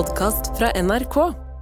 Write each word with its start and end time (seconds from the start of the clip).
podkast 0.00 0.58
fra 0.58 0.70
NRK. 0.82 1.16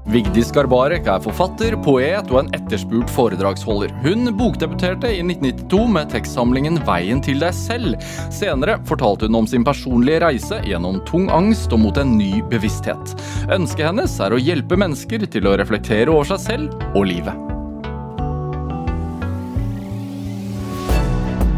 Vigdis 0.08 0.52
Garbarek 0.54 1.08
er 1.10 1.20
forfatter, 1.20 1.74
poet 1.84 2.30
og 2.30 2.38
en 2.40 2.50
etterspurt 2.56 3.10
foredragsholder. 3.12 3.90
Hun 4.04 4.30
bokdebuterte 4.38 5.10
i 5.10 5.24
1992 5.24 5.80
med 5.96 6.12
tekstsamlingen 6.12 6.78
'Veien 6.86 7.20
til 7.24 7.42
deg 7.42 7.56
selv'. 7.56 7.98
Senere 8.32 8.78
fortalte 8.88 9.26
hun 9.26 9.40
om 9.40 9.50
sin 9.50 9.66
personlige 9.66 10.22
reise 10.22 10.60
gjennom 10.64 11.02
tung 11.10 11.26
angst 11.34 11.74
og 11.74 11.82
mot 11.82 11.98
en 11.98 12.14
ny 12.20 12.38
bevissthet. 12.52 13.16
Ønsket 13.50 13.90
hennes 13.90 14.16
er 14.22 14.32
å 14.32 14.40
hjelpe 14.40 14.78
mennesker 14.78 15.26
til 15.26 15.50
å 15.50 15.58
reflektere 15.58 16.14
over 16.14 16.30
seg 16.30 16.40
selv 16.46 16.88
og 16.94 17.10
livet. 17.10 17.34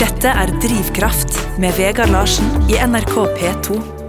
Dette 0.00 0.32
er 0.32 0.58
Drivkraft 0.64 1.60
med 1.60 1.76
Vegard 1.76 2.16
Larsen 2.16 2.48
i 2.72 2.80
NRK 2.80 3.16
P2. 3.36 3.99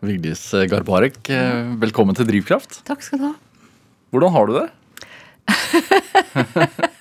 Vigdis 0.00 0.42
Garbarek, 0.70 1.18
velkommen 1.82 2.16
til 2.16 2.24
Drivkraft. 2.28 2.80
Takk 2.88 3.02
skal 3.04 3.20
du 3.20 3.24
ha. 3.28 3.34
Hvordan 4.14 4.32
har 4.36 4.48
du 4.48 4.52
det? 4.60 4.68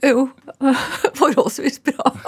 Jo, 0.00 0.22
forholdsvis 1.20 1.78
bra. 1.84 2.12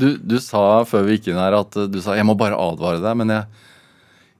Du, 0.00 0.18
du 0.20 0.34
sa 0.44 0.82
før 0.84 1.06
vi 1.06 1.14
gikk 1.16 1.30
inn 1.32 1.38
her 1.40 1.54
at 1.56 1.72
du 1.88 1.96
sa 2.04 2.12
jeg 2.18 2.26
må 2.28 2.34
bare 2.36 2.56
advare 2.60 3.00
deg, 3.00 3.14
men 3.16 3.30
jeg, 3.32 3.44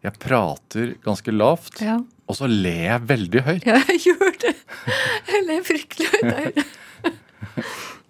jeg 0.05 0.13
prater 0.21 0.91
ganske 1.05 1.33
lavt. 1.33 1.81
Ja, 1.81 1.95
Og 2.29 2.37
så 2.37 2.45
ler 2.51 2.83
jeg 2.91 3.07
veldig 3.09 3.43
høyt. 3.47 3.65
jeg 3.71 3.97
gjør 4.05 4.35
det. 4.45 4.53
Jeg 5.33 5.41
ler 5.49 5.65
fryktelig 5.65 6.09
høyt. 6.29 6.61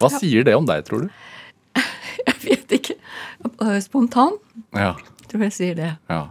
Hva 0.02 0.10
sier 0.16 0.42
det 0.48 0.56
om 0.58 0.66
deg, 0.66 0.82
tror 0.90 1.06
du? 1.06 1.08
Jeg 2.40 2.58
vet 2.60 2.72
ikke. 2.78 2.94
Spontan 3.84 4.36
Ja, 4.76 4.94
tror 5.30 5.42
jeg 5.46 5.52
sier 5.56 5.74
det. 5.78 5.90
ja. 6.10 6.22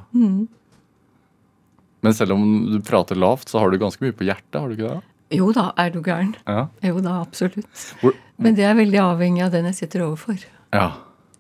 Men 2.02 2.14
selv 2.16 2.32
om 2.38 2.44
du 2.72 2.78
prater 2.86 3.16
lavt, 3.20 3.50
så 3.52 3.60
har 3.60 3.70
du 3.72 3.78
ganske 3.82 4.02
mye 4.04 4.16
på 4.16 4.24
hjertet, 4.28 4.56
har 4.56 4.68
du 4.70 4.76
ikke 4.78 4.90
det? 4.94 5.02
Jo 5.36 5.52
da, 5.54 5.66
er 5.78 5.90
du 5.94 6.00
gæren. 6.02 6.32
Ja. 6.48 6.68
Jo 6.82 7.02
da, 7.04 7.18
absolutt. 7.22 7.68
Hvor, 8.02 8.16
Men 8.40 8.56
det 8.58 8.64
er 8.66 8.74
veldig 8.80 9.02
avhengig 9.04 9.44
av 9.46 9.52
den 9.54 9.66
jeg 9.70 9.76
sitter 9.84 10.06
overfor. 10.08 10.40
ja. 10.74 10.90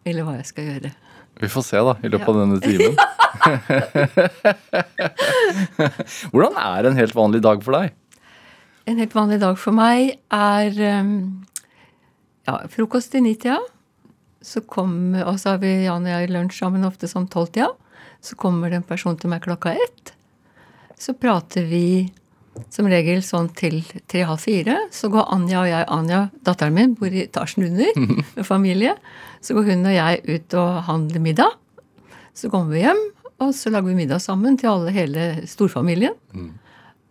Eller 0.08 0.24
hva 0.24 0.38
jeg 0.38 0.46
skal 0.48 0.64
gjøre. 0.64 0.90
Vi 1.40 1.48
får 1.52 1.64
se, 1.68 1.78
da, 1.86 1.94
i 2.04 2.10
løpet 2.10 2.30
av 2.32 2.38
denne 2.40 2.60
timen. 2.64 2.96
Hvordan 6.32 6.56
er 6.60 6.88
en 6.90 6.98
helt 7.00 7.16
vanlig 7.16 7.42
dag 7.46 7.64
for 7.66 7.76
deg? 7.78 7.94
En 8.90 8.98
helt 9.02 9.14
vanlig 9.16 9.40
dag 9.44 9.58
for 9.60 9.76
meg 9.76 10.16
er 10.34 10.80
um, 11.04 11.12
ja, 12.48 12.56
frokost 12.74 13.14
i 13.16 13.22
nitida. 13.24 13.60
Så 14.42 14.62
kommer, 14.64 15.26
og 15.28 15.40
så 15.40 15.56
har 15.56 15.64
vi 15.64 15.74
Jan 15.84 16.06
og 16.08 16.14
jeg 16.14 16.32
lunsj 16.32 16.62
sammen 16.62 16.88
ofte 16.88 17.10
som 17.12 17.28
tolvtida. 17.28 17.72
Så 18.24 18.36
kommer 18.40 18.72
det 18.72 18.80
en 18.80 18.88
person 18.88 19.18
til 19.20 19.32
meg 19.32 19.44
klokka 19.44 19.74
ett. 19.76 20.14
Så 21.00 21.16
prater 21.16 21.68
vi 21.68 22.10
som 22.74 22.88
regel 22.92 23.22
sånn 23.24 23.50
til 23.56 23.82
tre-halv 24.12 24.42
fire. 24.44 24.76
Så 24.92 25.12
går 25.12 25.30
Anja 25.32 25.62
og 25.62 25.70
jeg, 25.70 25.88
Anja, 25.96 26.22
datteren 26.44 26.76
min, 26.76 26.96
bor 27.00 27.12
i 27.12 27.24
etasjen 27.28 27.68
under 27.70 27.92
med 28.36 28.48
familie. 28.48 28.96
Så 29.44 29.56
går 29.56 29.72
hun 29.72 29.88
og 29.88 29.96
jeg 29.96 30.24
ut 30.28 30.58
og 30.60 30.82
handler 30.90 31.24
middag. 31.24 31.60
Så 32.36 32.52
kommer 32.52 32.76
vi 32.76 32.84
hjem, 32.84 33.04
og 33.40 33.54
så 33.56 33.72
lager 33.72 33.92
vi 33.92 34.00
middag 34.02 34.24
sammen 34.24 34.58
til 34.60 34.72
alle, 34.72 34.96
hele 34.96 35.30
storfamilien. 35.48 36.16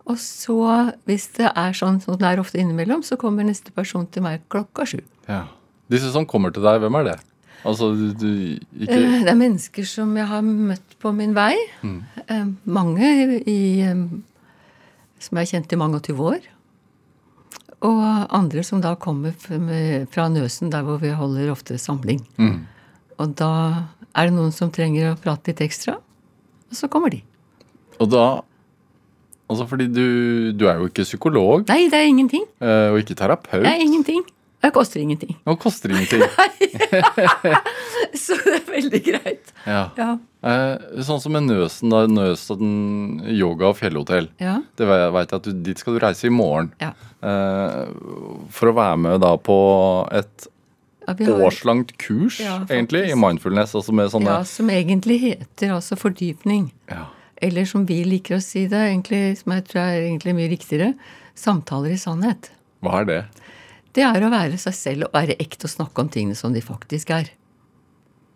Og 0.09 0.17
så, 0.17 0.57
hvis 1.05 1.27
det 1.37 1.51
er 1.53 1.75
sånn 1.77 1.99
som 2.01 2.17
det 2.17 2.25
er 2.25 2.41
ofte 2.41 2.57
innimellom, 2.61 3.03
så 3.05 3.17
kommer 3.21 3.45
neste 3.45 3.73
person 3.75 4.07
til 4.09 4.25
meg 4.25 4.45
klokka 4.49 4.87
sju. 4.89 5.01
Ja. 5.29 5.43
Disse 5.89 6.11
som 6.13 6.25
kommer 6.29 6.53
til 6.53 6.63
deg, 6.65 6.79
hvem 6.83 6.95
er 7.01 7.07
det? 7.11 7.17
Altså, 7.67 7.89
du, 7.91 8.13
du 8.15 8.27
ikke 8.85 8.95
Eh, 8.95 9.23
Det 9.25 9.31
er 9.33 9.35
mennesker 9.39 9.85
som 9.89 10.13
jeg 10.15 10.27
har 10.29 10.41
møtt 10.45 10.93
på 11.01 11.11
min 11.15 11.33
vei. 11.35 11.55
Mm. 11.83 12.53
Mange 12.65 13.09
i, 13.41 13.57
eh, 13.83 14.03
som 15.19 15.37
jeg 15.37 15.47
har 15.47 15.51
kjent 15.57 15.73
i 15.75 15.79
mange 15.81 15.99
og 15.99 16.05
tyve 16.07 16.29
år. 16.35 16.47
Og 17.81 17.99
andre 18.35 18.63
som 18.67 18.81
da 18.83 18.93
kommer 18.99 19.31
fra 19.39 20.27
Nøsen, 20.31 20.69
der 20.71 20.83
hvor 20.83 20.99
vi 20.99 21.09
holder 21.15 21.51
ofte 21.53 21.77
samling. 21.79 22.21
Mm. 22.37 22.61
Og 23.19 23.35
da 23.39 23.49
er 24.15 24.27
det 24.29 24.35
noen 24.35 24.51
som 24.55 24.71
trenger 24.71 25.13
å 25.13 25.19
prate 25.19 25.51
litt 25.51 25.61
ekstra, 25.63 25.95
og 26.69 26.75
så 26.75 26.87
kommer 26.91 27.11
de. 27.15 27.23
Og 27.99 28.09
da 28.13 28.27
Altså, 29.49 29.65
fordi 29.65 29.87
du, 29.89 30.51
du 30.53 30.67
er 30.69 30.75
jo 30.77 30.85
ikke 30.91 31.01
psykolog, 31.07 31.63
Nei, 31.71 31.87
det 31.89 31.97
er 31.97 32.05
ingenting. 32.05 32.43
eh, 32.61 32.91
og 32.93 32.99
ikke 33.01 33.15
terapeut. 33.17 33.63
Det 33.65 33.71
er 33.71 33.79
ingenting. 33.81 34.19
Det 34.59 34.73
koster 34.75 34.99
ingenting. 34.99 35.37
Og 35.47 35.59
koster 35.61 35.93
ingenting. 35.93 36.23
Så 38.23 38.35
det 38.43 38.57
er 38.57 38.65
veldig 38.67 38.99
greit. 39.05 39.53
Ja. 39.63 39.85
Ja. 39.97 40.09
Eh, 40.43 41.01
sånn 41.07 41.21
som 41.23 41.33
med 41.35 41.45
Nøsen, 41.47 41.91
da. 41.93 42.01
Nøsen 42.11 42.73
yoga 43.31 43.69
og 43.71 43.77
fjellhotell. 43.79 44.27
Ja. 44.41 44.57
Det 44.79 44.87
vet 44.89 45.31
jeg 45.31 45.39
at 45.39 45.47
du, 45.47 45.51
dit 45.69 45.79
skal 45.79 45.95
du 45.95 46.03
reise 46.03 46.27
i 46.27 46.33
morgen. 46.33 46.73
ja. 46.83 46.91
Eh, 47.19 47.89
for 48.55 48.71
å 48.71 48.75
være 48.77 48.99
med 49.03 49.19
da 49.23 49.33
på 49.43 49.55
et 50.15 50.47
årslangt 51.09 51.95
kurs, 51.99 52.37
egentlig, 52.69 53.09
i 53.09 53.15
mindfulness. 53.17 53.73
Altså 53.75 53.95
med 53.95 54.11
sånne 54.13 54.37
Ja, 54.37 54.43
som 54.47 54.69
egentlig 54.71 55.17
heter 55.23 55.73
altså 55.79 55.97
fordypning. 55.99 56.69
Ja. 56.91 57.07
Eller 57.41 57.65
som 57.67 57.85
vi 57.87 58.01
liker 58.07 58.37
å 58.37 58.43
si 58.43 58.65
det, 58.67 58.79
egentlig, 58.91 59.37
som 59.39 59.55
jeg 59.55 59.65
tror 59.71 59.81
er 59.85 60.01
egentlig 60.03 60.35
mye 60.35 60.51
riktigere, 60.51 60.93
samtaler 61.39 61.95
i 61.95 61.99
sannhet. 61.99 62.51
Hva 62.83 63.01
er 63.01 63.07
det? 63.09 63.21
Det 63.97 64.03
er 64.05 64.23
å 64.25 64.29
være 64.31 64.57
seg 64.61 64.75
selv 64.77 65.07
og 65.09 65.15
være 65.17 65.35
ekte 65.41 65.65
og 65.65 65.73
snakke 65.73 66.03
om 66.03 66.09
tingene 66.13 66.37
som 66.37 66.53
de 66.53 66.61
faktisk 66.61 67.09
er. 67.15 67.31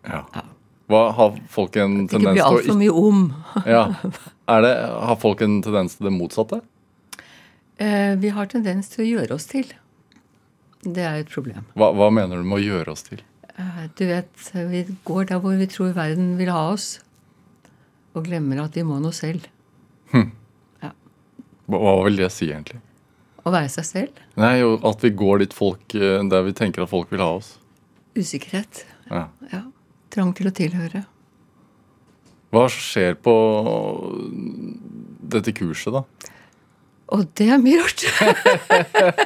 Ja. 0.08 0.24
Hva, 0.90 1.00
har 1.16 1.36
folk 1.48 1.76
en 1.80 2.02
Det 2.06 2.16
tendens 2.18 2.36
til 2.36 2.44
å 2.44 2.48
altfor 2.50 2.76
mye 2.80 2.94
om. 3.00 3.20
ja. 3.64 3.84
er 4.52 4.64
det, 4.66 4.72
Har 5.08 5.16
folk 5.22 5.40
en 5.46 5.60
tendens 5.64 5.94
til 5.96 6.10
det 6.10 6.12
motsatte? 6.16 6.60
Eh, 7.80 8.12
vi 8.20 8.28
har 8.34 8.50
tendens 8.52 8.90
til 8.92 9.04
å 9.04 9.08
gjøre 9.08 9.38
oss 9.38 9.46
til. 9.50 9.70
Det 10.84 11.00
er 11.06 11.22
et 11.22 11.30
problem. 11.32 11.64
Hva, 11.78 11.88
hva 11.96 12.10
mener 12.12 12.42
du 12.42 12.44
med 12.44 12.60
å 12.60 12.64
gjøre 12.66 12.92
oss 12.92 13.06
til? 13.06 13.22
Eh, 13.56 13.86
Du 13.96 14.04
vet, 14.10 14.50
vi 14.74 14.84
går 15.08 15.30
der 15.30 15.40
hvor 15.40 15.56
vi 15.56 15.70
tror 15.72 15.94
verden 15.96 16.34
vil 16.36 16.52
ha 16.52 16.66
oss, 16.74 16.98
og 18.14 18.26
glemmer 18.28 18.60
at 18.66 18.76
vi 18.76 18.84
må 18.86 19.00
noe 19.02 19.14
selv. 19.16 19.48
Hva, 21.64 21.78
hva 21.80 21.92
vil 22.04 22.18
det 22.20 22.28
si, 22.34 22.50
egentlig? 22.52 22.82
Å 23.44 23.52
være 23.52 23.68
seg 23.68 23.84
selv. 23.84 24.20
Nei, 24.40 24.54
jo, 24.62 24.78
At 24.88 25.02
vi 25.04 25.10
går 25.12 25.42
dit 25.44 25.52
folk, 25.56 25.84
eh, 25.94 26.22
der 26.32 26.46
vi 26.46 26.52
tenker 26.56 26.82
at 26.86 26.90
folk 26.92 27.10
vil 27.12 27.20
ha 27.20 27.34
oss. 27.36 27.58
Usikkerhet. 28.16 28.84
Ja. 29.10 29.26
Ja. 29.52 29.62
Trang 30.14 30.32
til 30.36 30.48
å 30.48 30.54
tilhøre. 30.54 31.04
Hva 32.54 32.68
skjer 32.70 33.16
på 33.18 33.34
dette 35.34 35.52
kurset, 35.56 35.92
da? 35.96 36.04
Og 37.14 37.26
det 37.36 37.48
er 37.52 37.60
mye 37.60 37.82
rart. 37.82 38.04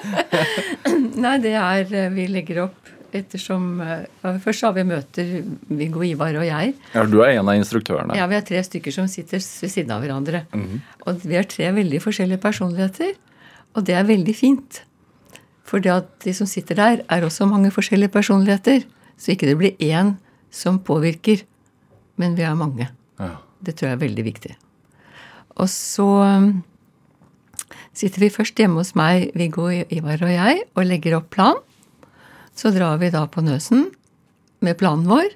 Nei, 1.23 1.37
det 1.45 1.53
er 1.55 1.93
eh, 1.95 2.09
Vi 2.15 2.25
legger 2.33 2.65
opp 2.67 2.89
ettersom 3.15 3.78
eh, 3.84 4.03
Først 4.43 4.67
har 4.67 4.75
vi 4.77 4.84
møter, 4.89 5.31
Viggo 5.71 6.03
Ivar 6.05 6.34
og 6.41 6.47
jeg. 6.49 6.75
Ja, 6.97 7.05
Du 7.09 7.21
er 7.23 7.37
en 7.37 7.47
av 7.49 7.55
instruktørene. 7.61 8.17
Ja, 8.19 8.27
Vi 8.28 8.37
er 8.41 8.45
tre 8.49 8.65
stykker 8.67 8.95
som 8.95 9.07
sitter 9.09 9.39
ved 9.39 9.73
siden 9.77 9.95
av 9.95 10.03
hverandre. 10.03 10.43
Og 11.07 11.23
vi 11.23 11.39
er 11.39 11.47
tre 11.49 11.71
veldig 11.78 12.03
forskjellige 12.05 12.43
personligheter. 12.43 13.15
Og 13.77 13.84
det 13.87 13.97
er 13.97 14.09
veldig 14.09 14.34
fint. 14.37 14.83
For 15.69 15.83
det 15.84 15.93
at 15.93 16.09
de 16.25 16.33
som 16.37 16.49
sitter 16.49 16.79
der, 16.79 17.03
er 17.09 17.25
også 17.25 17.49
mange 17.49 17.73
forskjellige 17.75 18.15
personligheter. 18.15 18.87
Så 19.19 19.34
ikke 19.34 19.51
det 19.51 19.59
blir 19.61 19.84
én 19.84 20.17
som 20.51 20.79
påvirker, 20.81 21.43
men 22.17 22.37
vi 22.39 22.47
er 22.47 22.57
mange. 22.57 22.89
Ja. 23.19 23.37
Det 23.61 23.77
tror 23.77 23.91
jeg 23.91 23.99
er 23.99 24.07
veldig 24.07 24.25
viktig. 24.25 24.55
Og 25.59 25.69
så 25.69 26.07
um, 26.07 26.51
sitter 27.93 28.23
vi 28.23 28.33
først 28.33 28.59
hjemme 28.59 28.81
hos 28.81 28.95
meg, 28.99 29.33
Viggo, 29.37 29.67
Ivar 29.69 30.23
og 30.23 30.33
jeg, 30.33 30.62
og 30.75 30.87
legger 30.87 31.19
opp 31.19 31.28
plan. 31.34 31.59
Så 32.55 32.73
drar 32.75 32.99
vi 33.03 33.11
da 33.15 33.27
på 33.31 33.43
Nøsen 33.45 33.89
med 34.65 34.78
planen 34.78 35.07
vår. 35.11 35.34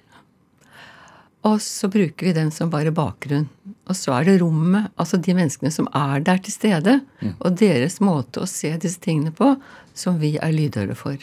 Og 1.51 1.59
så 1.63 1.91
bruker 1.91 2.29
vi 2.29 2.37
den 2.37 2.53
som 2.55 2.71
bare 2.71 2.95
bakgrunn. 2.95 3.49
Og 3.91 3.97
så 3.99 4.13
er 4.15 4.23
det 4.29 4.37
rommet, 4.43 4.91
altså 5.01 5.19
de 5.19 5.35
menneskene 5.35 5.73
som 5.75 5.89
er 5.97 6.23
der 6.23 6.39
til 6.45 6.53
stede, 6.55 7.01
og 7.43 7.57
deres 7.59 7.99
måte 8.05 8.41
å 8.45 8.49
se 8.49 8.71
disse 8.81 9.01
tingene 9.03 9.33
på, 9.35 9.57
som 9.95 10.21
vi 10.23 10.37
er 10.39 10.55
lydhøre 10.55 10.95
for. 10.99 11.17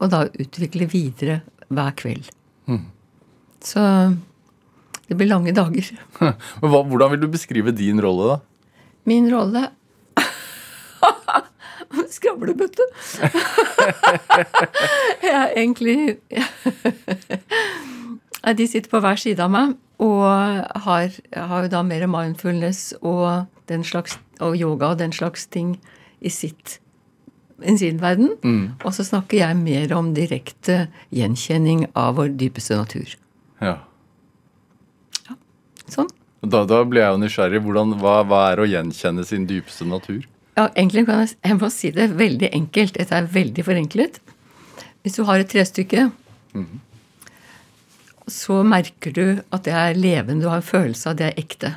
Og 0.00 0.08
da 0.12 0.24
utvikle 0.32 0.88
videre 0.88 1.40
hver 1.68 1.92
kveld. 1.98 2.30
Så 3.64 3.82
det 5.08 5.16
blir 5.16 5.28
lange 5.28 5.52
dager. 5.56 5.88
Hva, 6.60 6.82
Hvordan 6.84 7.10
vil 7.14 7.22
du 7.24 7.28
beskrive 7.32 7.72
din 7.76 8.00
rolle, 8.00 8.24
da? 8.32 8.36
Min 9.08 9.28
rolle 9.32 9.70
Skravlebøtte. 12.12 12.84
jeg 15.24 15.32
er 15.32 15.48
egentlig 15.56 16.18
De 18.44 18.66
sitter 18.70 18.90
på 18.90 19.00
hver 19.02 19.18
side 19.18 19.42
av 19.42 19.50
meg 19.50 19.76
og 19.98 20.22
har, 20.84 21.14
har 21.34 21.64
jo 21.64 21.70
da 21.72 21.82
mer 21.82 22.06
mindfulness 22.06 22.92
og, 23.00 23.48
den 23.66 23.82
slags, 23.84 24.14
og 24.38 24.54
yoga 24.56 24.92
og 24.92 25.00
den 25.00 25.12
slags 25.12 25.48
ting 25.50 25.74
i 26.22 26.30
sitt 26.30 26.78
i 27.58 27.74
sin 27.78 27.98
verden. 27.98 28.36
Og 28.86 28.94
så 28.94 29.02
snakker 29.02 29.40
jeg 29.40 29.58
mer 29.58 29.92
om 29.96 30.12
direkte 30.14 30.86
gjenkjenning 31.10 31.88
av 31.98 32.14
vår 32.20 32.30
dypeste 32.38 32.78
natur. 32.78 33.16
Ja. 33.58 33.80
ja. 35.26 35.36
Sånn. 35.90 36.10
Da, 36.46 36.62
da 36.70 36.84
blir 36.86 37.02
jeg 37.02 37.16
jo 37.16 37.22
nysgjerrig. 37.24 37.62
Hvordan, 37.64 37.96
hva, 37.98 38.20
hva 38.28 38.44
er 38.52 38.62
å 38.62 38.68
gjenkjenne 38.68 39.26
sin 39.26 39.48
dypeste 39.50 39.88
natur? 39.90 40.22
Ja, 40.58 40.68
egentlig 40.68 41.06
kan 41.08 41.24
jeg, 41.24 41.34
jeg 41.42 41.58
må 41.58 41.70
si 41.74 41.90
det 41.94 42.12
veldig 42.18 42.52
enkelt. 42.54 42.94
Dette 42.98 43.18
er 43.18 43.26
veldig 43.34 43.64
forenklet. 43.66 44.20
Hvis 45.02 45.18
du 45.18 45.24
har 45.26 45.42
et 45.42 45.50
trestykke, 45.50 46.08
så 48.32 48.62
merker 48.66 49.14
du 49.14 49.26
at 49.54 49.64
det 49.66 49.74
er 49.74 49.98
levende, 49.98 50.44
du 50.44 50.50
har 50.50 50.62
en 50.62 50.66
følelse 50.66 51.10
av 51.10 51.18
det 51.18 51.30
er 51.30 51.40
ekte. 51.40 51.74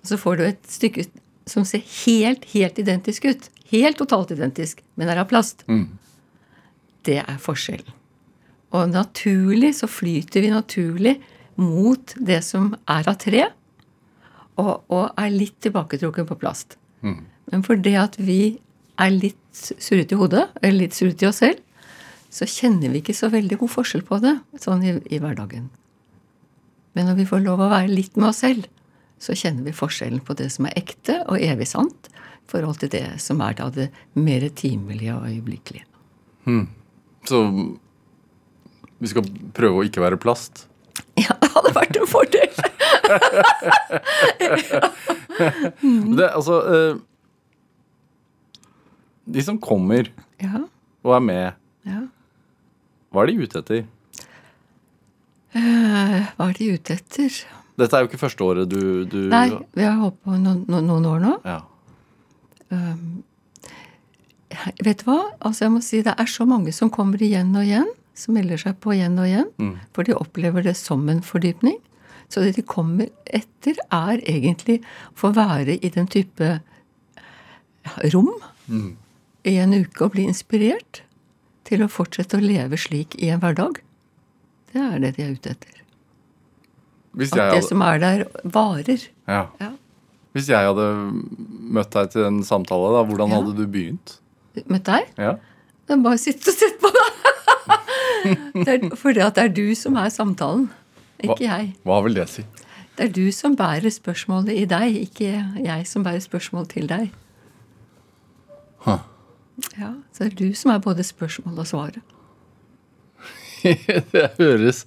Og 0.00 0.10
så 0.12 0.18
får 0.20 0.38
du 0.38 0.44
et 0.46 0.70
stykke 0.70 1.06
som 1.50 1.66
ser 1.68 1.82
helt, 2.04 2.44
helt 2.54 2.78
identisk 2.80 3.26
ut. 3.28 3.48
Helt 3.70 4.00
totalt 4.00 4.32
identisk, 4.34 4.80
men 4.98 5.10
er 5.10 5.20
av 5.22 5.28
plast. 5.30 5.64
Det 7.06 7.20
er 7.22 7.38
forskjellen. 7.42 7.96
Og 8.74 8.90
naturlig 8.92 9.72
så 9.80 9.88
flyter 9.90 10.44
vi 10.44 10.52
naturlig 10.52 11.16
mot 11.60 12.14
det 12.16 12.40
som 12.46 12.72
er 12.88 13.08
av 13.10 13.16
tre, 13.20 13.44
og, 14.60 14.84
og 14.92 15.06
er 15.18 15.32
litt 15.32 15.56
tilbaketrukken 15.64 16.28
på 16.28 16.36
plast. 16.38 16.76
Men 17.50 17.64
fordi 17.66 17.96
at 17.98 18.18
vi 18.20 18.58
er 19.00 19.10
litt 19.14 19.38
surrete 19.56 20.14
i 20.14 20.20
hodet, 20.20 20.46
eller 20.60 20.84
litt 20.84 20.94
surrete 20.94 21.26
i 21.26 21.30
oss 21.30 21.40
selv, 21.42 21.62
så 22.30 22.46
kjenner 22.46 22.92
vi 22.92 23.00
ikke 23.02 23.14
så 23.16 23.28
veldig 23.32 23.58
god 23.60 23.72
forskjell 23.72 24.04
på 24.06 24.20
det 24.22 24.36
sånn 24.62 24.84
i, 24.86 24.94
i 25.10 25.18
hverdagen. 25.22 25.68
Men 26.94 27.06
når 27.10 27.20
vi 27.20 27.26
får 27.30 27.42
lov 27.44 27.62
å 27.62 27.70
være 27.70 27.90
litt 27.90 28.16
med 28.18 28.30
oss 28.30 28.42
selv, 28.44 28.66
så 29.20 29.34
kjenner 29.36 29.66
vi 29.66 29.74
forskjellen 29.76 30.22
på 30.24 30.34
det 30.38 30.48
som 30.54 30.66
er 30.66 30.78
ekte 30.80 31.20
og 31.28 31.42
evig 31.42 31.68
sant, 31.68 32.08
i 32.10 32.50
forhold 32.50 32.80
til 32.82 32.90
det 32.94 33.04
som 33.22 33.42
er 33.44 33.54
da 33.58 33.68
det 33.74 33.90
mer 34.18 34.46
timelige 34.58 35.14
og 35.14 35.26
øyeblikkelige. 35.28 35.84
Så 37.28 37.38
vi 39.00 39.10
skal 39.12 39.28
prøve 39.56 39.82
å 39.82 39.86
ikke 39.86 40.02
være 40.06 40.20
plast. 40.20 40.66
Ja, 41.20 41.34
det 41.42 41.50
hadde 41.52 41.70
vært 41.76 41.96
en 41.98 42.08
fordel! 42.08 42.50
Det, 45.40 46.26
altså 46.26 46.56
eh, 46.68 46.98
De 49.24 49.42
som 49.44 49.56
kommer 49.62 50.10
Ja, 50.42 50.60
og 51.00 51.14
er 51.16 51.22
med, 51.24 51.56
ja. 51.88 52.02
Hva 53.10 53.24
er 53.24 53.30
de 53.30 53.42
ute 53.42 53.58
etter? 53.58 53.86
Uh, 55.50 56.20
Hva 56.36 56.46
er 56.46 56.58
de 56.60 56.68
ute 56.76 56.94
etter? 56.94 57.40
Dette 57.80 57.96
er 57.96 58.04
jo 58.04 58.10
ikke 58.10 58.20
første 58.20 58.44
året 58.46 58.70
du, 58.70 59.02
du 59.10 59.18
Nei, 59.32 59.48
vi 59.74 59.82
har 59.82 59.96
holdt 59.98 60.20
på 60.22 60.36
noen, 60.38 60.62
noen, 60.70 61.06
år 61.10 61.22
nå. 61.24 61.32
Ja. 61.48 61.58
Vet 64.84 65.02
du 65.02 65.08
hva? 65.08 65.18
Altså 65.40 65.64
jeg 65.64 65.74
må 65.74 65.80
si 65.82 66.02
Det 66.06 66.14
er 66.14 66.30
så 66.30 66.46
mange 66.46 66.74
som 66.76 66.92
kommer 66.92 67.22
igjen 67.24 67.50
og 67.56 67.66
igjen. 67.66 67.88
Som 68.14 68.36
melder 68.36 68.60
seg 68.60 68.78
på 68.84 68.94
igjen 68.94 69.18
og 69.18 69.26
igjen. 69.26 69.74
For 69.96 70.06
de 70.06 70.14
opplever 70.14 70.66
det 70.66 70.76
som 70.78 71.02
en 71.10 71.22
fordypning. 71.24 71.78
Så 72.30 72.44
det 72.44 72.54
de 72.60 72.62
kommer 72.62 73.08
etter, 73.26 73.78
er 73.90 74.20
egentlig 74.28 74.80
å 75.10 75.16
få 75.24 75.32
være 75.34 75.80
i 75.80 75.90
den 75.90 76.06
type 76.06 76.60
rom 78.14 78.30
i 79.48 79.56
en 79.58 79.72
uke 79.74 80.04
og 80.04 80.12
bli 80.14 80.28
inspirert 80.28 81.00
til 81.70 81.84
å 81.86 81.90
fortsette 81.90 82.38
å 82.38 82.42
leve 82.44 82.76
slik 82.80 83.14
i 83.22 83.30
en 83.32 83.40
hverdag. 83.42 83.78
Det 84.72 84.80
er 84.82 84.98
det 85.02 85.14
de 85.16 85.24
er 85.24 85.36
ute 85.38 85.52
etter. 85.54 85.76
At 87.10 87.22
det 87.34 87.42
hadde, 87.42 87.62
som 87.66 87.82
er 87.82 87.98
der, 88.02 88.26
varer. 88.44 89.06
ja. 89.26 89.46
Ja. 89.60 89.72
Hvis 90.30 90.46
jeg 90.46 90.62
hadde 90.62 90.84
møtt 91.74 91.90
deg 91.90 92.12
til 92.12 92.22
en 92.28 92.36
samtale, 92.46 92.92
da, 92.94 93.00
hvordan 93.08 93.32
Ja. 93.32 93.40
hadde 93.40 93.56
du 93.58 93.64
begynt? 93.66 94.12
Møtt 94.70 94.84
deg? 94.86 95.08
Ja. 95.18 95.32
Det 95.88 95.96
er 95.96 96.02
bare 96.04 96.20
sitte 96.22 96.52
og 96.52 96.54
sett 96.54 96.76
på 96.78 96.90
deg. 96.94 97.16
det 98.64 98.68
er 98.76 98.96
fordi 99.00 99.24
at 99.26 99.34
det 99.34 99.44
er 99.48 99.54
du 99.56 99.74
som 99.74 99.96
er 99.98 100.06
samtalen, 100.14 100.68
ikke 101.20 101.42
jeg. 101.48 101.72
Hva 101.82 101.98
vil 102.06 102.14
det 102.14 102.28
si? 102.30 102.44
Det 102.94 103.08
er 103.08 103.12
du 103.16 103.32
som 103.34 103.56
bærer 103.58 103.90
spørsmålet 103.90 104.54
i 104.54 104.64
deg, 104.70 105.00
ikke 105.08 105.32
jeg 105.66 105.86
som 105.90 106.06
bærer 106.06 106.22
spørsmål 106.22 106.68
til 106.70 106.86
deg. 106.90 107.10
Huh. 108.86 109.02
Ja, 109.78 109.94
Så 110.12 110.24
det 110.24 110.32
er 110.32 110.36
du 110.40 110.54
som 110.54 110.70
er 110.74 110.78
både 110.84 111.04
spørsmål 111.06 111.58
og 111.62 111.66
svaret. 111.66 112.00
det 113.62 114.22
høres 114.38 114.86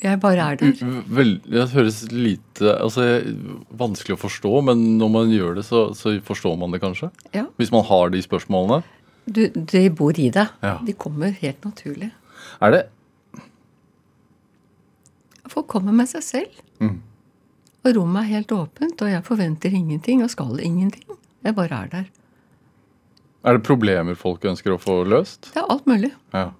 Jeg 0.00 0.16
bare 0.20 0.44
er 0.52 0.56
der. 0.56 0.78
vel, 1.12 1.34
Det 1.44 1.66
høres 1.74 1.98
lite 2.12 2.72
altså, 2.80 3.04
vanskelig 3.76 4.16
å 4.16 4.20
forstå, 4.22 4.52
men 4.64 4.86
når 4.98 5.10
man 5.12 5.34
gjør 5.34 5.58
det, 5.60 5.64
så, 5.68 5.90
så 5.94 6.14
forstår 6.24 6.56
man 6.56 6.72
det 6.72 6.80
kanskje? 6.80 7.10
Ja, 7.36 7.44
Hvis 7.60 7.72
man 7.74 7.84
har 7.84 8.08
de 8.14 8.22
spørsmålene? 8.24 8.80
du, 9.28 9.42
De 9.52 9.82
bor 9.90 10.16
i 10.18 10.30
deg. 10.32 10.48
Ja. 10.64 10.78
De 10.86 10.92
kommer 10.96 11.30
helt 11.42 11.64
naturlig. 11.68 12.10
Er 12.64 12.70
det 12.78 12.82
Folk 15.50 15.66
kommer 15.68 15.92
med 15.92 16.06
seg 16.08 16.22
selv. 16.22 16.58
Mm. 16.80 17.00
Og 17.84 17.94
rommet 17.96 18.22
er 18.22 18.36
helt 18.36 18.52
åpent, 18.54 19.00
og 19.02 19.08
jeg 19.10 19.24
forventer 19.26 19.72
ingenting 19.74 20.22
og 20.22 20.30
skal 20.30 20.60
ingenting. 20.62 21.16
Jeg 21.42 21.56
bare 21.56 21.78
er 21.84 21.88
der. 21.90 22.04
Er 23.44 23.56
det 23.56 23.64
problemer 23.64 24.16
folk 24.20 24.44
ønsker 24.44 24.74
å 24.74 24.80
få 24.80 24.98
løst? 25.08 25.48
Det 25.54 25.62
er 25.62 25.70
alt 25.72 25.86
mulig. 25.88 26.10
Ja. 26.36 26.50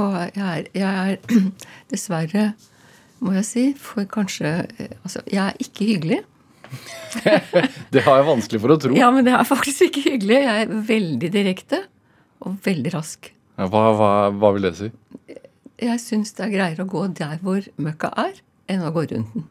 Og 0.00 0.16
jeg 0.36 0.44
er, 0.44 0.66
jeg 0.76 1.14
er 1.14 1.46
dessverre, 1.92 2.50
må 3.20 3.32
jeg 3.36 3.46
si, 3.48 3.64
for 3.76 4.06
kanskje 4.08 4.50
eh, 4.80 4.92
Altså, 5.04 5.22
jeg 5.28 5.40
er 5.44 5.56
ikke 5.60 5.88
hyggelig. 5.88 6.20
Det 7.94 8.04
har 8.06 8.20
jeg 8.20 8.26
vanskelig 8.28 8.60
for 8.62 8.72
å 8.72 8.78
tro. 8.80 8.94
Ja, 8.96 9.08
men 9.10 9.26
det 9.26 9.32
er 9.34 9.44
faktisk 9.48 9.88
ikke 9.88 10.04
hyggelig. 10.12 10.36
Jeg 10.44 10.66
er 10.68 10.74
veldig 10.92 11.30
direkte 11.34 11.80
og 12.46 12.60
veldig 12.64 12.92
rask. 12.94 13.32
Ja, 13.58 13.66
Hva, 13.68 13.82
hva, 13.98 14.10
hva 14.38 14.52
vil 14.56 14.68
det 14.68 14.74
si? 14.78 14.90
Jeg 15.80 16.00
syns 16.00 16.30
det 16.36 16.44
er 16.46 16.52
greiere 16.54 16.84
å 16.84 16.88
gå 16.92 17.02
der 17.18 17.40
hvor 17.42 17.64
møkka 17.80 18.12
er, 18.22 18.38
enn 18.70 18.84
å 18.86 18.92
gå 18.94 19.02
rundt 19.10 19.34
den. 19.34 19.48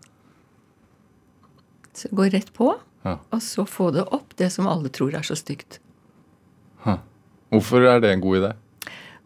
Så 2.00 2.10
gå 2.16 2.30
rett 2.32 2.54
på, 2.56 2.72
Ja. 3.04 3.18
og 3.34 3.42
så 3.44 3.66
få 3.68 3.90
det 3.96 4.06
opp, 4.16 4.34
det 4.40 4.50
som 4.56 4.68
alle 4.72 4.90
tror 4.94 5.14
er 5.20 5.26
så 5.28 5.36
stygt. 5.38 5.80
Hvorfor 7.50 7.82
er 7.90 8.00
det 8.00 8.12
en 8.14 8.22
god 8.22 8.38
idé? 8.38 8.52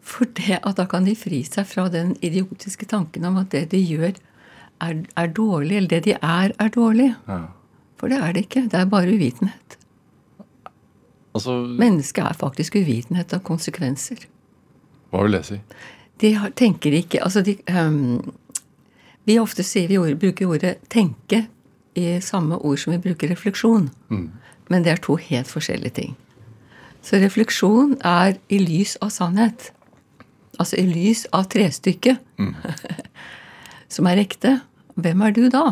For 0.04 0.28
det 0.36 0.60
at 0.60 0.76
da 0.76 0.86
kan 0.88 1.04
de 1.08 1.14
fri 1.16 1.42
seg 1.44 1.66
fra 1.68 1.88
den 1.92 2.14
idiotiske 2.24 2.86
tanken 2.88 3.24
om 3.24 3.36
at 3.40 3.52
det 3.52 3.70
de 3.72 3.80
gjør, 3.80 4.16
er, 4.80 5.02
er 5.16 5.26
dårlig, 5.32 5.76
eller 5.76 5.88
det 5.88 6.02
de 6.04 6.14
er, 6.16 6.52
er 6.60 6.68
dårlig. 6.72 7.14
Ja. 7.28 7.40
For 8.00 8.12
det 8.12 8.18
er 8.20 8.32
det 8.32 8.46
ikke. 8.46 8.66
Det 8.72 8.80
er 8.80 8.90
bare 8.90 9.12
uvitenhet. 9.12 9.78
Altså, 11.34 11.56
Mennesket 11.80 12.24
er 12.24 12.38
faktisk 12.38 12.76
uvitenhet 12.76 13.32
av 13.34 13.42
konsekvenser. 13.46 14.26
hva 15.10 15.22
vil 15.22 15.36
det 15.38 15.44
si? 15.46 15.60
De 16.20 16.34
har, 16.34 16.50
tenker 16.50 16.94
ikke 16.94 17.22
Altså, 17.22 17.42
de 17.42 17.56
um, 17.74 18.34
Vi 19.26 19.38
ofte 19.38 19.62
sier 19.62 19.88
vi 19.88 19.98
ord, 19.98 20.18
bruker 20.20 20.46
ordet 20.46 20.76
'tenke' 20.88 21.46
i 21.94 22.20
samme 22.20 22.56
ord 22.56 22.78
som 22.78 22.92
vi 22.92 22.98
bruker 22.98 23.28
refleksjon. 23.28 23.90
Men 24.68 24.82
det 24.82 24.92
er 24.92 24.96
to 24.96 25.16
helt 25.16 25.48
forskjellige 25.48 25.90
ting. 25.90 26.16
Så 27.04 27.20
refleksjon 27.20 27.98
er 28.06 28.38
i 28.48 28.58
lys 28.62 28.96
av 29.04 29.12
sannhet. 29.12 29.70
Altså 30.58 30.78
i 30.80 30.86
lys 30.88 31.26
av 31.36 31.48
trestykket. 31.52 32.22
som 33.94 34.08
er 34.10 34.22
ekte. 34.24 34.58
Hvem 34.94 35.24
er 35.26 35.34
du 35.36 35.42
da? 35.52 35.64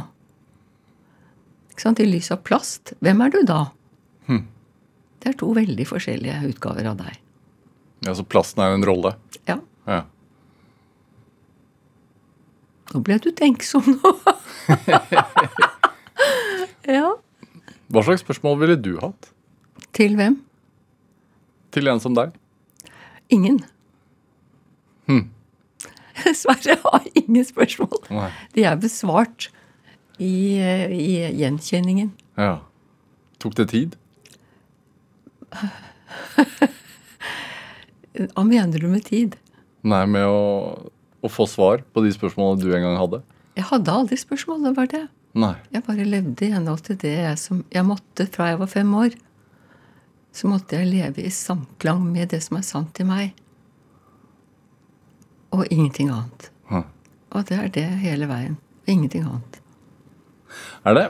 Ikke 1.73 1.87
sant? 1.87 2.03
I 2.03 2.09
lys 2.11 2.29
av 2.35 2.43
plast. 2.47 2.93
Hvem 3.01 3.23
er 3.25 3.33
du 3.33 3.41
da? 3.49 3.63
Det 5.23 5.31
er 5.31 5.37
to 5.39 5.53
veldig 5.55 5.85
forskjellige 5.87 6.49
utgaver 6.49 6.89
av 6.91 6.97
deg. 6.99 7.15
Ja, 8.03 8.11
Så 8.19 8.25
plasten 8.27 8.59
er 8.65 8.73
en 8.75 8.83
rolle? 8.83 9.13
Ja. 9.47 9.55
Ja. 9.87 10.01
Nå 12.91 13.03
ble 13.07 13.21
du 13.23 13.29
tenksom 13.31 13.87
nå. 13.87 14.11
ja. 16.99 17.13
Hva 17.95 18.03
slags 18.03 18.27
spørsmål 18.27 18.59
ville 18.65 18.77
du 18.83 18.97
hatt 18.99 19.31
Til 19.95 20.19
hvem? 20.19 20.41
Til 21.73 21.89
en 21.91 22.01
som 22.03 22.15
deg? 22.17 22.35
Ingen. 23.33 23.63
Dessverre 26.23 26.77
har 26.85 27.07
ingen 27.19 27.45
spørsmål. 27.47 27.99
Nei. 28.13 28.31
De 28.55 28.65
er 28.69 28.77
besvart 28.81 29.49
i, 30.23 30.59
i 30.61 31.17
gjenkjenningen. 31.41 32.13
Ja. 32.39 32.59
Tok 33.43 33.57
det 33.59 33.69
tid? 33.73 33.97
Hva 38.13 38.45
mener 38.47 38.79
du 38.79 38.89
med 38.93 39.05
tid? 39.09 39.37
Nei, 39.83 40.05
med 40.07 40.25
å, 40.29 40.93
å 41.25 41.29
få 41.33 41.47
svar 41.51 41.83
på 41.93 42.05
de 42.05 42.13
spørsmålene 42.15 42.63
du 42.63 42.69
en 42.77 42.85
gang 42.87 42.97
hadde? 43.01 43.23
Jeg 43.59 43.65
hadde 43.69 43.93
aldri 43.93 44.17
spørsmål. 44.21 44.63
Det 44.69 44.75
var 44.79 44.87
det. 44.93 45.05
Nei. 45.33 45.57
Jeg 45.73 45.85
bare 45.89 46.05
levde 46.07 46.47
i 46.47 46.53
henhold 46.53 46.83
til 46.87 46.97
det 47.03 47.15
jeg, 47.17 47.37
som 47.41 47.65
jeg 47.73 47.85
måtte 47.89 48.29
fra 48.33 48.53
jeg 48.53 48.61
var 48.61 48.71
fem 48.71 48.91
år. 49.01 49.11
Så 50.33 50.49
måtte 50.49 50.79
jeg 50.81 50.89
leve 50.89 51.23
i 51.27 51.31
samklang 51.33 52.01
med 52.13 52.31
det 52.33 52.41
som 52.45 52.57
er 52.57 52.65
sant 52.65 53.01
i 53.01 53.05
meg. 53.05 53.35
Og 55.53 55.67
ingenting 55.69 56.09
annet. 56.09 56.49
Hm. 56.71 56.87
Og 57.37 57.45
det 57.49 57.59
er 57.59 57.69
det 57.75 57.87
hele 58.01 58.29
veien. 58.31 58.57
Ingenting 58.89 59.27
annet. 59.29 59.59
Er 60.85 60.95
det 60.97 61.05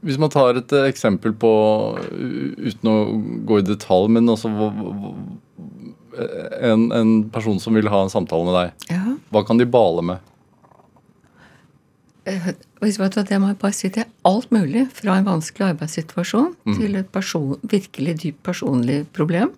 Hvis 0.00 0.16
man 0.18 0.30
tar 0.32 0.56
et 0.56 0.72
eksempel 0.86 1.34
på 1.36 1.50
Uten 2.08 2.88
å 2.88 2.94
gå 3.46 3.58
i 3.60 3.66
detalj, 3.66 4.08
men 4.14 4.30
også 4.32 4.48
hva- 4.54 5.26
en, 6.70 6.86
en 6.92 7.10
person 7.30 7.58
som 7.60 7.74
vil 7.76 7.88
ha 7.92 8.02
en 8.02 8.10
samtale 8.12 8.44
med 8.46 8.56
deg. 8.56 8.88
Ja. 8.94 9.16
Hva 9.30 9.42
kan 9.46 9.58
de 9.60 9.66
bale 9.70 10.02
med? 10.02 10.18
Eh, 12.28 12.50
det 12.80 13.38
må 13.40 13.48
jeg 13.48 13.58
bare 13.60 13.72
si 13.72 13.88
til 13.92 14.04
alt 14.28 14.50
mulig. 14.52 14.86
Fra 14.92 15.18
en 15.18 15.28
vanskelig 15.28 15.70
arbeidssituasjon 15.74 16.54
til 16.76 16.96
et 17.00 17.08
person, 17.08 17.58
virkelig 17.62 18.16
dypt 18.22 18.42
personlig 18.42 19.06
problem. 19.16 19.54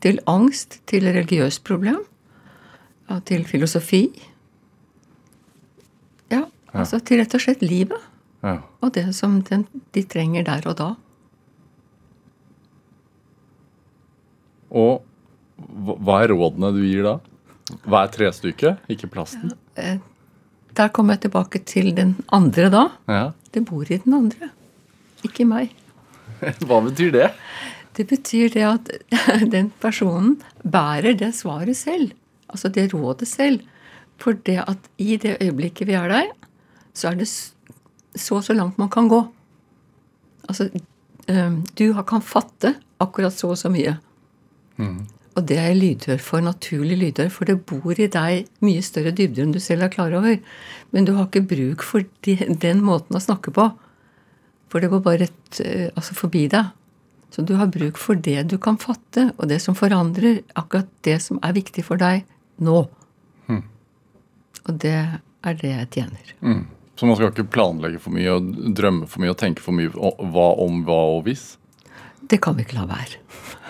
Til 0.00 0.20
angst, 0.26 0.80
til 0.86 1.04
religiøst 1.04 1.64
problem. 1.64 2.02
Ja, 3.10 3.18
til 3.20 3.44
filosofi. 3.44 4.10
Ja, 6.30 6.44
altså 6.72 7.00
til 7.00 7.20
rett 7.20 7.34
og 7.34 7.40
slett 7.40 7.62
livet. 7.62 7.98
Ja. 8.42 8.58
Og 8.80 8.94
det 8.94 9.14
som 9.14 9.40
den, 9.42 9.66
de 9.94 10.02
trenger 10.02 10.44
der 10.44 10.66
og 10.66 10.76
da. 10.78 10.90
Og 14.72 15.02
hva 16.02 16.22
er 16.22 16.32
rådene 16.32 16.72
du 16.74 16.82
gir 16.82 17.04
da? 17.06 17.18
Hva 17.86 18.04
er 18.06 18.14
trestykket, 18.14 18.80
ikke 18.90 19.10
plasten? 19.12 19.52
Der 20.76 20.88
kommer 20.88 21.16
jeg 21.16 21.26
tilbake 21.26 21.60
til 21.68 21.92
den 21.96 22.16
andre 22.32 22.70
da. 22.72 22.82
Ja. 23.08 23.24
Det 23.52 23.64
bor 23.68 23.84
i 23.84 24.00
den 24.00 24.14
andre, 24.16 24.48
ikke 25.26 25.44
meg. 25.48 25.74
Hva 26.66 26.80
betyr 26.84 27.12
det? 27.14 27.28
Det 27.96 28.06
betyr 28.08 28.48
det 28.54 28.64
at 28.64 28.90
den 29.54 29.68
personen 29.82 30.38
bærer 30.64 31.12
det 31.18 31.34
svaret 31.36 31.76
selv. 31.76 32.14
Altså 32.48 32.72
det 32.72 32.88
rådet 32.94 33.28
selv. 33.28 33.60
For 34.20 34.38
det 34.46 34.62
at 34.64 34.88
i 35.02 35.16
det 35.20 35.36
øyeblikket 35.42 35.88
vi 35.88 35.98
er 35.98 36.08
der, 36.08 36.32
så 36.94 37.10
er 37.10 37.20
det 37.20 37.28
så 37.28 38.38
og 38.38 38.44
så 38.44 38.56
langt 38.56 38.78
man 38.80 38.90
kan 38.92 39.08
gå. 39.08 39.22
Altså 40.48 40.70
du 41.78 41.84
kan 42.08 42.22
fatte 42.24 42.74
akkurat 43.00 43.34
så 43.34 43.52
og 43.52 43.58
så 43.58 43.70
mye. 43.72 43.96
Og 45.32 45.46
det 45.48 45.56
er 45.56 45.70
jeg 45.70 45.78
lydhør 45.80 46.20
for, 46.20 46.44
naturlig 46.44 46.98
lydhør, 47.00 47.30
for 47.32 47.48
det 47.48 47.62
bor 47.68 47.96
i 47.96 48.10
deg 48.12 48.50
mye 48.64 48.82
større 48.84 49.14
dybder 49.16 49.46
enn 49.46 49.54
du 49.54 49.60
selv 49.64 49.86
er 49.86 49.92
klar 49.94 50.12
over. 50.18 50.36
Men 50.92 51.08
du 51.08 51.14
har 51.16 51.30
ikke 51.30 51.46
bruk 51.54 51.84
for 51.86 52.04
de, 52.26 52.36
den 52.60 52.82
måten 52.84 53.16
å 53.16 53.22
snakke 53.22 53.54
på. 53.54 53.70
For 54.72 54.84
det 54.84 54.92
går 54.92 55.04
bare 55.04 55.24
rett 55.24 55.62
eh, 55.64 55.88
altså 55.96 56.16
forbi 56.18 56.46
deg. 56.52 56.72
Så 57.32 57.44
du 57.48 57.54
har 57.56 57.70
bruk 57.72 57.96
for 57.96 58.18
det 58.20 58.42
du 58.52 58.58
kan 58.60 58.76
fatte, 58.80 59.30
og 59.38 59.48
det 59.48 59.62
som 59.64 59.76
forandrer 59.76 60.42
akkurat 60.52 60.90
det 61.06 61.16
som 61.24 61.40
er 61.40 61.56
viktig 61.56 61.84
for 61.86 62.00
deg 62.00 62.26
nå. 62.60 62.82
Og 64.68 64.78
det 64.84 64.98
er 65.00 65.58
det 65.62 65.72
jeg 65.72 65.90
tjener. 65.96 66.34
Så 66.98 67.08
man 67.08 67.16
skal 67.16 67.32
ikke 67.32 67.48
planlegge 67.50 67.98
for 68.02 68.14
mye 68.14 68.36
og 68.36 68.52
drømme 68.76 69.08
for 69.10 69.24
mye 69.24 69.32
og 69.32 69.40
tenke 69.40 69.64
for 69.64 69.74
mye 69.74 69.90
hva 69.90 70.48
om 70.62 70.82
hva 70.86 70.98
og 71.16 71.24
hvis? 71.26 71.54
Det 72.30 72.38
kan 72.42 72.56
vi 72.56 72.64
ikke 72.66 72.78
la 72.78 72.86
være. 72.90 73.18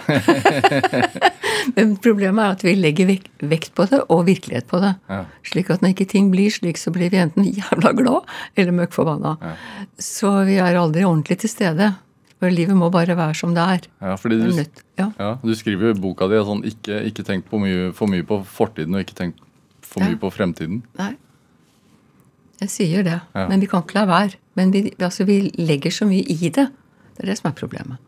Men 1.76 1.96
problemet 2.02 2.42
er 2.42 2.54
at 2.56 2.64
vi 2.66 2.74
legger 2.74 3.10
vekt 3.48 3.72
på 3.78 3.86
det 3.90 4.00
og 4.12 4.24
virkelighet 4.26 4.66
på 4.70 4.80
det. 4.82 4.94
Ja. 5.10 5.24
Slik 5.46 5.70
at 5.72 5.82
når 5.82 5.94
ikke 5.94 6.08
ting 6.10 6.30
blir 6.32 6.52
slik, 6.52 6.80
så 6.80 6.92
blir 6.94 7.12
vi 7.12 7.20
enten 7.22 7.46
jævla 7.46 7.94
glad 7.98 8.30
eller 8.56 8.72
møkk 8.76 8.96
Ja. 8.98 9.54
Så 9.98 10.44
vi 10.48 10.58
er 10.58 10.76
aldri 10.78 11.04
ordentlig 11.04 11.38
til 11.38 11.50
stede. 11.50 11.94
For 12.42 12.50
livet 12.50 12.74
må 12.74 12.90
bare 12.90 13.14
være 13.16 13.34
som 13.38 13.54
det 13.54 13.62
er. 13.62 13.80
Ja, 14.02 14.16
fordi 14.16 14.40
Det 14.42 14.50
du, 14.50 14.80
Ja. 14.98 15.12
ja, 15.18 15.38
du 15.42 15.54
skriver 15.54 15.82
jo 15.82 15.90
i 15.94 16.00
boka 16.00 16.26
di 16.26 16.34
sånn 16.42 16.64
ikke, 16.64 17.04
ikke 17.06 17.22
tenk 17.22 17.44
på 17.46 17.58
mye, 17.60 17.92
for 17.94 18.06
mye 18.06 18.24
på 18.24 18.44
fortiden 18.44 18.94
og 18.94 19.00
ikke 19.00 19.14
tenk 19.14 19.34
for 19.80 20.02
mye 20.02 20.18
på 20.18 20.30
fremtiden. 20.32 20.82
Nei. 20.98 21.14
Jeg 22.60 22.70
sier 22.70 23.02
det. 23.02 23.20
Men 23.34 23.60
vi 23.60 23.66
kan 23.66 23.82
ikke 23.82 23.94
la 23.94 24.06
være. 24.06 24.34
Men 24.54 24.72
vi, 24.72 24.92
altså, 24.98 25.24
vi 25.24 25.52
legger 25.58 25.90
så 25.90 26.06
mye 26.06 26.22
i 26.26 26.48
det. 26.48 26.68
Det 27.14 27.22
er 27.22 27.26
det 27.26 27.38
som 27.38 27.50
er 27.50 27.54
problemet. 27.54 27.98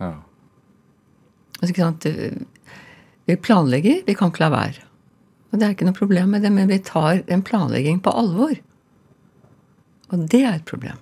Ja. 0.00 0.12
Altså, 1.60 1.70
ikke 1.70 1.84
sant? 1.84 2.06
Vi 3.24 3.36
planlegger, 3.40 4.02
vi 4.06 4.16
kan 4.18 4.32
ikke 4.32 4.44
la 4.44 4.50
være. 4.52 4.84
Og 5.52 5.60
det 5.60 5.66
er 5.66 5.74
ikke 5.76 5.86
noe 5.86 5.96
problem 5.96 6.32
med 6.34 6.42
det, 6.44 6.52
men 6.52 6.68
vi 6.68 6.80
tar 6.82 7.22
en 7.30 7.42
planlegging 7.46 8.00
på 8.02 8.12
alvor. 8.12 8.56
Og 10.12 10.24
det 10.30 10.42
er 10.42 10.58
et 10.58 10.68
problem. 10.68 10.98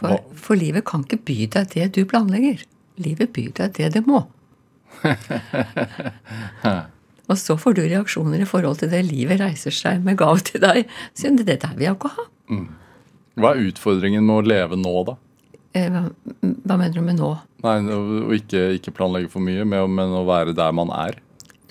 For, 0.00 0.18
for 0.34 0.58
livet 0.58 0.86
kan 0.88 1.04
ikke 1.04 1.20
by 1.28 1.36
deg 1.54 1.70
det 1.74 1.90
du 1.96 2.02
planlegger. 2.08 2.64
Livet 3.00 3.32
byr 3.36 3.50
deg 3.58 3.76
det 3.78 3.92
det 3.98 4.02
må. 4.06 4.24
Og 7.24 7.38
så 7.40 7.56
får 7.56 7.76
du 7.76 7.82
reaksjoner 7.84 8.42
i 8.44 8.48
forhold 8.48 8.82
til 8.82 8.90
det 8.92 9.02
livet 9.08 9.40
reiser 9.40 9.72
seg 9.74 10.02
med 10.04 10.18
gave 10.20 10.42
til 10.44 10.60
deg. 10.64 10.90
Siden 11.16 11.38
det 11.40 11.60
der 11.62 11.72
vil 11.76 11.86
jeg 11.88 11.96
ikke 11.96 12.12
ha. 12.16 12.24
hva 13.40 13.54
er 13.54 13.68
utfordringen 13.70 14.26
med 14.26 14.36
å 14.36 14.46
leve 14.46 14.76
nå, 14.78 14.94
da? 15.08 15.14
Eh, 15.74 15.90
Hva, 15.90 16.04
hva 16.64 16.76
mener 16.78 16.94
du 16.94 17.02
med 17.02 17.18
nå? 17.18 17.32
Nei, 17.64 17.76
Å 17.90 18.30
ikke, 18.36 18.66
ikke 18.78 18.94
planlegge 18.94 19.30
for 19.32 19.42
mye, 19.42 19.64
men 19.66 20.14
å 20.14 20.24
være 20.28 20.54
der 20.56 20.74
man 20.76 20.92
er. 20.94 21.18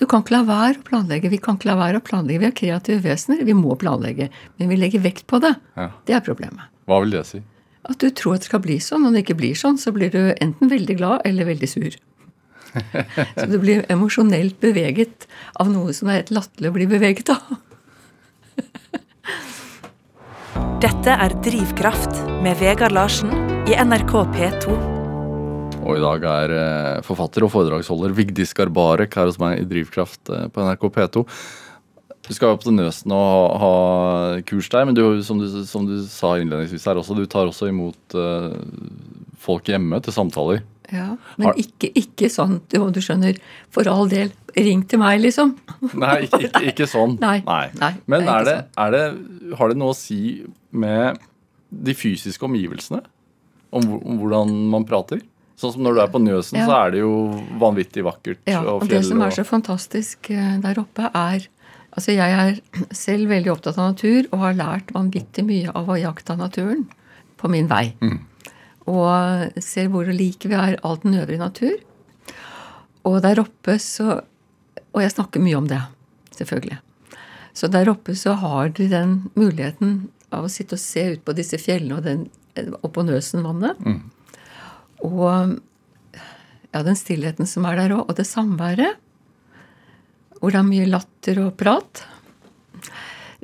Du 0.00 0.06
kan 0.10 0.24
ikke 0.24 0.34
la 0.34 0.42
være 0.48 0.80
å 0.80 0.84
planlegge. 0.84 1.30
Vi 1.30 1.38
kan 1.40 1.56
ikke 1.56 1.70
la 1.70 1.76
være 1.78 2.00
å 2.00 2.04
planlegge. 2.04 2.42
Vi 2.42 2.48
er 2.50 2.56
kreative 2.58 3.04
vesener. 3.04 3.44
Vi 3.46 3.54
må 3.56 3.76
planlegge. 3.78 4.26
Men 4.58 4.72
vi 4.72 4.78
legger 4.80 5.04
vekt 5.04 5.28
på 5.30 5.38
det. 5.40 5.54
Ja. 5.78 5.86
Det 6.04 6.16
er 6.18 6.24
problemet. 6.26 6.66
Hva 6.90 6.98
vil 7.04 7.14
det 7.14 7.22
si? 7.28 7.40
At 7.86 8.00
du 8.02 8.08
tror 8.16 8.34
at 8.36 8.42
det 8.42 8.48
skal 8.50 8.62
bli 8.64 8.80
sånn. 8.82 9.04
og 9.04 9.12
Når 9.12 9.20
det 9.20 9.22
ikke 9.24 9.38
blir 9.38 9.54
sånn, 9.60 9.78
så 9.80 9.92
blir 9.94 10.10
du 10.12 10.20
enten 10.34 10.72
veldig 10.72 10.96
glad 10.98 11.22
eller 11.28 11.46
veldig 11.52 11.70
sur. 11.70 11.96
Så 13.38 13.46
du 13.46 13.54
blir 13.62 13.84
emosjonelt 13.92 14.56
beveget 14.58 15.28
av 15.62 15.68
noe 15.70 15.92
som 15.94 16.08
er 16.10 16.24
helt 16.24 16.32
latterlig 16.34 16.72
å 16.72 16.74
bli 16.74 16.88
beveget 16.90 17.30
av. 17.30 17.54
Dette 20.82 21.14
er 21.14 21.36
Drivkraft 21.46 22.18
med 22.42 22.58
Vegard 22.58 22.92
Larsen 22.96 23.30
i 23.64 23.72
NRK 23.80 24.12
P2. 24.34 24.74
Og 25.84 25.96
i 25.96 26.02
dag 26.02 26.24
er 26.28 26.52
eh, 26.56 27.02
forfatter 27.04 27.44
og 27.46 27.52
foredragsholder 27.52 28.12
Vigdis 28.16 28.52
Garbarek 28.56 29.16
her 29.16 29.28
hos 29.30 29.38
meg 29.40 29.62
i 29.62 29.68
Drivkraft 29.68 30.32
eh, 30.32 30.46
på 30.52 30.64
NRK 30.64 30.84
P2. 30.92 31.22
Du 32.24 32.30
skal 32.32 32.50
jo 32.50 32.56
opp 32.56 32.64
til 32.64 32.76
Nøsen 32.76 33.12
og 33.12 33.24
ha, 33.60 33.70
ha 34.34 34.42
kurs 34.48 34.68
der, 34.72 34.84
men 34.88 34.96
du, 34.96 35.02
som, 35.24 35.40
du, 35.40 35.48
som 35.68 35.88
du 35.88 35.96
sa 36.08 36.34
innledningsvis 36.40 36.86
her 36.88 37.00
også, 37.00 37.16
du 37.16 37.24
tar 37.28 37.50
også 37.50 37.68
imot 37.68 38.16
uh, 38.16 38.54
folk 39.44 39.68
hjemme 39.68 39.98
til 40.00 40.16
samtaler. 40.16 40.62
Ja, 40.88 41.10
Men 41.36 41.50
Har- 41.50 41.60
ikke, 41.60 41.90
ikke 42.00 42.30
sånn, 42.32 42.62
du, 42.72 42.78
du 42.96 43.00
skjønner, 43.04 43.36
for 43.72 43.88
all 43.92 44.08
del, 44.08 44.32
ring 44.56 44.86
til 44.88 45.02
meg, 45.04 45.20
liksom. 45.20 45.52
Nei, 46.00 46.14
ikke, 46.24 46.46
ikke, 46.48 46.64
ikke 46.72 46.88
sånn. 46.88 47.18
Nei, 47.20 47.42
nei, 47.44 47.92
Men 48.08 48.24
er 48.24 48.40
er 48.40 48.48
det, 48.48 48.56
er 48.86 48.96
det, 48.96 49.04
har 49.60 49.72
det 49.74 49.80
noe 49.84 49.92
å 49.92 49.98
si 49.98 50.22
med 50.72 51.20
de 51.68 51.92
fysiske 51.92 52.48
omgivelsene? 52.48 53.04
Om, 53.74 53.88
om 54.00 54.18
hvordan 54.22 54.52
man 54.72 54.84
prater? 54.88 55.22
Sånn 55.58 55.72
som 55.76 55.84
når 55.86 55.94
du 55.96 56.00
er 56.02 56.10
på 56.12 56.20
Nøsen, 56.22 56.58
Ja. 56.58 56.66
så 56.66 56.76
er 56.80 56.94
det 56.94 57.00
jo 57.04 57.10
vanvittig 57.62 58.02
vakkert. 58.06 58.40
Ja, 58.50 58.60
og 58.62 58.82
og 58.84 58.88
det 58.90 59.04
som 59.06 59.20
er 59.22 59.30
så 59.34 59.44
fantastisk 59.46 60.30
eh, 60.34 60.56
der 60.62 60.80
oppe, 60.82 61.10
er 61.14 61.48
Altså, 61.94 62.10
jeg 62.10 62.32
er 62.34 62.56
selv 62.90 63.28
veldig 63.30 63.52
opptatt 63.52 63.76
av 63.78 63.92
natur 63.92 64.26
og 64.32 64.40
har 64.40 64.56
lært 64.58 64.88
vanvittig 64.96 65.44
mye 65.46 65.70
av 65.78 65.86
å 65.86 65.94
jakte 65.94 66.34
naturen 66.34 66.80
på 67.38 67.46
min 67.52 67.68
vei. 67.70 67.92
Og 68.90 69.60
ser 69.62 69.86
hvor 69.92 70.10
like 70.10 70.48
vi 70.50 70.56
er 70.58 70.74
all 70.82 70.98
den 71.04 71.14
øvrige 71.20 71.38
natur. 71.38 71.76
Og 73.06 73.20
der 73.22 73.38
oppe 73.44 73.78
så 73.78 74.22
Og 74.94 75.02
jeg 75.02 75.10
snakker 75.14 75.42
mye 75.42 75.56
om 75.58 75.66
det, 75.70 75.78
selvfølgelig. 76.34 76.80
Så 77.54 77.70
der 77.70 77.88
oppe 77.90 78.14
så 78.18 78.34
har 78.42 78.68
de 78.74 78.88
den 78.90 79.30
muligheten 79.38 80.08
av 80.32 80.44
å 80.46 80.50
sitte 80.50 80.74
og 80.74 80.82
se 80.82 81.12
ut 81.14 81.24
på 81.24 81.34
disse 81.38 81.58
fjellene 81.62 81.96
og, 81.98 82.02
den, 82.06 82.26
og 82.82 82.90
på 82.94 83.04
Nøsenvannet. 83.06 83.80
Og 85.04 85.56
ja, 86.74 86.82
den 86.82 86.98
stillheten 86.98 87.46
som 87.46 87.66
er 87.68 87.78
der 87.78 87.94
òg, 87.96 88.08
og 88.08 88.16
det 88.18 88.26
samværet, 88.26 88.98
hvor 90.40 90.52
det 90.52 90.60
er 90.60 90.66
mye 90.66 90.90
latter 90.90 91.40
og 91.44 91.54
prat, 91.60 92.04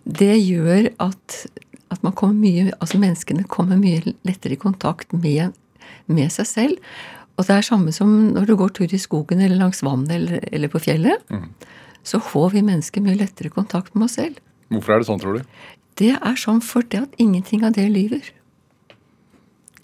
det 0.04 0.34
gjør 0.40 0.90
at, 1.00 1.36
at 1.92 2.02
man 2.02 2.14
kommer 2.16 2.36
mye, 2.40 2.72
altså 2.80 2.98
menneskene 3.00 3.46
kommer 3.48 3.78
mye 3.80 4.14
lettere 4.26 4.56
i 4.56 4.60
kontakt 4.60 5.12
med, 5.14 5.54
med 6.10 6.32
seg 6.34 6.48
selv. 6.48 6.92
Og 7.38 7.46
det 7.46 7.56
er 7.56 7.64
samme 7.64 7.92
som 7.94 8.10
når 8.34 8.50
du 8.50 8.56
går 8.58 8.74
tur 8.76 8.92
i 8.92 9.00
skogen 9.00 9.40
eller 9.40 9.56
langs 9.60 9.84
vannet 9.86 10.12
eller, 10.16 10.42
eller 10.52 10.72
på 10.72 10.82
fjellet. 10.82 11.22
Så 12.04 12.20
får 12.20 12.50
vi 12.56 12.64
mennesker 12.66 13.04
mye 13.04 13.16
lettere 13.20 13.52
kontakt 13.52 13.94
med 13.94 14.08
oss 14.08 14.18
selv. 14.18 14.40
Hvorfor 14.70 14.94
er 14.94 15.00
det 15.00 15.08
sånn, 15.08 15.20
tror 15.22 15.38
du? 15.38 15.62
Det 16.00 16.12
er 16.16 16.36
sånn 16.40 16.60
fordi 16.64 17.00
at 17.02 17.16
ingenting 17.20 17.64
av 17.66 17.74
det 17.76 17.86
lyver. 17.92 18.28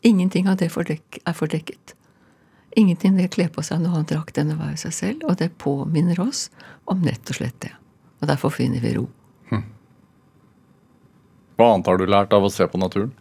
Ingenting 0.07 0.49
av 0.49 0.59
det 0.61 0.69
er 0.71 1.35
fordekket. 1.35 1.95
Ingenting 2.77 3.17
det 3.17 3.33
kler 3.35 3.49
på 3.51 3.65
seg 3.65 3.81
noe 3.83 3.97
annet 3.97 4.13
drakt 4.13 4.39
enn 4.39 4.53
å 4.53 4.59
være 4.61 4.79
seg 4.85 4.95
selv, 4.95 5.25
og 5.27 5.39
det 5.41 5.55
påminner 5.59 6.21
oss 6.23 6.47
om 6.87 7.01
nett 7.03 7.33
og 7.33 7.39
slett 7.41 7.59
det. 7.65 7.73
Og 8.21 8.29
derfor 8.31 8.53
finner 8.55 8.85
vi 8.85 8.95
ro. 8.99 9.07
Hva 11.57 11.71
annet 11.73 11.89
har 11.89 11.97
du 11.97 12.05
lært 12.05 12.35
av 12.37 12.45
å 12.45 12.53
se 12.53 12.67
på 12.69 12.81
naturen? 12.81 13.15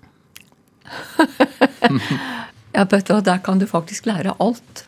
Ja, 2.76 2.84
vet 2.92 3.08
du 3.08 3.22
Der 3.24 3.38
kan 3.40 3.60
du 3.60 3.68
faktisk 3.68 4.06
lære 4.06 4.34
alt. 4.44 4.88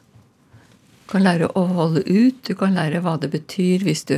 Du 1.05 1.11
kan 1.13 1.23
lære 1.23 1.47
å 1.55 1.61
holde 1.71 2.01
ut, 2.03 2.41
du 2.43 2.51
kan 2.59 2.75
lære 2.75 2.99
hva 2.99 3.13
det 3.15 3.29
betyr 3.31 3.85
hvis 3.87 4.03
du 4.09 4.17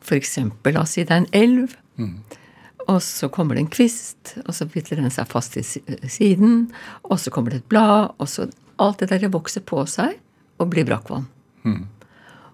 f.eks. 0.00 0.38
La 0.64 0.80
oss 0.80 0.94
si 0.96 1.04
det 1.04 1.12
er 1.12 1.20
en 1.20 1.34
elv, 1.36 1.74
og 2.88 3.02
så 3.02 3.28
kommer 3.32 3.54
det 3.54 3.64
en 3.64 3.70
kvist, 3.72 4.34
og 4.46 4.54
så 4.54 4.66
biter 4.66 4.98
den 4.98 5.10
seg 5.12 5.28
fast 5.30 5.56
i 5.56 5.62
siden, 5.62 6.70
og 7.04 7.20
så 7.20 7.30
kommer 7.30 7.50
det 7.54 7.62
et 7.62 7.68
blad, 7.72 8.12
og 8.18 8.28
så 8.28 8.48
Alt 8.80 8.98
det 8.98 9.10
der 9.12 9.28
vokser 9.30 9.60
på 9.62 9.84
seg 9.86 10.16
og 10.58 10.70
blir 10.72 10.86
brakkvann. 10.88 11.26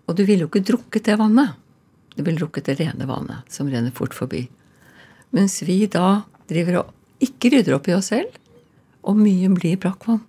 Og 0.09 0.17
du 0.19 0.25
ville 0.27 0.45
jo 0.45 0.49
ikke 0.51 0.65
drukket 0.67 1.07
det 1.07 1.15
vannet. 1.17 1.55
Du 2.17 2.23
ville 2.27 2.41
drukket 2.41 2.67
det 2.67 2.75
rene 2.81 3.07
vannet, 3.09 3.47
som 3.49 3.69
renner 3.71 3.95
fort 3.95 4.13
forbi. 4.13 4.43
Mens 5.31 5.63
vi 5.63 5.87
da 5.87 6.23
driver 6.51 6.81
og 6.83 7.23
ikke 7.25 7.53
rydder 7.55 7.77
opp 7.79 7.89
i 7.89 7.95
oss 7.97 8.11
selv, 8.13 8.35
og 9.07 9.17
mye 9.17 9.49
blir 9.55 9.79
brakkvann. 9.81 10.21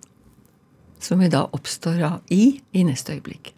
Som 1.02 1.20
vi 1.20 1.28
da 1.28 1.42
oppstår 1.52 2.00
av 2.06 2.32
i 2.32 2.60
i 2.72 2.84
neste 2.86 3.18
øyeblikk. 3.18 3.52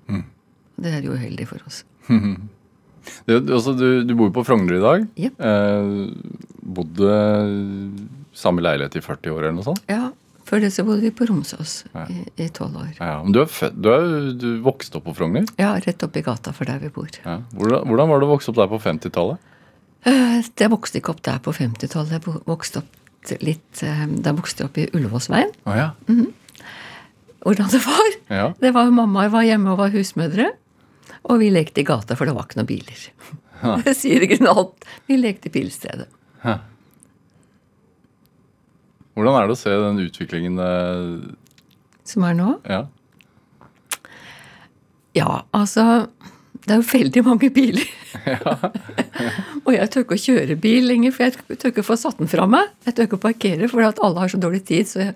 Det 0.82 0.90
er 0.96 1.04
jo 1.04 1.14
uheldig 1.14 1.46
for 1.52 1.62
oss. 1.68 1.84
Du, 3.26 3.36
du, 3.40 3.52
altså, 3.56 3.72
du, 3.78 4.02
du 4.06 4.14
bor 4.18 4.28
jo 4.30 4.34
på 4.36 4.44
Frogner 4.46 4.76
i 4.78 4.82
dag. 4.82 5.06
Yep. 5.18 5.40
Eh, 5.40 6.42
bodde 6.62 7.14
samme 8.36 8.62
leilighet 8.64 8.96
i 8.98 9.02
40 9.04 9.32
år 9.34 9.42
eller 9.46 9.56
noe 9.58 9.66
sånt? 9.66 9.82
Ja, 9.90 10.10
Før 10.48 10.60
det 10.60 10.72
så 10.74 10.82
bodde 10.84 11.00
vi 11.06 11.10
på 11.14 11.24
Romsås 11.28 11.84
Ja. 11.94 12.02
i 12.36 12.48
tolv 12.52 12.74
år. 12.76 12.88
Ja, 12.98 13.22
men 13.22 13.32
du 13.32 13.38
er, 13.40 13.46
født, 13.48 13.76
du 13.80 13.88
er 13.94 14.32
du 14.36 14.48
vokste 14.64 14.98
opp 14.98 15.06
på 15.06 15.14
Frogner? 15.16 15.46
Ja, 15.60 15.74
rett 15.80 16.02
oppi 16.04 16.20
gata 16.26 16.52
for 16.52 16.68
der 16.68 16.80
vi 16.82 16.90
bor. 16.92 17.08
Ja. 17.24 17.38
Hvordan, 17.56 17.86
hvordan 17.88 18.10
var 18.10 18.20
det 18.20 18.26
å 18.28 18.32
vokse 18.34 18.50
opp 18.52 18.58
der 18.58 18.68
på 18.72 18.80
50-tallet? 18.82 19.38
Eh, 20.04 20.42
Jeg 20.58 20.70
vokste 20.72 20.98
ikke 20.98 21.14
opp 21.14 21.22
der 21.22 21.38
på 21.44 21.54
50-tallet. 21.56 22.16
Jeg 22.18 22.42
vokste 22.50 22.82
opp 22.82 23.38
litt 23.46 23.82
eh, 23.86 24.02
Da 24.18 24.32
vokste 24.34 24.64
jeg 24.64 24.68
opp 24.72 24.78
i 24.82 24.88
Ullevålsveien. 24.98 25.52
Oh, 25.64 25.76
ja. 25.78 25.92
Hvordan 27.42 27.70
det 27.72 27.80
var. 27.86 28.10
ja. 28.30 28.48
Det 28.60 28.70
var 28.74 28.84
jo 28.90 28.94
Mamma 28.98 29.28
var 29.32 29.42
hjemme 29.46 29.72
og 29.72 29.78
var 29.80 29.90
husmødre. 29.94 30.50
Og 31.30 31.38
vi 31.42 31.52
lekte 31.54 31.82
i 31.82 31.86
gata, 31.86 32.16
for 32.18 32.28
det 32.28 32.34
var 32.36 32.48
ikke 32.48 32.60
noen 32.60 32.70
biler. 32.72 33.06
Det 33.86 33.94
sier 33.94 34.24
ikke 34.26 34.40
noe 34.42 34.56
alt. 34.64 34.86
Vi 35.06 35.16
lekte 35.20 35.46
i 35.46 35.54
bilstedet. 35.54 36.08
Hvordan 39.12 39.36
er 39.36 39.46
det 39.46 39.54
å 39.54 39.60
se 39.60 39.72
den 39.76 40.00
utviklingen 40.06 40.58
eh, 40.62 41.30
Som 42.08 42.24
er 42.26 42.36
nå. 42.38 42.54
Ja. 42.64 42.86
Ja, 45.12 45.42
altså 45.52 46.06
Det 46.64 46.72
er 46.72 46.80
jo 46.80 46.88
veldig 46.92 47.26
mange 47.28 47.52
biler. 47.54 47.90
Ja. 48.22 48.52
og 49.64 49.70
jeg 49.72 49.88
tør 49.90 50.04
ikke 50.04 50.14
å 50.14 50.20
kjøre 50.20 50.54
bil 50.60 50.84
lenger, 50.86 51.14
for 51.14 51.24
jeg 51.24 51.56
tør 51.58 51.72
ikke 51.72 51.82
å 51.82 51.86
få 51.88 51.96
satt 51.98 52.20
den 52.20 52.28
fra 52.30 52.44
meg. 52.46 52.68
Jeg 52.86 52.94
tør 52.94 53.08
ikke 53.08 53.18
å 53.18 53.22
parkere, 53.22 53.70
for 53.72 53.82
at 53.86 53.98
alle 54.04 54.20
har 54.22 54.30
så 54.30 54.38
dårlig 54.38 54.60
tid. 54.68 54.86
Så 54.86 55.00
jeg, 55.00 55.14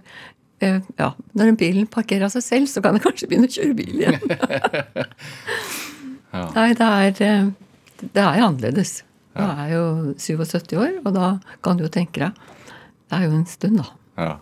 eh, 0.64 0.80
ja, 0.98 1.10
når 1.36 1.52
en 1.52 1.58
bil 1.60 1.78
parkerer 1.92 2.26
av 2.26 2.32
seg 2.34 2.42
selv, 2.46 2.70
så 2.72 2.82
kan 2.82 2.96
jeg 2.96 3.04
kanskje 3.04 3.28
begynne 3.30 3.50
å 3.50 3.52
kjøre 3.52 3.76
bil 3.78 4.00
igjen. 4.00 4.16
Nei, 6.54 6.70
det 6.76 6.86
er, 6.86 7.20
eh, 7.26 7.50
det 8.02 8.22
er 8.22 8.42
annerledes. 8.44 9.02
Nå 9.36 9.44
er 9.52 9.68
jeg 9.68 9.76
jo 9.76 9.86
77 10.16 10.76
år, 10.80 10.92
og 11.04 11.14
da 11.16 11.30
kan 11.64 11.76
du 11.76 11.84
jo 11.84 11.92
tenke 11.92 12.22
deg 12.22 12.38
Det 13.06 13.18
er 13.18 13.26
jo 13.26 13.36
en 13.36 13.46
stund, 13.46 13.82
da. 13.82 13.88
ja. 14.16 14.34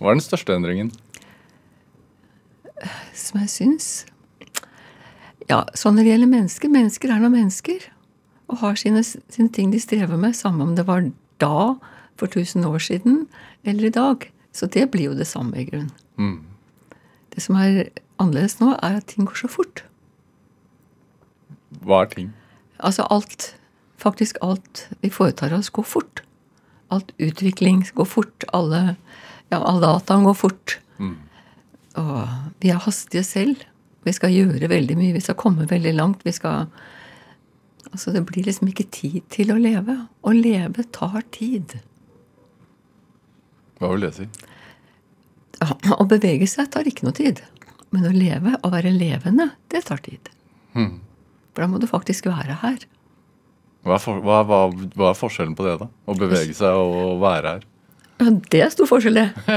Hva 0.00 0.10
er 0.10 0.18
den 0.18 0.24
største 0.24 0.56
endringen? 0.56 0.90
som 3.14 3.40
jeg 3.40 3.50
syns 3.52 3.88
Ja, 5.48 5.62
sånn 5.78 5.94
når 5.96 6.04
det 6.04 6.10
gjelder 6.10 6.32
mennesker 6.32 6.72
Mennesker 6.72 7.12
er 7.14 7.22
nå 7.22 7.30
mennesker. 7.32 7.86
Og 8.50 8.58
har 8.60 8.76
sine, 8.80 9.00
sine 9.04 9.48
ting 9.54 9.70
de 9.72 9.80
strever 9.80 10.18
med, 10.20 10.36
samme 10.36 10.64
om 10.66 10.74
det 10.76 10.84
var 10.88 11.06
da, 11.40 11.74
for 12.20 12.28
1000 12.28 12.66
år 12.68 12.82
siden, 12.82 13.22
eller 13.64 13.88
i 13.88 13.94
dag. 13.94 14.26
Så 14.52 14.68
det 14.68 14.90
blir 14.92 15.08
jo 15.08 15.14
det 15.16 15.26
samme, 15.26 15.56
i 15.56 15.64
grunnen. 15.64 15.90
Mm. 16.20 16.44
Det 17.32 17.42
som 17.42 17.56
er 17.56 17.88
annerledes 18.20 18.58
nå, 18.60 18.74
er 18.84 18.98
at 19.00 19.08
ting 19.10 19.24
går 19.24 19.40
så 19.40 19.50
fort. 19.50 19.82
Hva 21.84 22.02
er 22.04 22.10
ting? 22.14 22.32
Altså 22.78 23.06
alt 23.12 23.54
Faktisk 24.04 24.36
alt 24.42 24.88
vi 25.00 25.08
foretar 25.08 25.52
oss, 25.54 25.70
går 25.70 25.86
fort. 25.86 26.20
Alt 26.92 27.12
utvikling 27.22 27.84
går 27.94 28.08
fort. 28.10 28.44
Alle, 28.52 28.96
ja, 29.48 29.60
all 29.60 29.78
dataen 29.80 30.26
går 30.26 30.34
fort. 30.36 30.74
Og 31.96 32.26
vi 32.60 32.72
er 32.74 32.82
hastige 32.82 33.22
selv. 33.24 33.62
Vi 34.04 34.12
skal 34.12 34.34
gjøre 34.34 34.68
veldig 34.68 34.96
mye. 34.98 35.14
Vi 35.14 35.22
skal 35.24 35.38
komme 35.40 35.68
veldig 35.70 35.94
langt. 35.94 36.26
Vi 36.26 36.34
skal 36.34 36.66
Altså, 37.94 38.10
det 38.10 38.24
blir 38.26 38.42
liksom 38.42 38.66
ikke 38.68 38.88
tid 38.90 39.20
til 39.30 39.52
å 39.54 39.56
leve. 39.60 39.94
Å 40.26 40.32
leve 40.34 40.82
tar 40.90 41.22
tid. 41.30 41.76
Hva 43.78 43.92
vil 43.92 44.06
det 44.08 44.14
si? 44.16 44.26
Å 45.62 46.06
bevege 46.10 46.48
seg 46.50 46.72
tar 46.74 46.88
ikke 46.90 47.06
noe 47.06 47.14
tid. 47.14 47.44
Men 47.94 48.08
å 48.08 48.12
leve, 48.16 48.56
å 48.66 48.72
være 48.72 48.90
levende, 48.90 49.52
det 49.70 49.84
tar 49.86 50.02
tid. 50.02 50.32
For 51.54 51.62
da 51.62 51.70
må 51.70 51.78
du 51.78 51.86
faktisk 51.86 52.26
være 52.26 52.56
her. 52.64 52.82
Hva 53.84 53.98
er, 53.98 54.02
for, 54.02 54.18
hva, 54.24 54.40
hva, 54.48 54.58
hva 54.96 55.10
er 55.12 55.18
forskjellen 55.18 55.54
på 55.56 55.66
det, 55.66 55.76
da? 55.82 55.86
Å 56.08 56.16
bevege 56.18 56.54
seg 56.56 56.74
og 56.74 57.20
være 57.22 57.54
her? 57.54 57.66
Ja, 58.22 58.30
det 58.50 58.62
er 58.64 58.72
stor 58.72 58.88
forskjell, 58.88 59.20
det. 59.20 59.28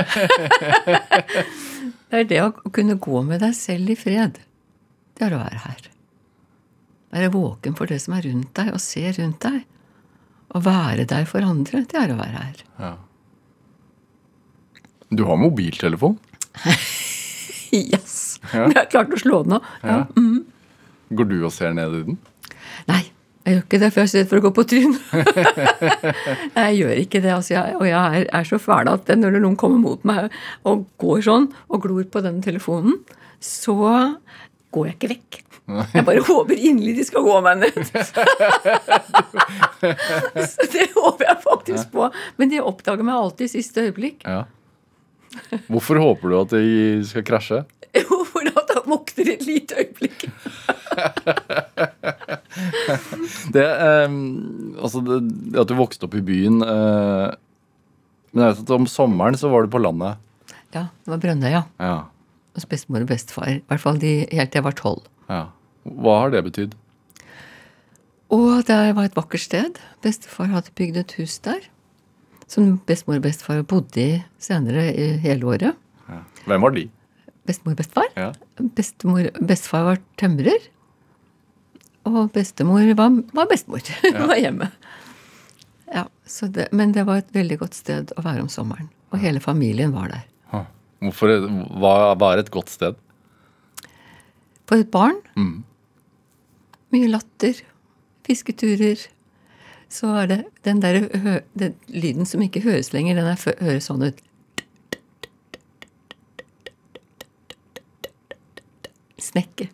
det 2.12 2.22
er 2.22 2.28
det 2.28 2.42
å 2.44 2.52
kunne 2.76 2.98
gå 3.02 3.22
med 3.26 3.42
deg 3.46 3.56
selv 3.58 3.94
i 3.94 3.98
fred. 3.98 4.42
Det 5.18 5.26
er 5.26 5.38
å 5.38 5.42
være 5.42 5.62
her. 5.64 5.88
Være 7.16 7.32
våken 7.34 7.78
for 7.80 7.90
det 7.90 8.02
som 8.04 8.18
er 8.18 8.28
rundt 8.28 8.52
deg, 8.60 8.74
og 8.76 8.84
se 8.84 9.06
rundt 9.16 9.40
deg. 9.48 9.62
Å 10.54 10.62
være 10.64 11.08
der 11.08 11.26
for 11.30 11.46
andre, 11.46 11.86
det 11.88 11.98
er 12.02 12.14
å 12.14 12.20
være 12.20 12.44
her. 12.44 12.58
Ja. 12.84 12.94
Du 15.10 15.24
har 15.30 15.40
mobiltelefon? 15.40 16.20
Yes! 17.68 18.38
Jeg 18.54 18.78
har 18.78 18.86
klart 18.88 19.12
å 19.12 19.18
slå 19.20 19.42
den 19.44 19.58
av. 19.58 19.66
Ja. 19.84 19.96
Går 21.10 21.30
du 21.30 21.38
og 21.46 21.54
ser 21.56 21.76
ned 21.78 21.96
i 21.96 22.04
den? 22.10 22.18
Nei, 22.90 23.04
jeg 23.48 23.56
gjør 23.56 23.64
ikke 23.64 23.80
det, 23.80 23.90
for 23.94 24.02
jeg 24.02 24.08
er 24.08 24.12
så 24.12 24.20
redd 24.20 24.30
for 24.32 24.40
å 24.42 24.44
gå 24.44 24.52
på 24.58 24.66
trynet. 24.68 25.02
jeg 26.60 26.78
gjør 26.82 27.02
ikke 27.04 27.22
det. 27.24 27.32
Altså, 27.32 27.54
jeg, 27.56 27.76
og 27.80 27.86
jeg 27.88 28.22
er, 28.22 28.26
er 28.42 28.50
så 28.50 28.60
fæl 28.60 28.92
at 28.92 29.12
når 29.16 29.40
noen 29.40 29.56
kommer 29.60 29.80
mot 29.80 30.08
meg 30.08 30.28
og 30.68 30.84
går 31.00 31.24
sånn 31.30 31.48
og 31.72 31.84
glor 31.86 32.08
på 32.12 32.24
den 32.26 32.42
telefonen, 32.44 33.00
så 33.40 33.78
går 34.76 34.90
jeg 34.90 34.98
ikke 34.98 35.12
vekk. 35.14 35.40
Jeg 35.68 36.04
bare 36.08 36.24
håper 36.24 36.56
inderlig 36.56 36.94
de 36.96 37.06
skal 37.08 37.24
gå 37.26 37.40
meg 37.44 37.60
ned. 37.60 37.76
så 40.52 40.68
det 40.72 40.86
håper 40.96 41.28
jeg 41.28 41.40
faktisk 41.44 41.92
på. 41.96 42.08
Men 42.40 42.52
de 42.52 42.62
oppdager 42.64 43.04
meg 43.08 43.16
alltid 43.16 43.50
i 43.50 43.54
siste 43.58 43.84
øyeblikk. 43.88 44.24
Ja. 44.24 44.46
Hvorfor 45.68 46.00
håper 46.00 46.32
du 46.32 46.38
at 46.40 46.56
de 46.56 47.04
skal 47.08 47.26
krasje? 47.28 47.64
Jo, 47.98 48.22
for 48.28 48.46
da 48.46 48.62
da 48.68 48.84
våkner 48.86 49.32
et 49.34 49.46
lite 49.48 49.80
øyeblikk. 49.82 50.28
Det, 53.54 53.64
eh, 53.64 54.08
altså 54.82 55.02
det, 55.06 55.18
det 55.54 55.62
at 55.62 55.70
du 55.70 55.76
vokste 55.78 56.08
opp 56.08 56.16
i 56.18 56.24
byen 56.26 56.58
eh, 56.66 57.28
Men 58.34 58.44
jeg 58.44 58.54
vet 58.54 58.64
at 58.64 58.74
om 58.76 58.88
sommeren 58.90 59.38
så 59.40 59.50
var 59.52 59.66
du 59.66 59.72
på 59.74 59.82
landet. 59.82 60.20
Ja, 60.76 60.88
det 61.06 61.14
var 61.14 61.22
Brønnøya. 61.24 61.62
Ja. 61.82 61.98
Hos 62.58 62.68
bestemor 62.70 63.06
og 63.06 63.12
bestefar. 63.12 63.50
I 63.60 63.64
hvert 63.70 63.84
fall 63.84 64.00
de, 64.02 64.12
helt 64.32 64.52
til 64.52 64.60
jeg 64.60 64.68
var 64.68 64.78
tolv. 64.78 65.06
ja. 65.32 65.46
Hva 65.88 66.14
har 66.20 66.34
det 66.34 66.42
betydd? 66.44 66.74
Og 68.36 68.58
det 68.68 68.76
var 68.98 69.06
et 69.08 69.14
vakkert 69.16 69.40
sted. 69.46 69.78
Bestefar 70.04 70.50
hadde 70.52 70.74
bygd 70.76 70.98
et 71.00 71.14
hus 71.16 71.38
der. 71.46 71.62
Som 72.52 72.74
bestemor 72.90 73.22
og 73.22 73.24
bestefar 73.24 73.62
bodde 73.64 74.04
i 74.04 74.18
senere 74.44 74.90
i 74.92 75.06
hele 75.24 75.48
året. 75.48 75.80
Ja. 76.10 76.20
Hvem 76.44 76.66
var 76.68 76.76
de? 76.76 76.84
Bestemor 77.48 77.78
og 77.78 77.80
bestefar. 77.80 78.12
Ja. 78.20 78.34
Bestemor, 78.76 79.30
bestefar 79.40 79.88
var 79.88 80.04
tømrer. 80.20 80.68
Og 82.08 82.32
bestemor 82.36 82.88
var, 82.98 83.20
var 83.36 83.50
bestemor. 83.52 83.84
var 84.32 84.40
hjemme. 84.40 84.72
Ja, 85.92 86.08
så 86.28 86.48
det, 86.52 86.70
men 86.76 86.92
det 86.96 87.06
var 87.08 87.22
et 87.22 87.36
veldig 87.36 87.60
godt 87.62 87.78
sted 87.78 88.12
å 88.18 88.24
være 88.26 88.44
om 88.46 88.52
sommeren. 88.52 88.90
Og 89.12 89.22
hele 89.24 89.44
familien 89.44 89.94
var 89.96 90.12
der. 90.16 90.26
Hvorfor, 90.98 91.30
hva 91.78 92.32
er 92.34 92.42
et 92.42 92.52
godt 92.54 92.72
sted? 92.74 92.98
For 94.68 94.82
et 94.82 94.92
barn 94.92 95.22
Mm. 95.38 95.64
Mye 96.96 97.10
latter, 97.12 97.60
fisketurer. 98.26 99.02
Så 99.92 100.08
er 100.22 100.28
det 100.32 100.38
den 100.64 100.80
der 100.82 101.02
den 101.54 101.76
lyden 101.88 102.26
som 102.26 102.42
ikke 102.42 102.64
høres 102.64 102.94
lenger, 102.94 103.20
den 103.20 103.28
er, 103.28 103.56
høres 103.60 103.90
sånn 103.92 104.08
ut. 104.08 104.22
Snekke. 109.20 109.70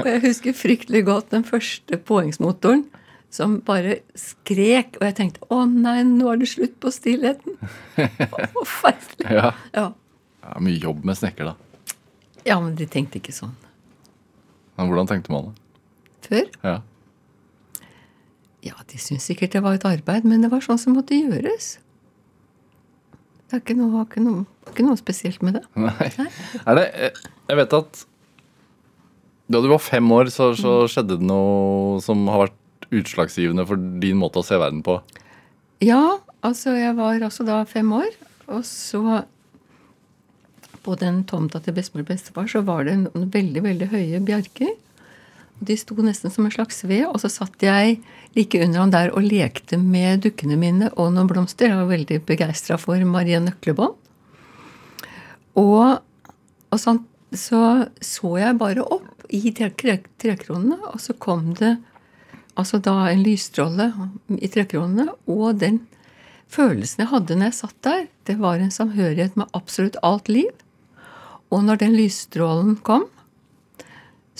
Og 0.00 0.06
jeg 0.06 0.20
husker 0.22 0.54
fryktelig 0.54 1.02
godt 1.08 1.32
den 1.34 1.44
første 1.46 1.98
påhengsmotoren 2.06 2.84
som 3.30 3.60
bare 3.66 4.00
skrek, 4.18 4.96
og 4.98 5.04
jeg 5.06 5.16
tenkte 5.18 5.46
å 5.54 5.62
nei, 5.70 6.00
nå 6.06 6.32
er 6.32 6.40
det 6.40 6.48
slutt 6.50 6.76
på 6.82 6.90
stillheten. 6.94 7.54
Forferdelig. 8.56 9.26
Ja. 9.30 9.52
Ja. 9.74 9.88
ja. 10.42 10.54
Mye 10.62 10.78
jobb 10.82 11.04
med 11.06 11.18
snekker, 11.18 11.52
da. 11.52 11.54
ja, 12.46 12.56
men 12.62 12.74
de 12.78 12.86
tenkte 12.90 13.20
ikke 13.20 13.34
sånn 13.36 13.52
Men 14.78 14.88
hvordan 14.88 15.06
tenkte 15.10 15.30
man 15.34 15.50
det? 15.50 15.60
før. 16.30 16.46
Ja. 16.62 16.78
Ja, 18.62 18.74
de 18.92 18.98
syntes 19.00 19.24
sikkert 19.30 19.54
det 19.56 19.62
var 19.64 19.78
et 19.78 19.86
arbeid, 19.88 20.26
men 20.28 20.42
det 20.44 20.50
var 20.52 20.60
sånn 20.64 20.78
som 20.80 20.94
måtte 20.98 21.16
gjøres. 21.16 21.78
Det 23.50 23.58
er 23.58 23.64
ikke 23.64 23.74
noe, 23.74 23.90
var 23.90 24.06
ikke 24.06 24.22
noe, 24.22 24.44
ikke 24.70 24.86
noe 24.86 24.98
spesielt 25.00 25.42
med 25.42 25.58
det. 25.58 25.64
Nei. 25.86 26.08
Er 26.62 26.78
det 26.78 26.86
eh, 26.94 27.20
Jeg 27.50 27.58
vet 27.58 27.76
at 27.80 28.04
da 29.50 29.58
du 29.58 29.66
var 29.72 29.82
fem 29.82 30.06
år, 30.14 30.30
så, 30.30 30.52
så 30.54 30.84
skjedde 30.86 31.16
det 31.18 31.26
noe 31.26 31.98
som 32.04 32.22
har 32.30 32.44
vært 32.44 32.86
utslagsgivende 32.94 33.64
for 33.66 33.82
din 34.02 34.20
måte 34.20 34.38
å 34.38 34.46
se 34.46 34.58
verden 34.60 34.84
på. 34.86 35.00
Ja, 35.82 36.20
altså 36.46 36.76
jeg 36.78 36.94
var 36.98 37.18
også 37.26 37.46
da 37.48 37.64
fem 37.66 37.90
år, 37.96 38.12
og 38.46 38.62
så 38.68 39.24
på 40.84 40.94
den 41.00 41.24
tomta 41.28 41.60
til 41.64 41.74
bestemor 41.76 42.04
og 42.04 42.12
bestefar 42.12 42.46
så 42.48 42.62
var 42.64 42.86
det 42.86 42.94
noen 43.02 43.26
veldig, 43.34 43.64
veldig 43.66 43.90
høye 43.90 44.22
bjerker. 44.24 44.70
De 45.60 45.76
sto 45.76 45.96
nesten 46.00 46.32
som 46.32 46.46
en 46.46 46.54
slags 46.54 46.82
ved, 46.88 47.04
og 47.08 47.20
så 47.20 47.28
satt 47.32 47.60
jeg 47.62 47.98
like 48.36 48.60
under 48.64 48.80
han 48.80 48.94
der 48.94 49.12
og 49.12 49.26
lekte 49.26 49.76
med 49.80 50.24
dukkene 50.24 50.56
mine 50.60 50.88
og 50.96 51.12
noen 51.12 51.28
blomster. 51.28 51.68
Jeg 51.68 51.80
var 51.82 51.90
veldig 51.90 52.20
begeistra 52.28 52.78
for 52.80 53.00
Marie 53.04 53.40
Nøklebånd. 53.44 53.96
Og, 55.60 56.00
og 56.70 56.80
sånn, 56.80 57.02
så 57.36 57.86
så 58.00 58.34
jeg 58.40 58.58
bare 58.58 58.86
opp 58.86 59.26
i 59.30 59.52
trekronene, 59.54 60.78
og 60.90 60.98
så 61.02 61.14
kom 61.14 61.52
det 61.58 61.76
altså 62.58 62.80
da 62.82 62.96
en 63.10 63.22
lysstråle 63.24 63.90
i 64.40 64.50
trekronene, 64.50 65.10
og 65.30 65.60
den 65.60 65.82
følelsen 66.50 67.04
jeg 67.04 67.12
hadde 67.12 67.36
når 67.38 67.50
jeg 67.50 67.58
satt 67.60 67.78
der, 67.86 68.02
det 68.26 68.36
var 68.40 68.58
en 68.58 68.74
samhørighet 68.74 69.38
med 69.38 69.50
absolutt 69.56 69.98
alt 70.06 70.28
liv. 70.32 70.50
Og 71.50 71.64
når 71.66 71.82
den 71.82 71.96
lysstrålen 71.98 72.76
kom, 72.86 73.06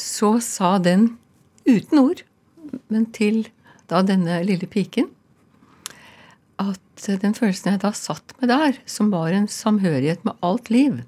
så 0.00 0.38
sa 0.44 0.78
den 0.82 1.14
uten 1.68 2.00
ord, 2.00 2.22
men 2.88 3.06
til 3.14 3.44
da 3.90 4.02
denne 4.06 4.40
lille 4.46 4.68
piken, 4.70 5.10
at 6.60 7.08
den 7.22 7.34
følelsen 7.36 7.74
jeg 7.74 7.82
da 7.82 7.92
satt 7.96 8.34
med 8.40 8.52
der, 8.52 8.78
som 8.88 9.10
var 9.12 9.32
en 9.32 9.48
samhørighet 9.48 10.24
med 10.26 10.36
alt 10.44 10.70
liv, 10.72 11.00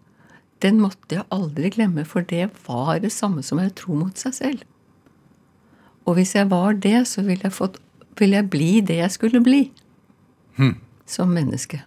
den 0.64 0.78
måtte 0.80 1.18
jeg 1.18 1.28
aldri 1.34 1.72
glemme, 1.74 2.04
for 2.08 2.24
det 2.24 2.48
var 2.66 3.00
det 3.02 3.12
samme 3.12 3.42
som 3.44 3.60
å 3.60 3.68
tro 3.76 3.96
mot 3.98 4.18
seg 4.18 4.36
selv. 4.36 4.66
Og 6.06 6.16
hvis 6.18 6.34
jeg 6.34 6.50
var 6.50 6.78
det, 6.82 7.04
så 7.10 7.22
ville 7.26 7.46
jeg, 7.46 7.54
fått, 7.54 7.78
ville 8.18 8.38
jeg 8.38 8.50
bli 8.50 8.70
det 8.86 8.98
jeg 9.02 9.14
skulle 9.14 9.42
bli 9.44 9.62
som 11.06 11.32
menneske. 11.34 11.82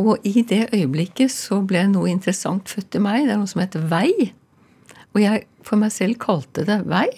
Og 0.00 0.24
i 0.24 0.42
det 0.46 0.70
øyeblikket 0.72 1.32
så 1.32 1.60
ble 1.66 1.84
noe 1.90 2.10
interessant 2.10 2.68
født 2.72 2.96
i 2.96 3.02
meg. 3.04 3.26
Det 3.26 3.34
er 3.34 3.40
noe 3.40 3.50
som 3.50 3.60
heter 3.60 3.84
vei. 3.90 4.32
Og 5.14 5.22
jeg 5.22 5.46
for 5.66 5.80
meg 5.80 5.92
selv 5.94 6.18
kalte 6.22 6.64
det 6.68 6.80
vei. 6.90 7.08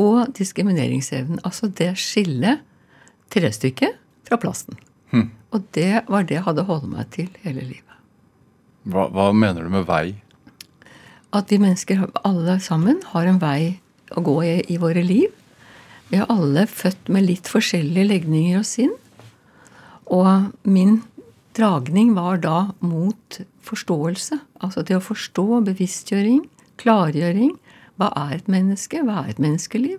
Og 0.00 0.32
diskrimineringsevnen. 0.34 1.42
Altså 1.46 1.68
det 1.68 1.92
skillet, 2.02 2.62
trestykket, 3.34 4.00
fra 4.24 4.38
plasten. 4.40 4.78
Og 5.54 5.62
det 5.76 6.04
var 6.10 6.26
det 6.26 6.38
jeg 6.40 6.46
hadde 6.48 6.66
holdt 6.66 6.90
meg 6.90 7.10
til 7.14 7.28
hele 7.44 7.62
livet. 7.62 7.94
Hva, 8.90 9.06
hva 9.12 9.30
mener 9.32 9.64
du 9.64 9.70
med 9.72 9.86
vei? 9.88 10.16
At 11.34 11.50
vi 11.50 11.60
mennesker 11.62 12.04
alle 12.26 12.58
sammen 12.62 13.00
har 13.12 13.26
en 13.26 13.40
vei 13.42 13.78
å 14.14 14.22
gå 14.24 14.36
i 14.44 14.54
i 14.70 14.78
våre 14.82 15.02
liv. 15.02 15.30
Vi 16.10 16.20
er 16.20 16.30
alle 16.30 16.66
født 16.70 17.08
med 17.12 17.26
litt 17.26 17.48
forskjellige 17.50 18.10
legninger 18.10 18.60
og 18.60 18.66
sinn. 18.68 18.92
Og 20.12 20.50
min 20.68 21.00
dragning 21.56 22.12
var 22.18 22.42
da 22.42 22.58
mot 22.84 23.40
forståelse. 23.64 24.38
Altså 24.60 24.84
det 24.86 24.98
å 24.98 25.04
forstå 25.04 25.62
bevisstgjøring, 25.70 26.44
klargjøring. 26.82 27.54
Hva 27.98 28.10
er 28.16 28.34
et 28.38 28.48
menneske? 28.50 29.02
Hva 29.06 29.24
er 29.24 29.30
et 29.34 29.38
menneskeliv? 29.42 29.98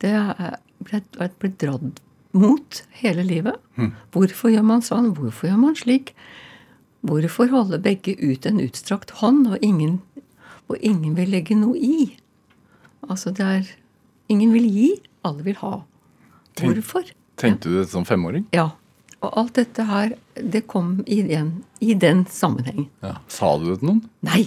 Det 0.00 0.10
er- 0.10 0.58
ble, 0.84 1.00
ble 1.40 1.48
dratt 1.60 2.00
mot 2.32 2.82
hele 3.00 3.22
livet. 3.24 3.56
Hvorfor 4.12 4.50
gjør 4.50 4.64
man 4.64 4.80
sånn? 4.82 5.14
Hvorfor 5.14 5.48
gjør 5.48 5.58
man 5.60 5.74
slik? 5.78 6.14
Hvorfor 7.04 7.48
holde 7.52 7.78
begge 7.84 8.16
ut 8.20 8.46
en 8.46 8.60
utstrakt 8.60 9.10
hånd, 9.20 9.46
og 9.46 9.58
ingen, 9.62 10.00
og 10.68 10.76
ingen 10.80 11.14
vil 11.14 11.28
legge 11.30 11.54
noe 11.56 11.76
i? 11.76 12.16
Altså 13.08 13.32
det 13.34 13.44
er 13.44 13.64
Ingen 14.32 14.54
vil 14.54 14.64
gi, 14.72 15.02
alle 15.22 15.42
vil 15.44 15.54
ha. 15.60 15.82
Hvorfor? 16.56 17.04
Tenkte 17.36 17.68
du 17.68 17.74
det 17.82 17.90
som 17.90 18.06
femåring? 18.08 18.46
Ja. 18.56 18.70
Og 19.20 19.34
alt 19.36 19.52
dette 19.58 19.84
her, 19.84 20.14
det 20.34 20.62
kom 20.66 21.02
i 21.06 21.18
den, 21.28 21.62
i 21.84 21.92
den 21.92 22.24
sammenhengen. 22.24 22.86
Ja. 23.02 23.18
Sa 23.28 23.58
du 23.58 23.66
det 23.68 23.80
til 23.82 23.90
noen? 23.90 24.00
Nei! 24.24 24.46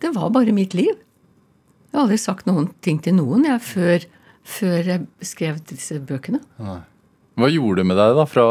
Det 0.00 0.12
var 0.16 0.30
bare 0.34 0.52
mitt 0.56 0.74
liv. 0.74 0.94
Jeg 1.90 1.96
har 1.98 2.04
aldri 2.06 2.18
sagt 2.22 2.46
noen 2.46 2.70
ting 2.84 3.00
til 3.02 3.16
noen 3.18 3.44
jeg, 3.48 3.60
før, 3.66 4.04
før 4.46 4.86
jeg 4.92 5.06
skrev 5.26 5.58
disse 5.68 5.98
bøkene. 6.06 6.40
Nei. 6.62 6.78
Hva 7.40 7.48
gjorde 7.48 7.80
det 7.80 7.86
med 7.88 7.96
deg, 7.96 8.14
da? 8.18 8.24
Fra 8.28 8.44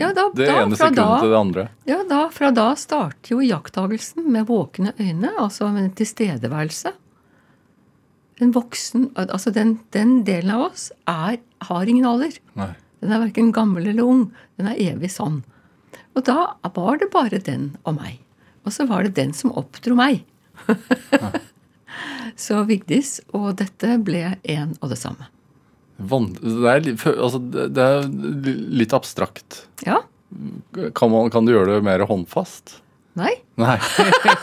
Ja, 0.00 0.08
da- 0.12 0.28
det 0.34 0.46
da- 0.48 0.62
ene 0.62 0.76
sekundet 0.76 0.96
da- 0.96 1.20
til 1.20 1.30
det 1.30 1.38
andre? 1.38 1.68
Ja, 1.88 2.02
da, 2.04 2.28
Fra 2.28 2.50
da 2.50 2.74
starter 2.74 3.30
jo 3.30 3.38
iakttagelsen 3.40 4.26
med 4.30 4.46
våkne 4.46 4.92
øyne, 5.00 5.30
altså 5.38 5.70
med 5.72 5.84
en 5.84 5.90
tilstedeværelse. 5.96 6.92
En 8.42 8.52
voksen, 8.52 9.10
altså 9.14 9.52
den, 9.54 9.78
den 9.94 10.24
delen 10.24 10.50
av 10.50 10.70
oss 10.72 10.90
er, 11.06 11.38
har 11.68 11.86
ingen 11.88 12.04
alder. 12.08 12.36
Nei. 12.58 12.72
Den 13.00 13.12
er 13.12 13.18
verken 13.26 13.52
gammel 13.54 13.86
eller 13.88 14.02
ung. 14.04 14.32
Den 14.58 14.68
er 14.68 14.76
evig 14.92 15.10
sann. 15.10 15.42
Og 16.16 16.24
da 16.24 16.54
var 16.74 16.98
det 16.98 17.10
bare 17.12 17.38
den 17.42 17.76
og 17.86 17.96
meg. 18.00 18.18
Og 18.66 18.72
så 18.72 18.86
var 18.88 19.02
det 19.04 19.14
den 19.14 19.32
som 19.32 19.52
oppdro 19.52 19.94
meg. 19.98 20.24
så 22.44 22.62
Vigdis 22.68 23.18
og 23.36 23.56
dette 23.60 23.98
ble 24.04 24.36
én 24.48 24.76
og 24.80 24.92
det 24.92 24.98
samme. 25.00 25.28
Det, 26.02 26.70
er, 26.70 26.88
altså, 27.12 27.38
det 27.38 27.68
det 27.76 27.82
er 27.84 28.08
litt 28.82 28.94
abstrakt. 28.96 29.64
Ja? 29.86 30.00
Kan, 30.96 31.12
man, 31.12 31.30
kan 31.30 31.46
du 31.46 31.52
gjøre 31.52 31.76
det 31.76 31.84
mer 31.86 32.02
håndfast? 32.08 32.78
Nei? 33.18 33.34
Nei. 33.60 33.76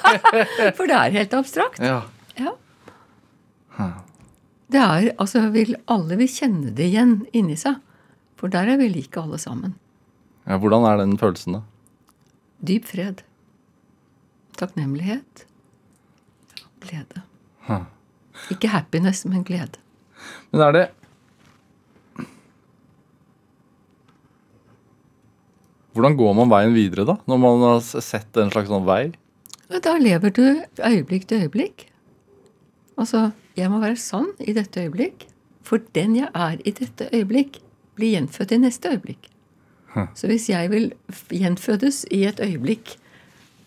For 0.78 0.86
det 0.86 0.96
er 0.96 1.16
helt 1.18 1.34
abstrakt. 1.36 1.82
Ja. 1.82 2.04
Ja. 2.38 2.54
Det 4.70 4.80
er, 4.80 5.10
altså 5.18 5.48
vil, 5.54 5.74
Alle 5.90 6.20
vil 6.20 6.30
kjenne 6.30 6.72
det 6.78 6.92
igjen 6.92 7.24
inni 7.34 7.58
seg. 7.58 7.80
For 8.40 8.52
der 8.54 8.70
er 8.70 8.80
vi 8.80 8.88
like 8.94 9.20
alle 9.20 9.40
sammen. 9.42 9.74
ja. 10.46 10.60
Hvordan 10.62 10.86
er 10.88 11.02
den 11.02 11.18
følelsen, 11.20 11.58
da? 11.60 11.62
Dyp 12.64 12.86
fred. 12.88 13.24
Takknemlighet. 14.60 15.46
Glede. 16.90 17.24
Huh. 17.68 17.86
Ikke 18.54 18.72
happiness, 18.74 19.26
men 19.30 19.44
glede. 19.46 19.82
Men 20.52 20.66
er 20.68 20.76
det 20.76 20.88
Hvordan 25.94 26.16
går 26.16 26.36
man 26.38 26.52
veien 26.52 26.76
videre, 26.76 27.04
da? 27.04 27.16
Når 27.28 27.40
man 27.42 27.64
har 27.66 27.80
sett 27.84 28.38
en 28.40 28.52
slags 28.54 28.70
sånn 28.72 28.86
vei? 28.88 29.10
Da 29.84 29.96
lever 30.00 30.32
du 30.32 30.44
øyeblikk 30.86 31.26
til 31.28 31.44
øyeblikk. 31.44 31.88
Altså, 32.96 33.32
jeg 33.58 33.72
må 33.74 33.82
være 33.82 34.00
sånn 34.00 34.30
i 34.40 34.54
dette 34.56 34.86
øyeblikk. 34.86 35.26
For 35.66 35.82
den 35.98 36.16
jeg 36.16 36.30
er 36.32 36.62
i 36.64 36.72
dette 36.78 37.10
øyeblikk, 37.12 37.60
blir 37.98 38.16
gjenfødt 38.16 38.56
i 38.56 38.62
neste 38.64 38.94
øyeblikk. 38.94 39.28
Så 40.16 40.30
hvis 40.30 40.48
jeg 40.50 40.70
vil 40.72 40.92
gjenfødes 41.34 42.06
i 42.14 42.24
et 42.30 42.40
øyeblikk 42.40 42.96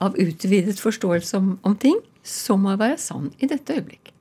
av 0.01 0.17
utvidet 0.19 0.81
forståelse 0.81 1.37
om, 1.37 1.59
om 1.67 1.77
ting, 1.77 1.99
så 2.23 2.57
må 2.61 2.75
jeg 2.75 2.83
være 2.83 2.99
sann 3.03 3.31
i 3.43 3.49
dette 3.51 3.77
øyeblikk. 3.77 4.13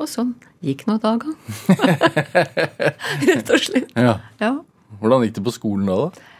Og 0.00 0.08
sånn 0.08 0.32
gikk 0.64 0.86
nå 0.88 0.96
dagen. 1.02 1.36
Rett 3.28 3.52
og 3.52 3.60
slett. 3.60 3.92
Ja. 3.92 4.16
Ja. 4.40 4.54
Hvordan 5.02 5.26
gikk 5.26 5.36
det 5.36 5.44
på 5.44 5.54
skolen 5.54 5.90
da, 5.90 5.98
da? 6.06 6.30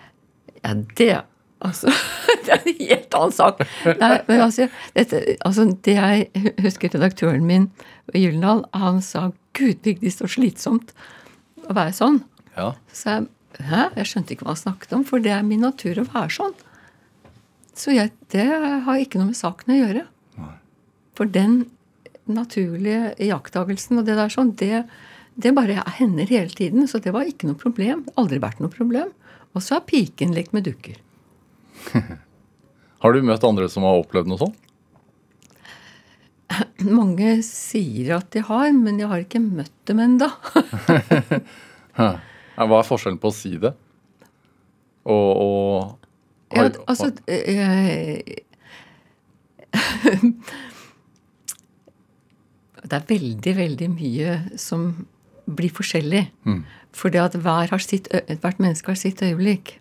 Ja, 0.63 0.75
det 0.97 1.13
Altså, 1.63 1.93
det 2.45 2.57
er 2.57 2.65
en 2.67 2.79
helt 2.81 3.15
annen 3.15 3.35
sak. 3.35 3.61
Nei, 3.87 4.17
men 4.27 4.41
altså, 4.43 4.67
dette, 4.97 5.21
altså, 5.47 5.69
det 5.87 5.95
jeg 5.95 6.55
husker 6.65 6.91
redaktøren 6.91 7.47
min 7.47 7.69
i 8.11 8.25
Gyldendal, 8.25 8.65
han 8.75 8.99
sa 9.05 9.29
'Gud, 9.55 9.85
Vigdis, 9.87 10.19
så 10.19 10.27
slitsomt 10.27 10.91
å 11.69 11.77
være 11.77 11.95
sånn'. 11.95 12.19
Ja. 12.57 12.73
Så 12.93 13.15
jeg 13.15 13.29
'hæ?' 13.69 13.93
Jeg 14.01 14.11
skjønte 14.11 14.35
ikke 14.35 14.49
hva 14.49 14.57
han 14.57 14.65
snakket 14.65 14.97
om, 14.97 15.05
for 15.07 15.23
det 15.23 15.31
er 15.37 15.47
min 15.47 15.63
natur 15.63 16.03
å 16.03 16.09
være 16.09 16.35
sånn. 16.35 16.57
Så 17.79 17.95
jeg, 17.95 18.11
det 18.35 18.49
har 18.83 18.99
ikke 18.99 19.21
noe 19.21 19.31
med 19.31 19.39
saken 19.39 19.73
å 19.73 19.79
gjøre. 19.79 20.07
For 21.23 21.31
den 21.31 21.69
naturlige 22.27 23.13
iakttagelsen 23.23 24.01
og 24.01 24.09
det 24.09 24.17
der 24.19 24.31
sånn, 24.33 24.49
det, 24.59 24.81
det 25.39 25.53
bare 25.55 25.85
hender 26.01 26.27
hele 26.27 26.51
tiden. 26.51 26.89
Så 26.91 26.99
det 26.99 27.13
var 27.15 27.29
ikke 27.31 27.47
noe 27.47 27.59
problem. 27.61 28.01
Aldri 28.19 28.41
vært 28.43 28.59
noe 28.59 28.73
problem. 28.73 29.13
Og 29.55 29.63
så 29.63 29.77
har 29.77 29.85
piken 29.87 30.35
lekt 30.35 30.51
med 30.57 30.67
dukker. 30.67 30.99
Har 33.03 33.15
du 33.15 33.23
møtt 33.23 33.47
andre 33.47 33.69
som 33.71 33.87
har 33.87 34.01
opplevd 34.01 34.33
noe 34.33 34.39
sånt? 34.43 34.59
Mange 36.99 37.37
sier 37.47 38.17
at 38.19 38.35
de 38.35 38.43
har, 38.47 38.69
men 38.75 38.99
jeg 38.99 39.11
har 39.11 39.23
ikke 39.23 39.43
møtt 39.43 39.75
dem 39.91 40.03
ennå. 40.03 40.29
Hva 41.95 42.19
er 42.67 42.91
forskjellen 42.91 43.23
på 43.23 43.31
å 43.31 43.35
si 43.35 43.55
det 43.63 43.73
og, 45.03 45.31
og 45.43 46.55
Ja, 46.55 46.69
altså 46.87 47.11
eh, 47.27 48.23
Det 52.83 52.99
er 52.99 53.09
veldig, 53.09 53.55
veldig 53.57 53.89
mye 53.93 54.37
som 54.59 55.07
blir 55.47 55.73
forskjellig. 55.75 56.27
Fordi 56.93 57.21
at 57.23 57.37
hver 57.39 57.71
har 57.71 57.83
sitt, 57.83 58.09
hvert 58.11 58.61
menneske 58.63 58.91
har 58.91 58.99
sitt 58.99 59.23
øyeblikk. 59.23 59.79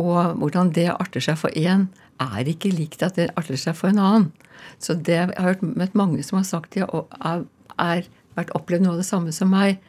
Og 0.00 0.36
hvordan 0.40 0.72
det 0.76 0.88
arter 0.92 1.24
seg 1.24 1.38
for 1.40 1.52
én, 1.56 1.88
er 2.20 2.48
ikke 2.48 2.70
likt 2.72 3.02
at 3.02 3.16
det 3.18 3.30
arter 3.36 3.58
seg 3.58 3.76
for 3.76 3.90
en 3.90 3.98
annen. 3.98 4.30
Så 4.78 4.94
det, 4.94 5.16
jeg 5.18 5.34
har 5.36 5.54
hørt, 5.54 5.62
møtt 5.62 5.96
mange 5.98 6.22
som 6.22 6.38
har 6.38 6.46
sagt 6.46 6.76
de 6.76 6.84
har 6.86 8.06
vært 8.36 8.52
opplevd 8.56 8.84
noe 8.84 8.94
av 8.94 9.02
det 9.02 9.08
samme 9.08 9.32
som 9.34 9.50
meg. 9.52 9.80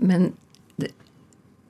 Men 0.00 0.32
det, 0.80 0.92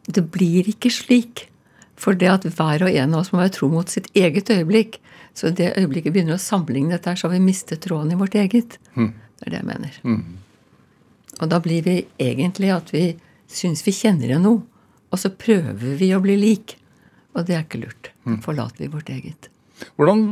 det 0.07 0.25
blir 0.33 0.69
ikke 0.71 0.93
slik. 0.93 1.49
For 1.97 2.13
det 2.13 2.29
at 2.29 2.45
hver 2.45 2.85
og 2.85 2.93
en 2.93 3.15
av 3.15 3.23
oss 3.25 3.33
må 3.33 3.41
være 3.41 3.55
tro 3.57 3.69
mot 3.73 3.89
sitt 3.89 4.09
eget 4.15 4.51
øyeblikk. 4.53 5.01
Så 5.37 5.51
det 5.51 5.75
øyeblikket 5.77 6.13
begynner 6.15 6.37
å 6.37 6.41
sammenligne 6.41 6.95
dette, 6.95 7.11
her, 7.13 7.17
så 7.17 7.29
har 7.29 7.35
vi 7.35 7.45
mistet 7.45 7.83
tråden 7.85 8.13
i 8.13 8.21
vårt 8.21 8.37
eget. 8.37 8.79
Det 9.37 9.47
er 9.49 9.53
det 9.55 9.61
jeg 9.61 9.69
mener. 9.69 10.01
Og 11.41 11.51
da 11.53 11.59
blir 11.61 11.83
vi 11.85 11.97
egentlig 12.23 12.71
at 12.73 12.93
vi 12.95 13.05
syns 13.53 13.83
vi 13.87 13.93
kjenner 13.93 14.31
igjen 14.31 14.47
noe. 14.47 14.63
Og 15.13 15.21
så 15.21 15.31
prøver 15.31 15.97
vi 16.01 16.11
å 16.17 16.21
bli 16.25 16.37
lik. 16.41 16.77
Og 17.37 17.45
det 17.47 17.55
er 17.59 17.65
ikke 17.67 17.83
lurt. 17.85 18.11
Da 18.25 18.39
forlater 18.45 18.85
vi 18.87 18.89
vårt 18.93 19.11
eget. 19.13 19.51
Hvordan 20.01 20.23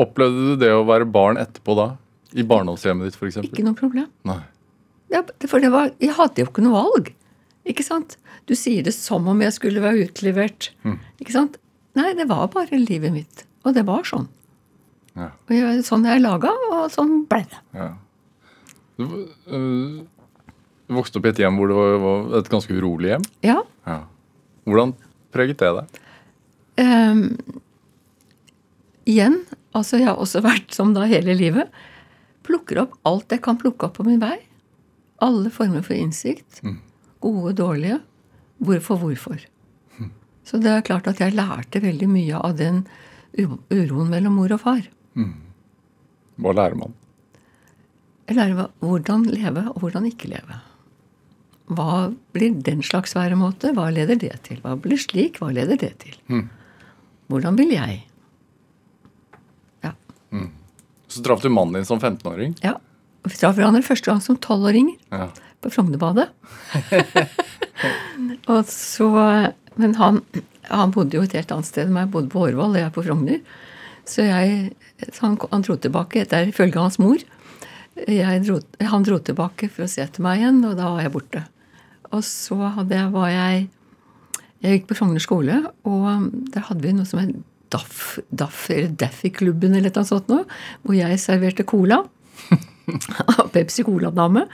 opplevde 0.00 0.52
du 0.52 0.60
det 0.60 0.70
å 0.76 0.84
være 0.88 1.08
barn 1.08 1.40
etterpå 1.40 1.74
da? 1.78 1.88
I 2.36 2.44
barndomshjemmet 2.48 3.08
ditt, 3.10 3.16
f.eks.? 3.18 3.40
Ikke 3.44 3.64
noe 3.64 3.76
problem. 3.76 4.06
Nei. 4.28 4.40
Ja, 5.12 5.20
for 5.48 5.60
det 5.60 5.68
var, 5.72 5.90
jeg 6.00 6.14
hadde 6.16 6.40
jo 6.44 6.48
ikke 6.48 6.64
noe 6.64 6.78
valg. 6.78 7.10
Ikke 7.68 7.84
sant? 7.84 8.16
Du 8.48 8.54
sier 8.58 8.84
det 8.86 8.94
som 8.96 9.26
om 9.28 9.42
jeg 9.44 9.52
skulle 9.56 9.82
være 9.84 10.06
utlevert. 10.08 10.70
Ikke 11.20 11.34
sant? 11.34 11.58
Nei, 11.98 12.12
det 12.16 12.28
var 12.30 12.46
bare 12.52 12.78
livet 12.80 13.12
mitt. 13.12 13.44
Og 13.68 13.76
det 13.76 13.84
var 13.88 14.06
sånn. 14.08 14.28
Ja. 15.18 15.28
Og 15.48 15.52
jeg, 15.52 15.82
sånn 15.84 16.06
er 16.08 16.16
jeg 16.16 16.24
laga, 16.24 16.54
og 16.72 16.86
sånn 16.94 17.24
ble 17.28 17.42
det. 17.48 17.60
ja. 17.76 17.90
Du, 19.00 19.06
øh, 19.48 20.02
vokste 20.92 21.18
opp 21.18 21.28
i 21.28 21.32
et 21.32 21.42
hjem 21.42 21.58
hvor 21.58 21.70
det 21.70 21.78
var, 22.02 22.38
et 22.40 22.50
ganske 22.52 22.76
urolig 22.76 23.14
hjem. 23.14 23.26
Ja. 23.46 23.58
Ja. 23.88 23.98
Hvordan 24.68 24.94
preget 25.34 25.62
det 25.62 25.72
deg? 25.78 26.00
Um, 26.82 27.22
igjen, 29.08 29.42
altså 29.76 30.00
jeg 30.00 30.08
har 30.10 30.20
også 30.20 30.42
vært 30.44 30.74
som 30.76 30.94
da 30.96 31.06
hele 31.10 31.36
livet. 31.38 31.72
Plukker 32.46 32.84
opp 32.84 32.96
alt 33.08 33.32
jeg 33.32 33.42
kan 33.44 33.58
plukke 33.60 33.88
opp 33.88 33.98
på 33.98 34.06
min 34.06 34.22
vei. 34.22 34.36
Alle 35.22 35.52
former 35.54 35.84
for 35.86 35.94
innsikt. 35.94 36.62
Gode, 37.22 37.54
dårlige. 37.58 38.00
Hvorfor, 38.62 38.98
hvorfor. 38.98 39.42
Så 40.42 40.58
det 40.58 40.72
er 40.72 40.82
klart 40.86 41.06
at 41.06 41.20
jeg 41.22 41.36
lærte 41.38 41.82
veldig 41.82 42.08
mye 42.10 42.40
av 42.42 42.56
den 42.58 42.82
uroen 43.38 44.10
mellom 44.10 44.34
mor 44.40 44.54
og 44.54 44.62
far. 44.64 44.82
Hva 46.42 46.54
lærer 46.58 46.78
man? 46.78 46.96
Lærer 48.36 48.68
hvordan 48.82 49.24
leve 49.30 49.64
og 49.72 49.80
hvordan 49.82 50.06
ikke 50.10 50.30
leve. 50.32 50.60
Hva 51.72 52.12
blir 52.34 52.56
den 52.66 52.82
slags 52.84 53.14
væremåte? 53.16 53.70
Hva 53.76 53.88
leder 53.94 54.18
det 54.20 54.32
til? 54.48 54.58
Hva 54.64 54.74
blir 54.80 54.98
slik? 55.00 55.38
Hva 55.40 55.52
leder 55.54 55.78
det 55.80 55.92
til? 56.02 56.16
Hvordan 57.32 57.56
vil 57.56 57.70
jeg? 57.72 58.00
Ja. 59.86 59.92
Så 61.12 61.22
traff 61.24 61.42
du 61.44 61.48
mannen 61.52 61.78
din 61.80 61.88
som 61.88 62.00
15-åring. 62.00 62.56
ja. 62.64 62.78
Vi 63.22 63.36
traff 63.38 63.54
hverandre 63.54 63.84
første 63.86 64.10
gang 64.10 64.18
som 64.24 64.34
tolvåringer 64.42 64.96
Ja. 65.14 65.28
på 65.62 65.70
Frognerbadet. 65.70 66.24
og 68.50 68.64
så, 68.66 69.08
men 69.78 69.94
han, 69.94 70.18
han 70.66 70.90
bodde 70.90 71.14
jo 71.20 71.22
et 71.22 71.36
helt 71.38 71.52
annet 71.54 71.68
sted 71.68 71.86
enn 71.86 71.94
meg. 71.94 72.10
Bodde 72.10 72.32
på 72.32 72.42
Årvoll, 72.48 72.74
og 72.74 72.80
jeg 72.82 72.90
på 72.96 73.04
Frogner. 73.06 73.38
Så 74.10 74.26
jeg, 74.26 74.72
han, 75.20 75.36
han 75.52 75.62
dro 75.62 75.76
tilbake, 75.78 76.24
etter 76.24 76.48
følge 76.48 76.54
ifølge 76.56 76.82
hans 76.82 76.98
mor. 76.98 77.22
Jeg 78.08 78.42
dro, 78.46 78.58
han 78.80 79.04
dro 79.04 79.18
tilbake 79.20 79.68
for 79.72 79.84
å 79.84 79.90
se 79.90 80.02
etter 80.04 80.24
meg 80.24 80.40
igjen, 80.40 80.62
og 80.64 80.78
da 80.78 80.88
var 80.94 81.04
jeg 81.04 81.12
borte. 81.14 81.44
Og 82.12 82.24
så 82.24 82.56
jeg, 82.88 83.06
var 83.12 83.30
jeg 83.32 83.68
Jeg 84.62 84.76
gikk 84.78 84.90
på 84.90 84.96
Frogner 84.98 85.22
skole, 85.22 85.58
og 85.88 86.28
der 86.54 86.68
hadde 86.68 86.84
vi 86.84 86.94
noe 86.94 87.08
som 87.08 87.20
het 87.22 87.32
DAF, 87.72 88.18
DAF 88.30 88.66
eller 88.70 88.92
Daffy-klubben 89.00 89.74
eller 89.74 89.92
noe 89.94 90.06
sånt 90.06 90.28
noe, 90.30 90.44
hvor 90.84 90.96
jeg 90.96 91.20
serverte 91.20 91.64
cola. 91.66 92.02
Pepsi 93.54 93.84
Cola-dame. 93.86 94.44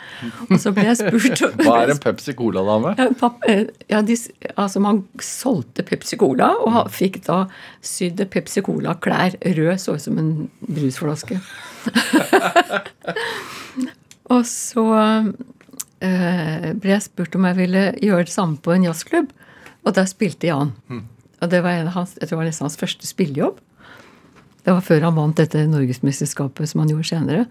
Og 0.48 0.59
så 0.61 0.72
ble 0.77 0.85
jeg 0.90 0.98
spurt 1.01 1.42
Hva 1.62 1.79
er 1.83 1.92
en 1.94 2.01
Pepsi 2.03 2.35
Cola-dame? 2.38 2.94
ja, 2.98 3.31
eh, 3.48 3.62
ja, 3.90 4.03
de, 4.05 4.16
altså 4.55 4.83
Man 4.85 5.03
solgte 5.24 5.85
Pepsi 5.87 6.18
Cola, 6.20 6.51
og 6.64 6.90
fikk 6.94 7.22
da 7.27 7.44
sydd 7.85 8.20
Pepsi 8.33 8.62
Cola-klær. 8.66 9.38
Rød, 9.59 9.74
så 9.81 9.96
ut 9.96 10.05
som 10.05 10.20
en 10.20 10.33
brusflaske. 10.61 11.40
og 14.35 14.42
så 14.48 14.87
eh, 16.05 16.68
ble 16.79 16.94
jeg 16.94 17.07
spurt 17.07 17.37
om 17.38 17.46
jeg 17.48 17.59
ville 17.59 17.85
gjøre 18.05 18.27
det 18.29 18.35
samme 18.35 18.61
på 18.62 18.74
en 18.74 18.88
jazzklubb, 18.88 19.33
og 19.87 19.96
der 19.96 20.09
spilte 20.11 20.51
Jan. 20.51 20.74
Og 21.38 21.53
det 21.53 21.62
var 21.64 21.92
hans, 21.94 22.16
jeg 22.18 22.27
tror 22.27 22.38
det 22.38 22.42
var 22.42 22.48
nesten 22.51 22.66
hans 22.66 22.81
første 22.81 23.09
spillejobb. 23.09 23.61
Det 24.66 24.74
var 24.74 24.83
før 24.85 25.07
han 25.07 25.16
vant 25.16 25.38
dette 25.38 25.62
norgesmesterskapet 25.70 26.68
som 26.68 26.83
han 26.83 26.90
gjorde 26.92 27.09
senere. 27.09 27.44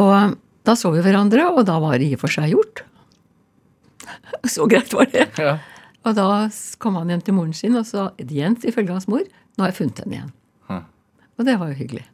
Og 0.00 0.38
da 0.66 0.74
så 0.78 0.90
vi 0.94 1.02
hverandre, 1.04 1.44
og 1.52 1.66
da 1.68 1.76
var 1.82 2.00
det 2.00 2.08
i 2.08 2.16
og 2.16 2.22
for 2.22 2.32
seg 2.32 2.54
gjort. 2.54 2.82
Så 4.50 4.66
greit 4.70 4.92
var 4.94 5.06
det. 5.12 5.28
Ja. 5.38 5.56
Og 6.02 6.16
da 6.18 6.26
kom 6.82 6.96
han 6.98 7.12
hjem 7.12 7.22
til 7.22 7.36
moren 7.36 7.54
sin 7.54 7.76
og 7.78 7.86
sa 7.86 8.08
Jens, 8.18 8.64
ifølge 8.66 8.94
hans 8.94 9.08
mor 9.10 9.22
nå 9.22 9.62
har 9.62 9.70
jeg 9.70 9.78
funnet 9.82 10.02
henne 10.02 10.16
igjen. 10.16 10.30
Hm. 10.70 10.84
Og 11.38 11.46
det 11.46 11.56
var 11.60 11.72
jo 11.72 11.78
hyggelig. 11.78 12.06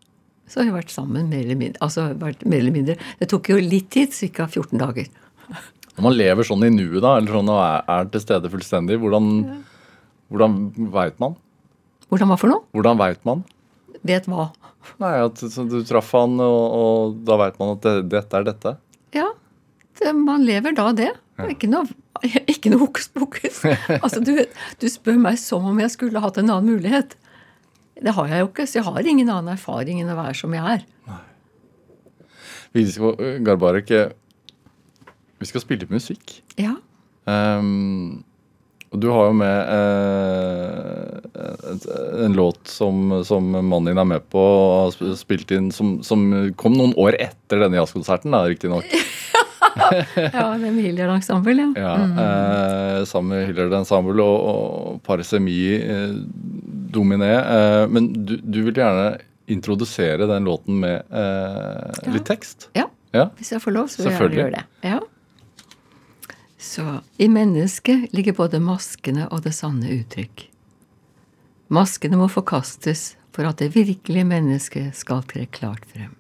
Så 0.49 0.61
har 0.61 0.69
vi 0.69 0.77
vært 0.77 0.93
sammen 0.93 1.29
mer 1.31 1.45
eller 1.45 1.59
mindre. 1.61 1.81
Altså, 1.85 2.09
vært 2.19 2.45
mer 2.49 2.63
eller 2.63 2.75
mindre. 2.75 2.97
Det 3.21 3.29
tok 3.31 3.51
jo 3.53 3.59
litt 3.63 3.91
tid, 3.95 4.15
ca. 4.35 4.49
14 4.49 4.81
dager. 4.81 5.11
Når 5.99 6.07
man 6.07 6.15
lever 6.15 6.47
sånn 6.47 6.65
i 6.67 6.71
nuet, 6.73 7.01
da, 7.03 7.17
eller 7.19 7.39
sånn 7.39 7.53
og 7.53 7.61
er, 7.61 7.85
er 7.91 8.11
til 8.13 8.23
stede 8.23 8.51
fullstendig, 8.53 8.99
hvordan, 9.03 9.31
hvordan 10.33 10.59
veit 10.95 11.19
man? 11.23 11.37
Hvordan 12.09 12.31
hva 12.31 12.39
for 12.41 12.53
noe? 12.53 12.65
Hvordan 12.77 13.01
veit 13.01 13.25
man? 13.29 13.45
Vet 14.07 14.29
hva. 14.31 14.49
Nei, 15.03 15.15
at 15.27 15.41
så 15.43 15.65
Du 15.69 15.81
traff 15.87 16.13
han, 16.17 16.39
og, 16.41 16.61
og 16.79 17.17
da 17.29 17.37
veit 17.43 17.59
man 17.61 17.75
at 17.75 17.85
det, 17.85 17.97
dette 18.15 18.39
er 18.39 18.47
dette. 18.47 18.75
Ja, 19.17 19.27
det, 20.01 20.15
man 20.17 20.47
lever 20.47 20.77
da 20.77 20.93
det. 20.97 21.11
Ikke 21.51 21.69
noe, 21.71 21.87
ikke 22.51 22.73
noe 22.73 22.83
hokus 22.87 23.11
pokus. 23.15 23.61
altså, 24.05 24.23
du, 24.25 24.35
du 24.81 24.87
spør 24.91 25.19
meg 25.21 25.39
som 25.43 25.67
om 25.71 25.83
jeg 25.83 25.95
skulle 25.95 26.23
hatt 26.23 26.41
en 26.41 26.51
annen 26.51 26.79
mulighet. 26.79 27.19
Det 27.99 28.15
har 28.15 28.31
jeg 28.31 28.45
jo 28.45 28.49
ikke, 28.51 28.67
så 28.69 28.79
jeg 28.79 28.87
har 28.87 29.11
ingen 29.11 29.31
annen 29.33 29.55
erfaring 29.57 30.01
enn 30.03 30.13
å 30.13 30.19
være 30.19 30.37
som 30.39 30.55
jeg 30.55 30.79
er. 30.79 30.87
Vi 32.77 32.85
skal, 32.93 33.17
Garbarek, 33.47 33.91
eh, 33.97 34.13
vi 35.41 35.49
skal 35.49 35.65
spille 35.65 35.89
musikk. 35.91 36.43
Ja. 36.61 36.77
Um, 37.29 38.25
og 38.89 39.03
du 39.03 39.09
har 39.13 39.27
jo 39.29 39.35
med 39.37 39.59
eh, 39.75 41.09
en 42.25 42.37
låt 42.37 42.71
som, 42.73 43.19
som 43.27 43.51
mannen 43.53 43.91
din 43.91 44.01
er 44.01 44.09
med 44.09 44.25
på 44.33 44.41
og 44.41 44.95
har 45.03 45.17
spilt 45.19 45.53
inn, 45.53 45.69
som, 45.75 45.99
som 46.07 46.25
kom 46.61 46.77
noen 46.77 46.95
år 47.01 47.19
etter 47.21 47.61
denne 47.65 47.77
jazzkonserten, 47.81 48.37
riktignok. 48.49 48.89
ja, 50.35 50.45
det 50.59 50.71
med 50.73 50.83
Hilliard 50.85 51.15
Ensemble, 51.17 51.69
ja. 51.77 51.95
Ja, 51.95 51.95
eh, 52.25 53.05
sammen 53.09 53.35
med 53.37 53.47
Hillard 53.49 53.75
Ensemble 53.81 54.25
og, 54.25 54.51
og 54.51 55.01
Parisemi 55.07 55.59
eh, 55.79 56.15
Dominé. 56.95 57.33
Eh, 57.39 57.85
men 57.93 58.13
du, 58.13 58.37
du 58.43 58.63
vil 58.69 58.81
gjerne 58.81 59.19
introdusere 59.49 60.29
den 60.29 60.49
låten 60.49 60.81
med 60.83 61.03
eh, 61.11 62.13
litt 62.15 62.29
tekst? 62.29 62.71
ja. 62.79 62.89
Ja. 63.15 63.31
Hvis 63.39 63.55
jeg 63.55 63.63
får 63.65 63.73
lov, 63.73 63.87
så 63.89 64.03
vil 64.03 64.11
jeg 64.11 64.19
gjerne 64.21 64.37
gjøre 64.37 64.59
det. 64.59 64.65
Ja. 64.85 64.99
Så 66.59 66.85
i 67.17 67.29
mennesket 67.33 68.13
ligger 68.13 68.37
både 68.37 68.61
maskene 68.61 69.29
og 69.33 69.47
det 69.47 69.55
sanne 69.57 69.89
uttrykk. 69.95 70.45
Maskene 71.73 72.19
må 72.21 72.29
forkastes 72.33 73.15
for 73.33 73.49
at 73.49 73.61
det 73.63 73.71
virkelige 73.77 74.27
mennesket 74.29 74.97
skal 74.99 75.23
tre 75.29 75.47
klart 75.55 75.87
frem. 75.89 76.13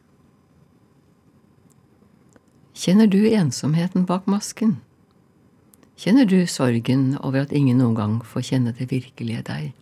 Kjenner 2.78 3.08
du 3.10 3.24
ensomheten 3.34 4.04
bak 4.06 4.28
masken? 4.30 4.76
Kjenner 5.98 6.28
du 6.30 6.46
sorgen 6.46 7.16
over 7.18 7.42
at 7.42 7.52
ingen 7.52 7.80
noen 7.82 7.96
gang 7.98 8.12
får 8.22 8.44
kjenne 8.52 8.74
det 8.78 8.86
virkelige 8.92 9.40
deg? 9.48 9.72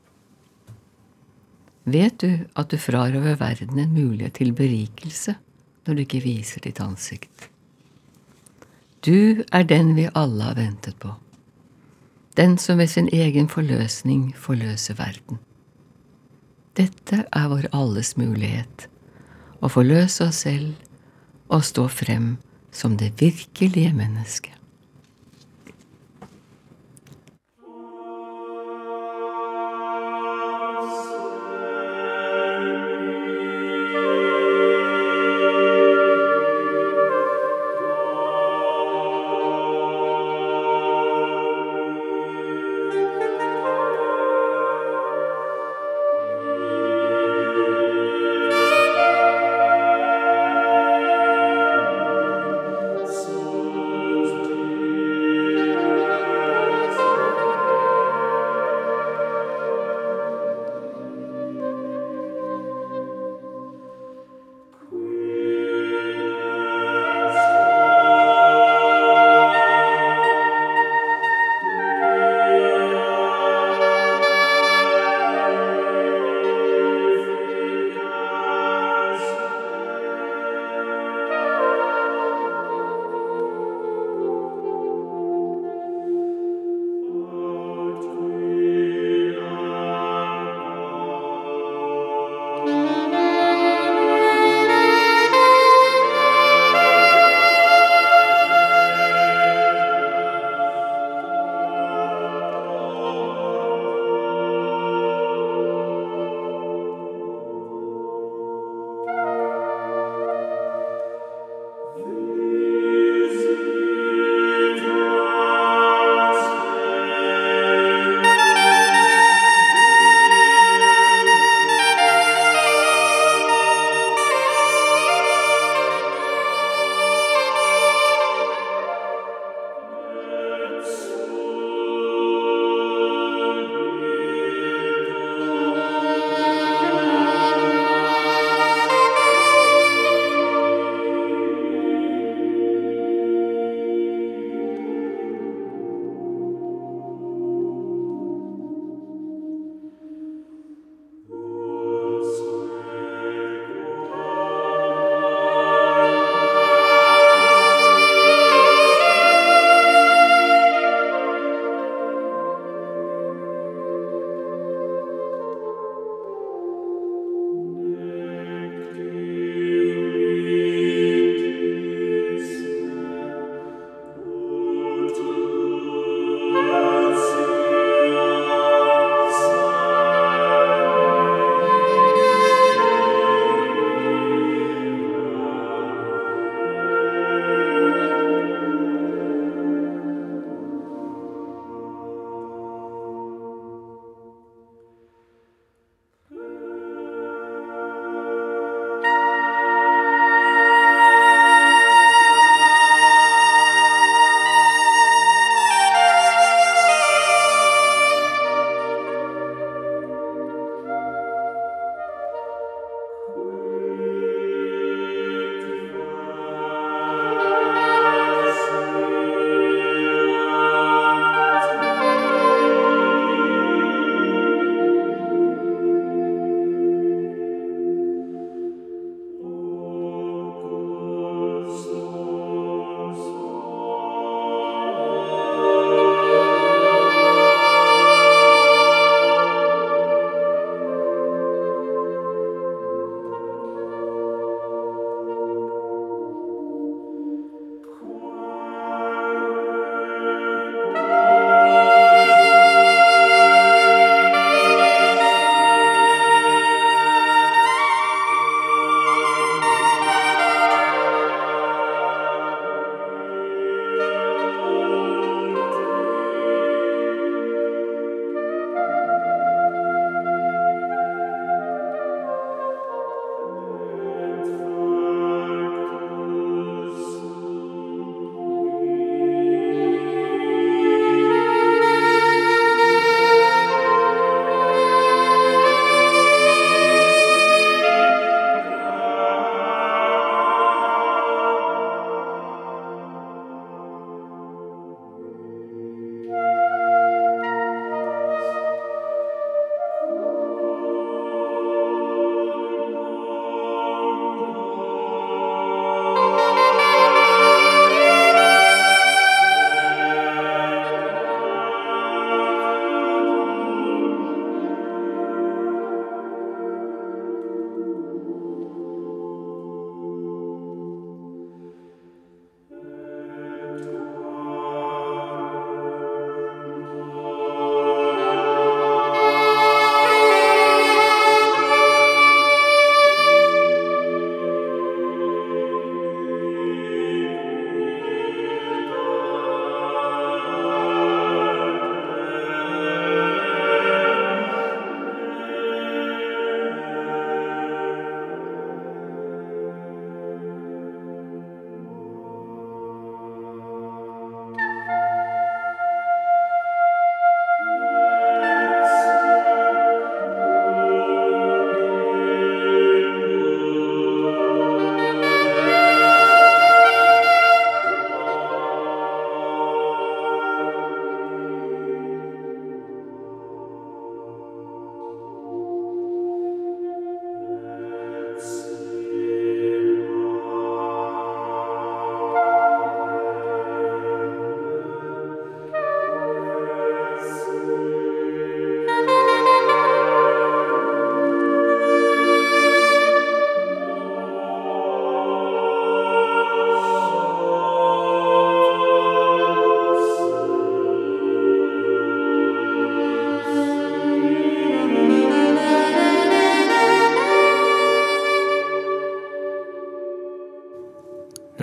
Vet 1.85 2.17
du 2.25 2.47
at 2.57 2.73
du 2.73 2.81
frarøver 2.81 3.37
verden 3.37 3.83
en 3.83 3.93
mulighet 3.93 4.39
til 4.41 4.55
berikelse 4.57 5.37
når 5.85 5.93
du 5.93 6.01
ikke 6.07 6.23
viser 6.25 6.65
ditt 6.65 6.81
ansikt? 6.81 7.51
Du 9.05 9.45
er 9.53 9.69
den 9.69 9.93
vi 9.99 10.09
alle 10.17 10.49
har 10.49 10.57
ventet 10.57 10.97
på. 10.97 11.13
Den 12.41 12.57
som 12.57 12.81
ved 12.81 12.89
sin 12.95 13.13
egen 13.13 13.53
forløsning 13.53 14.33
forløser 14.33 14.97
verden. 14.97 15.37
Dette 16.81 17.27
er 17.29 17.53
vår 17.53 17.69
alles 17.77 18.17
mulighet. 18.17 18.89
Å 19.61 19.69
forløse 19.69 20.33
oss 20.33 20.43
selv 20.49 20.73
og 21.53 21.61
stå 21.65 21.91
frem 21.93 22.39
som 22.77 22.97
det 23.01 23.15
virkelige 23.21 23.93
mennesket. 23.97 24.56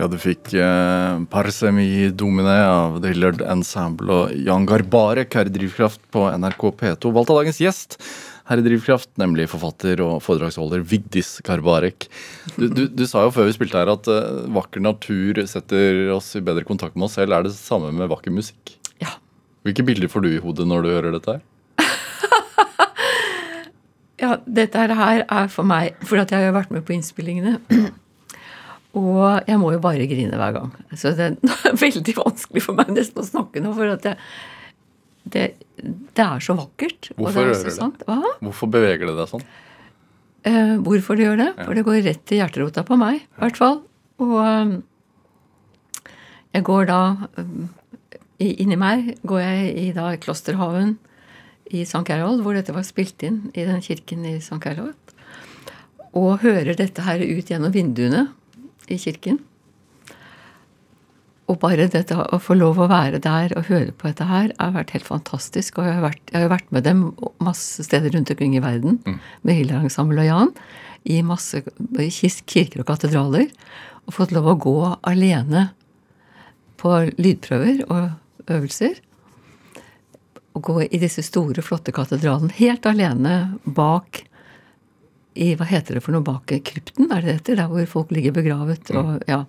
Ja, 0.04 0.10
du 0.12 0.18
fikk 0.20 0.50
eh, 0.60 1.22
Parsemi 1.32 2.10
Domine 2.12 2.58
av 2.68 2.98
The 3.00 3.14
Hillard 3.14 3.40
Ensemble 3.48 4.12
og 4.12 4.34
Jan 4.36 4.66
Garbarek 4.68 5.38
her 5.38 5.48
i 5.48 5.54
Drivkraft 5.56 6.02
på 6.12 6.26
NRK 6.42 6.66
P2. 6.82 7.12
Valgt 7.16 7.32
av 7.32 7.40
dagens 7.40 7.62
gjest 7.64 7.96
her 8.50 8.60
i 8.60 8.66
Drivkraft, 8.66 9.14
nemlig 9.22 9.46
forfatter 9.54 10.04
og 10.04 10.18
foredragsholder 10.26 10.84
Vigdis 10.84 11.38
Garbarek. 11.48 12.10
Du, 12.58 12.68
du, 12.68 12.84
du 12.92 13.06
sa 13.08 13.24
jo 13.24 13.32
før 13.32 13.48
vi 13.48 13.56
spilte 13.56 13.80
her 13.80 13.94
at 13.96 14.12
eh, 14.12 14.44
vakker 14.60 14.84
natur 14.84 15.40
setter 15.48 16.12
oss 16.18 16.34
i 16.36 16.44
bedre 16.44 16.68
kontakt 16.68 17.00
med 17.00 17.08
oss 17.08 17.16
selv. 17.16 17.38
Er 17.40 17.48
det 17.48 17.56
samme 17.56 17.96
med 17.96 18.12
vakker 18.12 18.36
musikk? 18.36 18.76
Ja. 19.00 19.16
Hvilke 19.64 19.88
bilder 19.88 20.12
får 20.12 20.28
du 20.28 20.32
i 20.34 20.44
hodet 20.44 20.68
når 20.68 20.84
du 20.84 20.94
hører 20.98 21.16
dette 21.16 21.40
her? 21.40 21.50
Ja, 24.24 24.36
dette 24.44 24.80
her 24.80 25.24
er 25.26 25.48
for 25.52 25.68
meg 25.68 25.98
For 26.08 26.22
at 26.22 26.32
jeg 26.32 26.46
har 26.46 26.54
vært 26.56 26.70
med 26.72 26.84
på 26.88 26.94
innspillingene. 26.96 27.58
Og 28.94 29.50
jeg 29.50 29.58
må 29.58 29.72
jo 29.74 29.82
bare 29.82 30.06
grine 30.10 30.38
hver 30.38 30.54
gang. 30.56 30.74
Så 31.00 31.14
det 31.18 31.32
er 31.34 31.78
veldig 31.80 32.18
vanskelig 32.20 32.66
for 32.66 32.78
meg 32.78 32.94
nesten 32.94 33.24
å 33.24 33.28
snakke 33.28 33.64
nå, 33.64 33.74
for 33.78 33.96
at 33.96 34.06
jeg, 34.10 34.20
det, 35.34 35.46
det 36.14 36.26
er 36.26 36.44
så 36.44 36.56
vakkert. 36.58 37.12
Hvorfor 37.18 37.50
det 37.50 37.74
så? 37.74 37.90
Hvorfor 38.44 38.74
beveger 38.74 39.10
det 39.10 39.18
deg 39.18 39.32
sånn? 39.32 39.46
Eh, 40.44 40.76
hvorfor 40.84 41.18
det 41.18 41.30
gjør 41.30 41.40
det? 41.40 41.52
For 41.62 41.78
det 41.78 41.86
går 41.88 42.02
rett 42.06 42.26
til 42.28 42.42
hjerterota 42.42 42.84
på 42.86 42.98
meg, 43.00 43.24
i 43.24 43.42
hvert 43.42 43.60
fall. 43.60 43.80
Og 44.22 44.36
eh, 44.44 44.76
jeg 46.54 46.68
går 46.70 46.92
da 46.92 47.00
eh, 47.40 47.56
Inni 48.44 48.76
meg 48.76 49.14
går 49.24 49.40
jeg 49.40 49.68
i 49.80 49.84
da 49.96 50.10
Klosterhaven 50.20 50.98
i 51.72 51.86
St. 51.86 52.02
Carol, 52.04 52.42
hvor 52.44 52.58
dette 52.58 52.74
var 52.76 52.84
spilt 52.84 53.24
inn 53.24 53.46
i 53.56 53.64
den 53.64 53.80
kirken 53.86 54.26
i 54.28 54.34
St. 54.42 54.58
Carol. 54.60 54.92
Og 56.18 56.42
hører 56.44 56.76
dette 56.76 57.06
her 57.06 57.24
ut 57.24 57.48
gjennom 57.50 57.72
vinduene 57.72 58.26
i 58.94 59.02
kirken. 59.02 59.42
Og 61.52 61.60
bare 61.60 61.90
dette 61.92 62.16
å 62.16 62.40
få 62.40 62.56
lov 62.56 62.80
å 62.80 62.88
være 62.88 63.20
der 63.24 63.52
og 63.60 63.68
høre 63.68 63.92
på 63.92 64.08
dette 64.08 64.26
her, 64.30 64.54
har 64.58 64.76
vært 64.78 64.94
helt 64.96 65.08
fantastisk. 65.10 65.78
Og 65.78 65.90
jeg 65.90 65.98
har 65.98 66.06
vært, 66.06 66.24
jeg 66.32 66.46
har 66.46 66.54
vært 66.54 66.72
med 66.74 66.86
dem 66.88 67.04
masse 67.44 67.84
steder 67.84 68.16
rundt 68.16 68.32
omkring 68.32 68.56
i 68.56 68.64
verden, 68.64 69.02
med 69.44 69.60
Hiller 69.60 69.84
Ensemble 69.84 70.24
og 70.24 70.30
Jan, 70.30 70.54
i 71.04 71.20
masse 71.26 71.60
i 72.00 72.10
kirker 72.48 72.84
og 72.84 72.88
katedraler. 72.88 73.52
Og 74.08 74.16
fått 74.16 74.32
lov 74.36 74.48
å 74.54 74.60
gå 74.60 74.78
alene 75.10 75.70
på 76.80 76.96
lydprøver 77.20 77.84
og 77.90 78.52
øvelser. 78.52 78.98
Og 80.54 80.64
gå 80.64 80.78
i 80.86 81.02
disse 81.02 81.26
store, 81.26 81.64
flotte 81.66 81.92
katedralene 81.96 82.56
helt 82.60 82.88
alene 82.88 83.58
bak 83.66 84.24
i 85.36 85.54
Hva 85.58 85.66
heter 85.70 85.98
det 85.98 86.04
for 86.06 86.14
noe 86.16 86.26
bak 86.26 86.52
krypten? 86.68 87.10
Er 87.12 87.26
det 87.26 87.40
det? 87.48 87.58
Der 87.58 87.70
hvor 87.72 87.86
folk 87.90 88.12
ligger 88.14 88.36
begravet? 88.36 88.92
og 88.94 89.24
ja, 89.28 89.44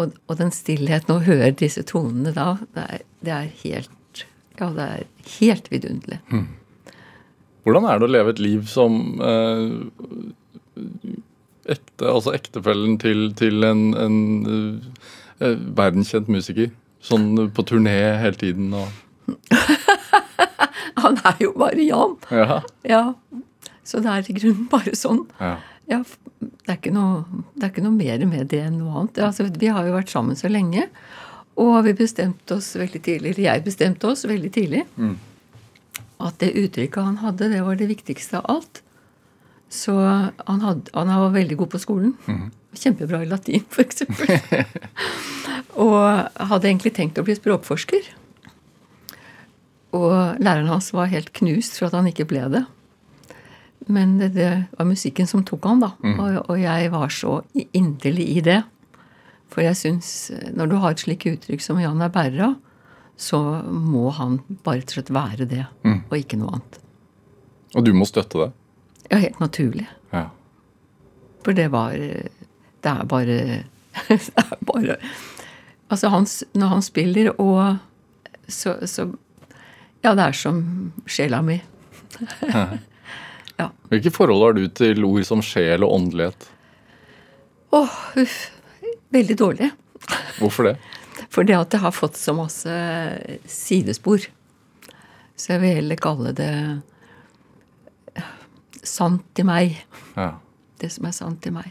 og, 0.00 0.14
og 0.26 0.38
den 0.38 0.52
stillheten, 0.54 1.14
å 1.14 1.24
høre 1.24 1.52
disse 1.56 1.84
tonene 1.88 2.32
da, 2.36 2.54
det 2.76 2.84
er, 2.96 3.06
det 3.24 3.34
er 3.36 3.48
helt 3.62 4.24
Ja, 4.60 4.68
det 4.72 4.84
er 4.84 5.04
helt 5.38 5.70
vidunderlig. 5.72 6.20
Hvordan 7.64 7.86
er 7.88 7.98
det 7.98 8.08
å 8.08 8.12
leve 8.12 8.32
et 8.34 8.42
liv 8.42 8.64
som 8.70 9.20
eh, 9.22 9.66
ekte, 11.72 12.08
altså 12.08 12.34
ektefellen 12.36 12.98
til, 13.02 13.30
til 13.38 13.66
en, 13.68 13.82
en 13.96 14.18
eh, 15.40 15.56
verdenskjent 15.76 16.30
musiker? 16.32 16.72
Sånn 17.02 17.50
på 17.54 17.64
turné 17.66 17.96
hele 18.22 18.38
tiden 18.38 18.72
og 18.78 18.86
Han 21.02 21.16
er 21.26 21.38
jo 21.40 21.50
bare 21.58 21.82
Jan. 21.82 22.12
Ja. 22.30 22.60
Ja. 22.86 23.02
Så 23.84 24.00
det 24.02 24.10
er 24.12 24.30
i 24.30 24.36
grunnen 24.38 24.68
bare 24.72 24.96
sånn. 24.98 25.24
ja. 25.40 25.56
Ja, 25.90 25.98
det 26.38 26.70
er 26.70 26.76
ikke 26.78 26.92
noe, 26.94 27.24
det 27.58 27.66
er 27.66 27.70
ikke 27.72 27.82
noe 27.82 27.96
mer 27.96 28.22
med 28.30 28.46
det 28.52 28.60
enn 28.62 28.76
noe 28.78 29.00
annet. 29.00 29.18
Altså, 29.26 29.48
vi 29.58 29.66
har 29.66 29.84
jo 29.88 29.96
vært 29.96 30.12
sammen 30.12 30.38
så 30.38 30.46
lenge. 30.48 30.84
Og 31.60 31.74
vi 31.84 31.92
bestemte 31.98 32.54
oss 32.54 32.70
veldig 32.78 33.00
tidlig, 33.02 33.32
eller 33.34 33.42
jeg 33.48 33.64
bestemte 33.66 34.08
oss 34.08 34.22
veldig 34.24 34.50
tidlig, 34.54 34.84
at 36.22 36.38
det 36.40 36.52
uttrykket 36.54 37.02
han 37.04 37.18
hadde, 37.20 37.50
det 37.50 37.60
var 37.66 37.76
det 37.76 37.90
viktigste 37.90 38.38
av 38.40 38.46
alt. 38.54 38.80
Så 39.72 39.92
han, 39.98 40.60
hadde, 40.62 40.94
han 40.94 41.10
var 41.10 41.34
veldig 41.34 41.58
god 41.60 41.72
på 41.74 41.82
skolen. 41.82 42.14
Kjempebra 42.78 43.24
i 43.24 43.28
latin, 43.28 43.66
f.eks. 43.68 44.06
og 45.82 45.98
hadde 46.52 46.70
egentlig 46.70 46.94
tenkt 46.96 47.18
å 47.20 47.26
bli 47.26 47.36
språkforsker. 47.36 48.06
Og 49.98 50.12
læreren 50.40 50.70
hans 50.72 50.92
var 50.96 51.10
helt 51.12 51.34
knust 51.36 51.76
for 51.80 51.90
at 51.90 51.98
han 51.98 52.08
ikke 52.08 52.28
ble 52.30 52.46
det. 52.54 52.62
Men 53.88 54.18
det, 54.20 54.32
det 54.36 54.50
var 54.78 54.86
musikken 54.86 55.26
som 55.26 55.42
tok 55.44 55.64
han, 55.66 55.80
da. 55.82 55.92
Og, 56.12 56.36
og 56.50 56.60
jeg 56.60 56.90
var 56.92 57.08
så 57.14 57.38
inderlig 57.72 58.28
i 58.36 58.44
det. 58.44 58.60
For 59.52 59.64
jeg 59.64 59.76
syns 59.76 60.12
når 60.56 60.70
du 60.70 60.76
har 60.80 60.94
et 60.94 61.02
slikt 61.02 61.26
uttrykk 61.28 61.60
som 61.64 61.80
Jan 61.82 62.00
er 62.04 62.12
bærer 62.12 62.44
av, 62.46 62.54
så 63.20 63.38
må 63.68 64.08
han 64.16 64.38
bare 64.64 64.80
rett 64.80 64.92
og 64.92 64.96
slett 64.96 65.10
være 65.14 65.46
det, 65.50 65.66
og 66.08 66.14
ikke 66.16 66.38
noe 66.40 66.56
annet. 66.56 66.78
Og 67.76 67.84
du 67.86 67.92
må 67.96 68.06
støtte 68.08 68.40
det? 68.40 68.48
Ja, 69.12 69.18
helt 69.20 69.40
naturlig. 69.42 69.84
Ja. 70.12 70.26
For 71.44 71.56
det 71.56 71.68
var 71.72 71.92
Det 71.92 72.90
er 72.90 73.04
bare 73.08 73.36
Det 74.08 74.18
er 74.36 74.56
bare 74.68 74.96
Altså, 75.92 76.08
han, 76.08 76.26
når 76.56 76.66
han 76.72 76.82
spiller, 76.82 77.32
og 77.40 77.76
så, 78.48 78.78
så 78.86 79.10
Ja, 80.02 80.14
det 80.14 80.24
er 80.24 80.32
som 80.32 80.92
sjela 81.06 81.42
mi. 81.44 81.58
Hvilke 83.92 84.12
forhold 84.14 84.42
har 84.46 84.56
du 84.56 84.64
til 84.72 85.04
ord 85.04 85.24
som 85.28 85.42
sjel 85.44 85.84
og 85.84 85.92
åndelighet? 85.98 86.46
Åh, 87.76 87.96
uff. 88.22 88.38
Veldig 89.12 89.36
dårlig. 89.36 89.68
Hvorfor 90.38 90.70
det? 90.70 90.76
For 91.32 91.44
det 91.44 91.56
at 91.58 91.74
jeg 91.76 91.82
har 91.84 91.92
fått 91.92 92.16
så 92.16 92.32
masse 92.36 92.72
sidespor. 93.48 94.24
Så 95.36 95.54
jeg 95.54 95.62
vil 95.62 95.76
heller 95.82 96.00
kalle 96.00 96.32
det 96.36 96.52
sant 98.82 99.38
i 99.40 99.44
meg. 99.46 99.76
Ja. 100.16 100.34
Det 100.80 100.90
som 100.92 101.06
er 101.08 101.14
sant 101.16 101.46
i 101.46 101.52
meg. 101.54 101.68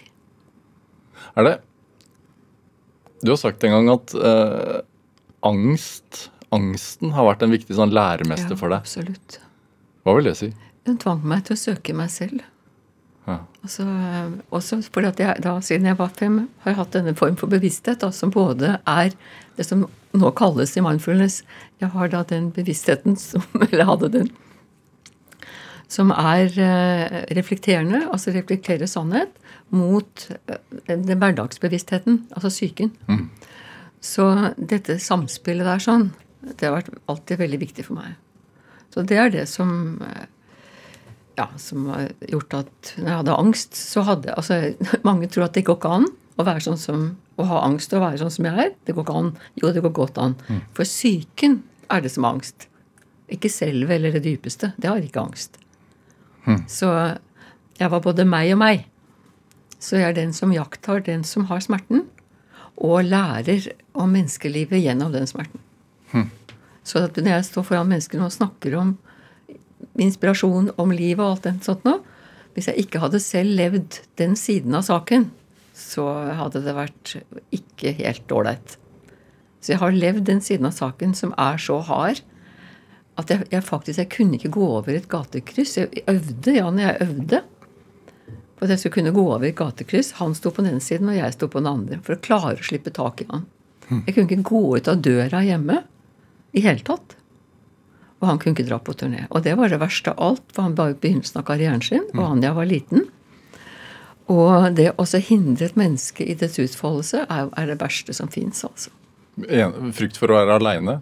Er 1.36 1.46
det 1.48 1.58
Du 3.22 3.30
har 3.30 3.38
sagt 3.38 3.64
en 3.64 3.74
gang 3.76 3.90
at 3.94 4.14
eh, 4.18 4.80
angst 5.46 6.30
Angsten 6.52 7.14
har 7.16 7.24
vært 7.30 7.46
en 7.46 7.54
viktig 7.54 7.78
sånn 7.78 7.94
læremester 7.96 8.58
for 8.60 8.74
deg. 8.74 8.84
Absolutt. 8.84 9.38
Hva 10.04 10.18
vil 10.18 10.26
det 10.28 10.34
si? 10.36 10.50
Den 10.88 10.98
tvang 11.02 11.22
meg 11.28 11.46
til 11.46 11.58
å 11.58 11.62
søke 11.62 11.94
meg 11.98 12.10
selv. 12.14 12.42
Ja. 13.28 13.38
Altså, 13.62 13.86
eh, 13.86 14.32
også 14.50 14.80
fordi 14.88 15.12
at 15.12 15.20
jeg 15.22 15.44
da, 15.46 15.56
siden 15.62 15.86
jeg 15.86 15.98
var 16.00 16.14
fem, 16.18 16.40
har 16.64 16.74
jeg 16.74 16.80
hatt 16.80 16.96
denne 16.96 17.14
form 17.18 17.38
for 17.38 17.52
bevissthet, 17.52 18.02
da, 18.02 18.10
som 18.16 18.34
både 18.34 18.80
er 18.90 19.12
det 19.58 19.68
som 19.68 19.86
nå 20.18 20.32
kalles 20.36 20.74
i 20.76 20.84
mindfulness 20.84 21.42
Jeg 21.80 21.92
har 21.94 22.10
da 22.12 22.24
den 22.28 22.50
bevisstheten 22.52 23.16
som 23.20 23.46
Eller 23.70 23.88
hadde 23.88 24.10
den. 24.16 24.32
Som 25.92 26.12
er 26.16 26.50
eh, 26.56 27.22
reflekterende, 27.36 28.06
altså 28.10 28.34
reflekterer 28.34 28.90
sannhet, 28.90 29.32
mot 29.70 30.28
eh, 30.48 30.60
den, 30.88 31.06
den 31.06 31.22
hverdagsbevisstheten, 31.22 32.26
altså 32.34 32.50
psyken. 32.50 32.94
Så 34.02 34.26
dette 34.58 34.98
samspillet 35.04 35.68
der 35.68 35.84
sånn, 35.84 36.10
det 36.42 36.66
har 36.66 36.80
vært 36.80 36.94
alltid 37.12 37.42
veldig 37.44 37.60
viktig 37.62 37.86
for 37.86 38.00
meg. 38.00 38.16
Så 38.92 39.04
det 39.08 39.20
er 39.20 39.30
det 39.34 39.44
som 39.52 40.02
eh, 40.08 40.26
ja, 41.40 41.48
som 41.62 41.86
har 41.92 42.10
gjort 42.28 42.58
at 42.60 42.94
når 42.98 43.08
jeg 43.08 43.20
hadde 43.22 43.38
angst, 43.44 43.78
så 43.78 44.04
hadde 44.08 44.36
altså, 44.36 44.60
Mange 45.08 45.30
tror 45.32 45.48
at 45.48 45.58
det 45.58 45.66
går 45.68 45.80
ikke 45.80 45.94
an 46.00 46.10
å 46.40 46.46
være 46.48 46.64
sånn 46.66 46.80
som 46.80 47.06
å 47.40 47.46
ha 47.48 47.64
angst 47.66 47.94
og 47.96 48.04
være 48.04 48.22
sånn 48.22 48.34
som 48.34 48.48
jeg 48.48 48.66
er. 48.66 48.72
Det 48.86 48.96
går 48.96 49.06
ikke 49.06 49.18
an. 49.18 49.32
Jo, 49.60 49.72
det 49.74 49.84
går 49.86 49.94
godt 49.96 50.20
an. 50.22 50.36
For 50.78 50.88
psyken 50.88 51.62
er 51.92 52.04
det 52.04 52.12
som 52.14 52.26
er 52.26 52.38
angst. 52.38 52.68
Ikke 53.32 53.50
selve 53.52 53.96
eller 53.96 54.16
det 54.16 54.24
dypeste. 54.26 54.72
Det 54.78 54.90
har 54.90 55.02
ikke 55.02 55.24
angst. 55.24 55.58
Så 56.70 56.90
jeg 57.80 57.92
var 57.94 58.04
både 58.04 58.26
meg 58.28 58.52
og 58.56 58.62
meg. 58.62 58.86
Så 59.82 59.98
jeg 59.98 60.12
er 60.12 60.18
den 60.18 60.34
som 60.38 60.52
iakttar 60.54 61.02
den 61.06 61.24
som 61.26 61.48
har 61.50 61.62
smerten, 61.64 62.06
og 62.82 63.06
lærer 63.06 63.68
om 63.98 64.12
menneskelivet 64.14 64.82
gjennom 64.82 65.12
den 65.14 65.28
smerten. 65.30 65.62
Så 66.84 67.04
at 67.06 67.18
når 67.18 67.36
jeg 67.36 67.48
står 67.52 67.66
foran 67.68 67.90
mennesker 67.90 68.22
og 68.22 68.34
snakker 68.34 68.76
om 68.80 68.96
inspirasjon 70.02 70.72
om 70.82 70.94
livet 70.96 71.24
og 71.24 71.36
alt 71.36 71.48
det 71.48 71.68
sånt 71.68 71.86
nå. 71.88 72.00
Hvis 72.56 72.68
jeg 72.68 72.84
ikke 72.86 73.02
hadde 73.04 73.22
selv 73.24 73.56
levd 73.60 74.02
den 74.20 74.36
siden 74.40 74.76
av 74.76 74.84
saken, 74.88 75.30
så 75.78 76.08
hadde 76.38 76.64
det 76.66 76.76
vært 76.76 77.16
ikke 77.56 77.94
helt 78.02 78.34
ålreit. 78.36 78.76
Så 79.62 79.76
jeg 79.76 79.82
har 79.82 79.96
levd 79.96 80.26
den 80.28 80.42
siden 80.44 80.68
av 80.68 80.76
saken 80.76 81.16
som 81.18 81.34
er 81.40 81.62
så 81.62 81.80
hard 81.86 82.22
at 83.20 83.32
jeg, 83.32 83.46
jeg 83.52 83.64
faktisk 83.68 84.00
jeg 84.00 84.10
kunne 84.12 84.38
ikke 84.38 84.54
gå 84.56 84.68
over 84.80 84.96
et 84.96 85.10
gatekryss. 85.12 85.78
Jeg 85.78 86.04
øvde, 86.10 86.56
ja, 86.56 86.70
når 86.72 86.86
jeg 86.88 87.08
øvde 87.08 87.42
for 88.62 88.68
at 88.68 88.76
jeg 88.76 88.80
skulle 88.84 88.94
kunne 89.00 89.16
gå 89.16 89.24
over 89.26 89.48
et 89.48 89.58
gatekryss. 89.58 90.12
Han 90.20 90.36
sto 90.38 90.52
på 90.54 90.62
den 90.62 90.76
ene 90.76 90.84
siden, 90.86 91.10
og 91.10 91.18
jeg 91.18 91.34
sto 91.34 91.48
på 91.50 91.58
den 91.64 91.70
andre. 91.72 91.98
For 92.06 92.14
å 92.14 92.22
klare 92.22 92.60
å 92.60 92.66
slippe 92.68 92.94
tak 92.94 93.24
i 93.24 93.26
han. 93.32 93.48
Jeg 94.06 94.14
kunne 94.14 94.30
ikke 94.30 94.52
gå 94.52 94.62
ut 94.78 94.88
av 94.88 95.02
døra 95.04 95.42
hjemme 95.44 95.80
i 96.54 96.62
hele 96.64 96.86
tatt. 96.86 97.16
Og 98.22 98.28
han 98.30 98.38
kunne 98.42 98.54
ikke 98.54 98.70
dra 98.70 98.78
på 98.82 98.94
turné. 98.98 99.26
Og 99.30 99.42
det 99.46 99.56
var 99.58 99.72
det 99.72 99.82
verste 99.82 100.14
av 100.14 100.22
alt, 100.22 100.46
for 100.54 100.68
han 100.68 100.78
var 100.78 100.94
i 100.94 100.98
begynnelsen 101.02 101.42
av 101.42 101.48
karrieren 101.48 101.82
sin, 101.82 102.06
og 102.14 102.24
Anja 102.28 102.54
var 102.54 102.70
liten. 102.70 103.08
Og 104.32 104.72
det 104.78 104.92
å 105.02 105.06
hindre 105.26 105.68
et 105.68 105.78
menneske 105.80 106.24
i 106.24 106.36
dets 106.38 106.60
utfoldelse 106.62 107.26
er, 107.26 107.50
er 107.58 107.72
det 107.72 107.80
verste 107.82 108.14
som 108.16 108.30
fins. 108.32 108.62
Altså. 108.68 108.94
En, 109.50 109.90
frykt 109.96 110.20
for 110.22 110.32
å 110.32 110.38
være 110.38 110.60
aleine? 110.60 111.00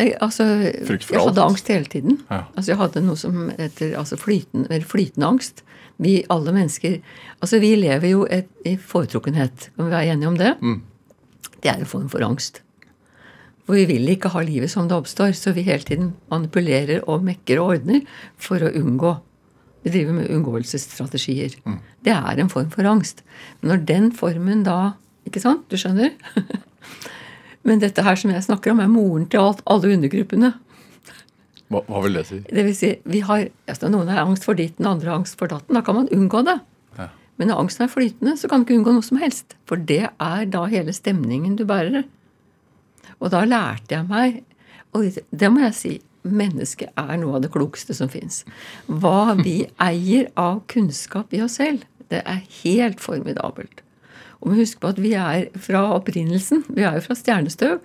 Jeg, 0.00 0.16
altså, 0.24 0.46
Frykt 0.88 1.04
for 1.04 1.16
jeg 1.16 1.26
hadde 1.28 1.42
alt? 1.44 1.52
angst 1.52 1.70
hele 1.70 1.88
tiden. 1.92 2.18
Ja. 2.30 2.42
Altså, 2.56 2.72
jeg 2.72 2.80
hadde 2.80 3.04
noe 3.04 3.20
som 3.20 3.44
heter 3.58 3.94
altså 4.00 4.18
flytende, 4.20 4.80
flytende 4.88 5.28
angst. 5.28 5.62
Vi 6.02 6.22
alle 6.32 6.54
mennesker 6.56 7.02
Altså, 7.42 7.58
vi 7.62 7.74
lever 7.76 8.08
jo 8.08 8.24
et, 8.30 8.48
i 8.66 8.76
foretrukkenhet. 8.80 9.70
Kan 9.76 9.86
vi 9.86 9.92
være 9.92 10.14
enige 10.14 10.30
om 10.30 10.38
det? 10.40 10.52
Mm. 10.62 10.80
Det 11.62 11.70
er 11.70 11.82
en 11.82 11.90
form 11.90 12.08
for 12.10 12.24
angst. 12.24 12.62
For 13.66 13.78
vi 13.78 13.84
vil 13.86 14.10
ikke 14.10 14.32
ha 14.34 14.42
livet 14.44 14.72
som 14.72 14.88
det 14.90 14.96
oppstår, 14.96 15.36
så 15.38 15.52
vi 15.54 15.64
hele 15.66 15.86
tiden 15.86 16.12
manipulerer 16.32 17.04
og 17.10 17.22
mekker 17.26 17.60
og 17.62 17.76
ordner 17.76 18.02
for 18.40 18.62
å 18.64 18.72
unngå. 18.78 19.14
Vi 19.82 19.92
driver 19.94 20.16
med 20.18 20.30
unngåelsesstrategier. 20.30 21.54
Mm. 21.66 21.78
Det 22.06 22.14
er 22.14 22.42
en 22.42 22.50
form 22.50 22.70
for 22.74 22.86
angst. 22.86 23.22
Men 23.60 23.74
når 23.74 23.86
den 23.86 24.12
formen 24.16 24.66
da 24.66 24.98
Ikke 25.22 25.38
sant? 25.38 25.68
Du 25.70 25.76
skjønner? 25.78 26.16
Men 27.66 27.78
dette 27.78 28.02
her 28.02 28.16
som 28.18 28.32
jeg 28.34 28.42
snakker 28.42 28.72
om, 28.72 28.80
er 28.82 28.88
moren 28.90 29.28
til 29.30 29.38
alt, 29.38 29.60
alle 29.70 29.92
undergruppene. 29.94 30.48
Hva, 31.70 31.84
hva 31.86 32.00
vil 32.02 32.18
det 32.18 32.24
si? 32.26 32.40
Det 32.48 32.64
vil 32.66 32.74
si, 32.74 32.90
vi 33.06 33.20
har, 33.22 33.44
altså 33.70 33.90
Noen 33.92 34.10
har 34.10 34.24
angst 34.24 34.48
for 34.48 34.58
ditten, 34.58 34.88
andre 34.88 35.12
har 35.12 35.20
angst 35.20 35.38
for 35.38 35.52
datten. 35.52 35.78
Da 35.78 35.84
kan 35.86 36.00
man 36.00 36.10
unngå 36.10 36.42
det. 36.48 36.56
Ja. 36.98 37.06
Men 37.38 37.52
når 37.52 37.62
angsten 37.62 37.86
er 37.86 37.92
flytende, 37.92 38.34
så 38.40 38.50
kan 38.50 38.64
du 38.64 38.66
ikke 38.66 38.80
unngå 38.80 38.96
noe 38.96 39.06
som 39.06 39.22
helst. 39.22 39.54
For 39.70 39.78
det 39.78 40.02
er 40.10 40.50
da 40.50 40.64
hele 40.74 40.94
stemningen 40.96 41.54
du 41.60 41.62
bærer. 41.70 42.02
Og 43.20 43.30
da 43.34 43.44
lærte 43.46 43.96
jeg 43.96 44.08
meg 44.08 44.42
Og 44.92 45.16
det 45.30 45.48
må 45.52 45.62
jeg 45.64 45.76
si 45.78 45.92
mennesket 46.22 46.92
er 46.98 47.16
noe 47.18 47.38
av 47.38 47.44
det 47.44 47.50
klokeste 47.54 47.94
som 47.96 48.10
fins. 48.12 48.42
Hva 48.86 49.32
vi 49.40 49.62
eier 49.90 50.28
av 50.38 50.60
kunnskap 50.70 51.32
i 51.34 51.40
oss 51.42 51.58
selv, 51.58 51.86
det 52.12 52.20
er 52.28 52.44
helt 52.62 53.00
formidabelt. 53.02 53.82
Og 54.42 54.52
vi 54.52 54.62
husker 54.62 54.82
på 54.82 54.92
at 54.92 55.00
vi 55.02 55.14
er 55.18 55.48
fra 55.62 55.84
opprinnelsen. 55.96 56.64
Vi 56.68 56.84
er 56.84 56.98
jo 56.98 57.04
fra 57.06 57.16
stjernestøv. 57.18 57.80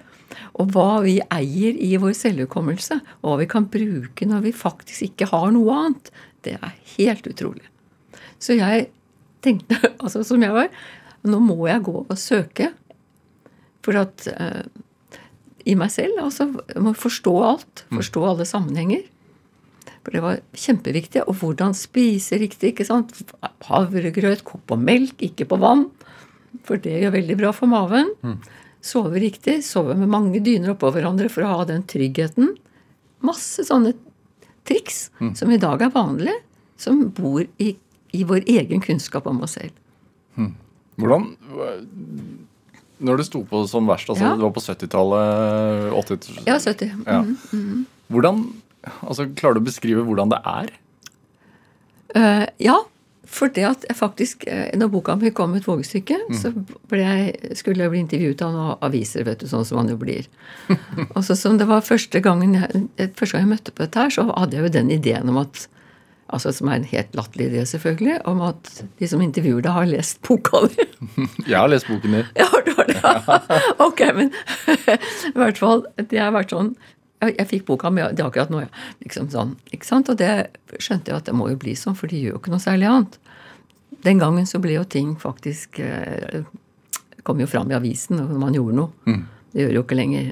Og 0.59 0.73
hva 0.73 0.99
vi 1.05 1.15
eier 1.33 1.77
i 1.79 1.93
vår 2.01 2.13
selvhukommelse, 2.17 2.99
og 3.21 3.29
hva 3.29 3.37
vi 3.41 3.49
kan 3.49 3.67
bruke 3.71 4.27
når 4.27 4.43
vi 4.49 4.53
faktisk 4.55 5.07
ikke 5.07 5.29
har 5.31 5.53
noe 5.55 5.75
annet, 5.85 6.11
det 6.45 6.57
er 6.57 6.73
helt 6.97 7.29
utrolig. 7.29 7.63
Så 8.41 8.57
jeg 8.57 8.89
tenkte, 9.45 9.79
altså 10.03 10.25
som 10.27 10.43
jeg 10.43 10.53
var, 10.55 10.73
nå 11.27 11.39
må 11.43 11.61
jeg 11.69 11.85
gå 11.87 11.95
og 12.03 12.19
søke. 12.19 12.71
For 13.85 14.01
at 14.01 14.27
eh, 14.33 14.65
i 15.67 15.75
meg 15.75 15.91
selv, 15.91 16.19
altså 16.23 16.47
må 16.79 16.93
forstå 16.95 17.33
alt. 17.43 17.85
Forstå 17.91 18.23
alle 18.29 18.45
sammenhenger. 18.47 19.05
For 20.05 20.15
det 20.15 20.21
var 20.23 20.37
kjempeviktig. 20.55 21.25
Og 21.27 21.35
hvordan 21.41 21.73
spise 21.75 22.37
riktig. 22.39 22.71
ikke 22.71 22.85
sant? 22.87 23.11
Havregrøt, 23.67 24.45
kok 24.47 24.63
på 24.69 24.77
melk, 24.79 25.19
ikke 25.27 25.47
på 25.51 25.59
vann. 25.59 25.89
For 26.67 26.79
det 26.79 27.01
gjør 27.01 27.17
veldig 27.17 27.35
bra 27.41 27.51
for 27.55 27.67
maven. 27.71 28.13
Sove 28.87 29.19
riktig. 29.19 29.57
Sove 29.67 29.97
med 29.99 30.07
mange 30.13 30.39
dyner 30.45 30.71
oppå 30.75 30.93
hverandre 30.95 31.27
for 31.33 31.43
å 31.43 31.51
ha 31.57 31.65
den 31.67 31.83
tryggheten. 31.89 32.53
Masse 33.27 33.65
sånne 33.67 33.91
triks 34.67 35.09
som 35.35 35.51
i 35.51 35.59
dag 35.59 35.81
er 35.83 35.91
vanlige, 35.91 36.39
som 36.79 37.09
bor 37.17 37.41
i, 37.59 37.73
i 38.15 38.23
vår 38.27 38.47
egen 38.47 38.79
kunnskap 38.83 39.27
om 39.27 39.41
oss 39.43 39.57
selv. 39.59 39.75
Hvordan 40.97 41.27
Når 42.99 43.21
det 43.21 43.27
sto 43.27 43.43
på 43.45 43.61
som 43.69 43.87
verst, 43.89 44.09
altså 44.09 44.25
Ja. 44.25 44.33
det 44.35 44.45
var 44.47 44.53
på 44.55 44.63
70-tallet 44.63 45.93
80 45.93 46.47
Ja, 46.47 46.57
70. 46.57 47.03
Ja. 47.05 47.23
Hvordan 48.09 48.43
altså, 49.03 49.27
Klarer 49.35 49.59
du 49.59 49.61
å 49.61 49.67
beskrive 49.67 50.05
hvordan 50.07 50.31
det 50.33 50.39
er? 50.43 50.71
Uh, 52.15 52.45
ja, 52.63 52.77
for 53.27 53.51
det 53.51 53.65
at 53.67 53.85
jeg 53.89 53.97
faktisk 53.99 54.45
eh, 54.47 54.69
Når 54.79 54.87
boka 54.93 55.15
mi 55.19 55.29
kom 55.35 55.55
et 55.57 55.65
vågestykke, 55.67 56.15
så 56.39 56.53
ble 56.87 57.01
jeg, 57.03 57.55
skulle 57.59 57.83
jeg 57.83 57.91
bli 57.91 57.99
intervjuet 58.05 58.43
av 58.45 58.53
noen 58.55 58.85
aviser, 58.87 59.25
vet 59.27 59.43
du, 59.43 59.49
sånn 59.51 59.65
som 59.67 59.81
man 59.81 59.91
jo 59.91 59.97
blir. 59.99 60.29
Og 61.09 61.19
så 61.27 61.35
som 61.35 61.57
det 61.59 61.67
var 61.67 61.83
første 61.83 62.21
gangen 62.23 62.55
jeg, 62.55 63.11
første 63.19 63.35
gang 63.35 63.43
jeg 63.43 63.51
møtte 63.51 63.75
på 63.75 63.83
dette 63.83 63.99
her, 63.99 64.13
så 64.15 64.29
hadde 64.31 64.55
jeg 64.55 64.63
jo 64.63 64.75
den 64.79 64.93
ideen 64.95 65.33
om 65.33 65.41
at 65.43 65.67
Altså 66.33 66.51
Som 66.51 66.67
er 66.67 66.81
en 66.81 66.87
helt 66.89 67.13
latterlig 67.15 67.45
idé, 67.51 67.61
selvfølgelig, 67.69 68.17
om 68.27 68.41
at 68.43 68.69
de 68.99 69.07
som 69.07 69.21
intervjuer 69.23 69.61
deg, 69.63 69.71
har 69.71 69.87
lest 69.87 70.19
boka 70.27 70.65
di. 70.67 70.85
Jeg 71.47 71.55
har 71.55 71.69
lest 71.71 71.87
boken 71.87 72.17
din. 72.17 72.25
Ja, 72.35 72.47
det 72.65 72.73
var 72.75 72.89
det. 72.89 72.97
ja. 72.99 73.39
Ok, 73.87 74.01
men 74.17 74.33
i 75.31 75.37
hvert 75.37 75.59
fall 75.61 75.85
Det 75.97 76.19
har 76.19 76.33
vært 76.35 76.51
sånn 76.51 76.73
Jeg, 77.23 77.35
jeg 77.37 77.47
fikk 77.53 77.63
boka 77.69 77.89
med 77.93 78.17
det 78.17 78.21
er 78.25 78.27
akkurat 78.27 78.51
nå, 78.53 78.59
ja. 78.65 78.71
Liksom 79.05 79.29
sånn, 79.33 79.55
ikke 79.73 79.87
sant? 79.87 80.11
Og 80.11 80.19
det 80.19 80.31
skjønte 80.83 81.13
jeg 81.13 81.21
at 81.21 81.29
det 81.31 81.35
må 81.37 81.47
jo 81.49 81.57
bli 81.61 81.73
sånn, 81.79 81.95
for 81.97 82.11
de 82.11 82.19
gjør 82.19 82.35
jo 82.35 82.41
ikke 82.41 82.53
noe 82.53 82.61
særlig 82.61 82.89
annet. 82.91 83.15
Den 84.05 84.19
gangen 84.21 84.45
så 84.45 84.59
ble 84.61 84.75
jo 84.75 84.83
ting 84.85 85.15
faktisk 85.21 85.79
eh, 85.81 86.43
Kom 87.25 87.39
jo 87.41 87.47
fram 87.49 87.71
i 87.71 87.75
avisen 87.75 88.19
når 88.21 88.37
man 88.39 88.55
gjorde 88.55 88.77
noe. 88.77 89.15
Det 89.51 89.63
gjør 89.65 89.73
jo 89.79 89.81
ikke 89.87 89.97
lenger. 89.97 90.29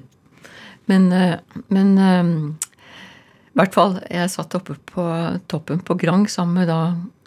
Men, 0.92 1.08
eh, 1.12 1.40
men 1.74 1.90
eh, 1.98 2.30
i 3.56 3.60
hvert 3.62 3.72
fall, 3.72 3.94
jeg 4.12 4.32
satt 4.34 4.56
oppe 4.58 4.74
på 4.92 5.04
toppen 5.48 5.80
på 5.88 5.96
Grang 5.96 6.26
sammen 6.28 6.58
med 6.60 6.68
da 6.68 6.80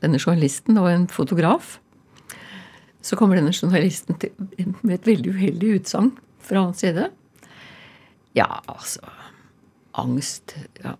denne 0.02 0.18
journalisten 0.20 0.76
og 0.76 0.90
en 0.90 1.06
fotograf. 1.08 1.78
Så 3.00 3.16
kommer 3.16 3.38
denne 3.38 3.54
journalisten 3.56 4.18
til, 4.20 4.34
med 4.82 4.98
et 4.98 5.08
veldig 5.08 5.32
uheldig 5.32 5.70
utsagn 5.78 6.10
fra 6.44 6.66
hans 6.66 6.82
side. 6.84 7.06
Ja, 8.36 8.60
altså 8.68 9.08
Angst 9.98 10.52
ja. 10.82 10.92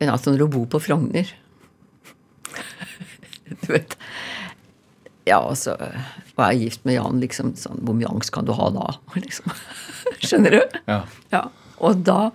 Men 0.00 0.10
altså, 0.10 0.32
når 0.34 0.42
du 0.42 0.46
bor 0.56 0.66
på 0.74 0.80
Frogner 0.82 1.30
Du 3.62 3.70
vet 3.70 3.94
Ja, 5.24 5.38
altså 5.38 5.76
Og 5.78 6.42
er 6.44 6.58
gift 6.58 6.82
med 6.84 6.98
Jan, 6.98 7.22
liksom 7.22 7.54
sånn 7.56 7.80
Hvor 7.86 7.96
mye 7.96 8.10
angst 8.10 8.34
kan 8.34 8.44
du 8.44 8.52
ha 8.58 8.68
da? 8.74 8.90
Liksom. 9.22 9.54
Skjønner 10.18 10.58
du? 10.58 10.78
Ja. 10.90 11.00
Ja, 11.32 11.46
og 11.78 12.02
da 12.04 12.32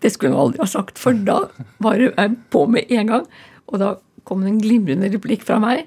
Det 0.00 0.10
skulle 0.14 0.32
hun 0.32 0.40
aldri 0.46 0.62
ha 0.62 0.68
sagt, 0.70 0.98
for 0.98 1.12
da 1.12 1.42
var 1.84 2.00
hun 2.00 2.36
på 2.52 2.64
med 2.72 2.90
en 2.92 3.10
gang. 3.12 3.26
Og 3.68 3.80
da 3.82 3.94
kom 4.24 4.42
det 4.44 4.52
en 4.54 4.62
glimrende 4.62 5.10
replikk 5.12 5.44
fra 5.46 5.58
meg. 5.62 5.86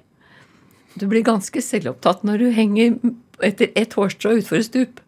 Du 1.00 1.08
blir 1.10 1.26
ganske 1.26 1.62
selvopptatt 1.66 2.22
når 2.28 2.38
du 2.44 2.48
henger 2.54 3.00
etter 3.44 3.72
ett 3.80 3.96
hårstrå 3.98 4.36
utfor 4.40 4.60
et 4.62 4.68
stup. 4.70 5.00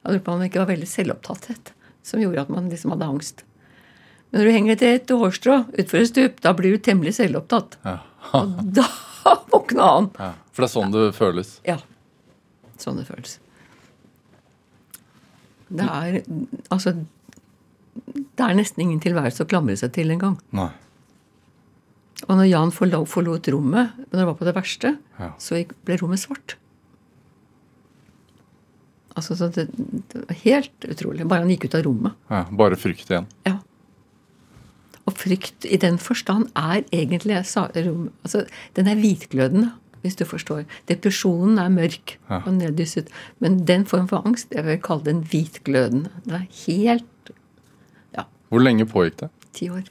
Jeg 0.00 0.14
lurer 0.14 0.22
på 0.24 0.32
om 0.32 0.40
det 0.40 0.46
ikke 0.48 0.62
var 0.62 0.70
veldig 0.70 0.88
selvopptatthet 0.88 1.72
som 2.06 2.22
gjorde 2.22 2.46
at 2.46 2.52
man 2.54 2.70
liksom 2.72 2.94
hadde 2.94 3.08
angst. 3.10 3.42
Men 4.30 4.40
når 4.40 4.46
du 4.46 4.54
henger 4.54 4.72
etter 4.78 4.94
ett 4.96 5.10
hårstrå 5.12 5.56
utfor 5.82 5.98
et 6.00 6.08
stup, 6.08 6.38
da 6.40 6.54
blir 6.56 6.72
du 6.76 6.80
temmelig 6.86 7.16
selvopptatt. 7.18 7.76
Ja. 7.84 7.98
Og 8.38 8.54
da 8.78 8.86
våkna 9.52 9.90
han. 9.96 10.08
ja. 10.16 10.30
For 10.54 10.64
det 10.64 10.70
er 10.70 10.72
sånn 10.72 10.94
det 10.94 11.02
føles. 11.18 11.50
Ja. 11.66 11.76
Sånn 12.80 12.96
det 13.02 13.04
føles. 13.10 13.36
Det 15.70 15.86
er 15.86 16.16
Altså 16.74 16.94
Det 18.14 18.44
er 18.46 18.54
nesten 18.58 18.82
ingen 18.84 19.00
tilværelse 19.02 19.44
å 19.44 19.48
klamre 19.50 19.76
seg 19.76 19.92
til 19.96 20.10
engang. 20.14 20.38
Og 22.28 22.36
når 22.36 22.48
Jan 22.50 22.70
forlot 22.74 23.48
rommet, 23.52 23.94
når 24.10 24.18
det 24.18 24.26
var 24.28 24.34
på 24.40 24.44
det 24.48 24.54
verste, 24.56 24.98
Ja. 25.18 25.30
så 25.38 25.60
ble 25.84 25.96
rommet 26.00 26.20
svart. 26.20 26.56
Altså, 29.18 29.34
så 29.36 29.48
det, 29.52 29.66
det 30.12 30.22
var 30.28 30.38
helt 30.44 30.86
utrolig. 30.86 31.26
Bare 31.28 31.42
han 31.44 31.50
gikk 31.52 31.66
ut 31.68 31.74
av 31.74 31.82
rommet. 31.88 32.14
Ja, 32.30 32.44
bare 32.56 32.78
frykt 32.78 33.10
igjen. 33.10 33.26
Ja. 33.48 33.56
Og 35.08 35.16
frykt 35.18 35.66
i 35.66 35.76
den 35.82 35.98
forstand 35.98 36.50
er 36.56 36.84
egentlig 36.94 37.40
sa, 37.48 37.66
rom, 37.74 38.10
altså, 38.22 38.44
Den 38.78 38.86
er 38.86 39.00
hvitglødende, 39.00 39.72
hvis 40.04 40.16
du 40.16 40.24
forstår. 40.24 40.62
Depresjonen 40.88 41.58
er 41.60 41.68
mørk 41.74 42.14
Ja. 42.30 42.38
og 42.46 42.52
neddysset. 42.54 43.08
Men 43.40 43.64
den 43.66 43.84
form 43.84 44.06
for 44.08 44.22
angst 44.24 44.54
jeg 44.54 44.64
vil 44.64 44.78
kalle 44.78 45.04
den 45.04 45.24
hvitglødende. 45.24 46.10
Den 46.24 46.34
er 46.38 46.46
helt 46.66 47.09
Hvor 48.50 48.62
lenge 48.62 48.86
pågikk 48.90 49.16
det? 49.24 49.30
ti 49.54 49.66
år. 49.70 49.86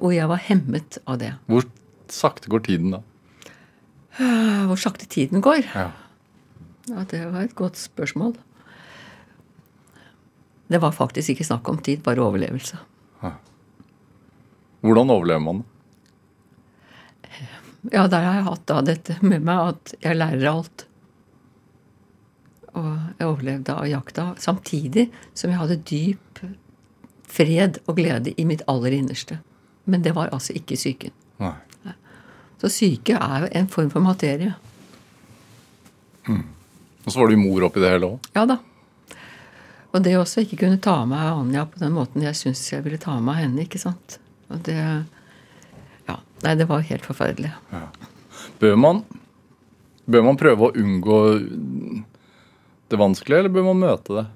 Og 0.00 0.10
jeg 0.12 0.28
var 0.28 0.40
hemmet 0.42 0.98
av 1.06 1.18
det. 1.20 1.30
Hvor 1.46 1.64
sakte 2.12 2.50
går 2.50 2.64
tiden 2.66 2.92
da? 2.96 3.00
Hvor 4.68 4.80
sakte 4.80 5.06
tiden 5.06 5.40
går? 5.44 5.62
Ja. 5.74 5.90
Ja, 6.88 7.04
Det 7.04 7.22
var 7.28 7.42
et 7.44 7.54
godt 7.56 7.76
spørsmål. 7.76 8.34
Det 10.68 10.80
var 10.82 10.92
faktisk 10.92 11.32
ikke 11.32 11.46
snakk 11.48 11.68
om 11.68 11.78
tid, 11.80 12.02
bare 12.04 12.20
overlevelse. 12.24 12.78
Hvordan 14.84 15.10
overlever 15.10 15.42
man? 15.42 15.64
Ja, 17.90 18.04
der 18.06 18.22
har 18.22 18.34
jeg 18.38 18.44
hatt 18.46 18.66
da 18.70 18.76
dette 18.86 19.16
med 19.26 19.42
meg 19.46 19.72
at 19.72 19.94
jeg 20.04 20.18
lærer 20.18 20.44
alt. 20.52 20.84
Og 22.78 22.88
jeg 23.18 23.26
overlevde 23.26 23.74
av 23.74 23.88
jakta 23.90 24.28
samtidig 24.38 25.08
som 25.34 25.50
jeg 25.50 25.58
hadde 25.58 25.80
dyp 25.88 26.42
fred 27.28 27.80
og 27.86 27.98
glede 27.98 28.32
i 28.40 28.44
mitt 28.48 28.62
aller 28.70 28.94
innerste. 28.96 29.40
Men 29.88 30.04
det 30.04 30.14
var 30.16 30.30
altså 30.32 30.54
ikke 30.56 30.78
psyken. 30.78 31.12
Nei. 31.42 31.54
Så 32.58 32.70
syke 32.74 33.14
er 33.14 33.44
jo 33.44 33.50
en 33.60 33.68
form 33.70 33.90
for 33.92 34.02
materie. 34.02 34.54
Og 36.28 37.12
så 37.12 37.20
var 37.20 37.30
du 37.30 37.38
mor 37.40 37.64
oppi 37.68 37.80
det 37.80 37.92
hele 37.94 38.10
òg. 38.14 38.26
Ja 38.36 38.44
da. 38.48 38.58
Og 39.94 40.02
det 40.04 40.16
også 40.18 40.42
ikke 40.44 40.58
kunne 40.60 40.80
ta 40.84 40.98
med 41.08 41.22
Anja 41.22 41.62
på 41.70 41.80
den 41.80 41.94
måten 41.96 42.24
jeg 42.26 42.36
syns 42.36 42.60
jeg 42.72 42.84
ville 42.84 42.98
ta 43.00 43.14
med 43.24 43.38
henne. 43.40 43.64
ikke 43.64 43.80
sant? 43.80 44.18
Og 44.50 44.62
det 44.66 44.76
Ja. 46.08 46.16
Nei, 46.42 46.54
det 46.54 46.68
var 46.68 46.80
helt 46.80 47.04
forferdelig. 47.04 47.52
Bør 48.60 48.76
man, 48.76 49.02
bør 50.06 50.22
man 50.24 50.36
prøve 50.40 50.68
å 50.68 50.74
unngå 50.76 51.18
det 52.90 52.98
vanskelig, 53.00 53.38
eller 53.38 53.52
bør 53.52 53.66
man 53.72 53.80
møte 53.82 54.14
det? 54.18 54.26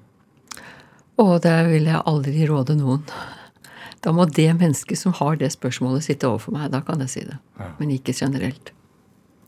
Å, 1.21 1.25
det 1.41 1.53
vil 1.69 1.85
jeg 1.91 2.01
aldri 2.09 2.45
råde 2.49 2.75
noen. 2.77 3.03
Da 4.03 4.11
må 4.11 4.25
det 4.27 4.49
mennesket 4.59 4.99
som 4.99 5.13
har 5.15 5.37
det 5.39 5.51
spørsmålet, 5.53 6.03
sitte 6.03 6.27
overfor 6.27 6.55
meg. 6.57 6.71
Da 6.73 6.81
kan 6.83 6.99
jeg 7.05 7.09
si 7.13 7.21
det. 7.27 7.37
Men 7.79 7.93
ikke 7.95 8.15
generelt. 8.17 8.73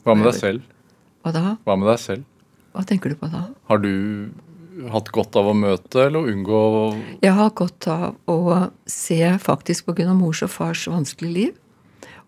Hva 0.05 0.15
med 0.15 0.29
deg 0.29 0.37
selv? 0.39 0.61
Hva 1.25 1.33
da? 1.35 1.55
Hva 1.65 1.75
med 1.81 1.89
deg 1.89 1.99
selv? 1.99 2.23
Hva 2.75 2.83
tenker 2.87 3.11
du 3.11 3.17
på 3.19 3.27
da? 3.31 3.47
Har 3.71 3.81
du 3.83 3.91
hatt 4.91 5.09
godt 5.15 5.35
av 5.39 5.47
å 5.49 5.53
møte 5.55 6.01
eller 6.05 6.27
unngå 6.29 6.61
Jeg 7.23 7.31
har 7.33 7.51
godt 7.55 7.87
av 7.87 8.15
å 8.29 8.69
se 8.91 9.19
faktisk 9.39 9.87
pga. 9.87 10.13
mors 10.13 10.41
og 10.43 10.51
fars 10.51 10.85
vanskelige 10.91 11.33
liv. 11.33 11.53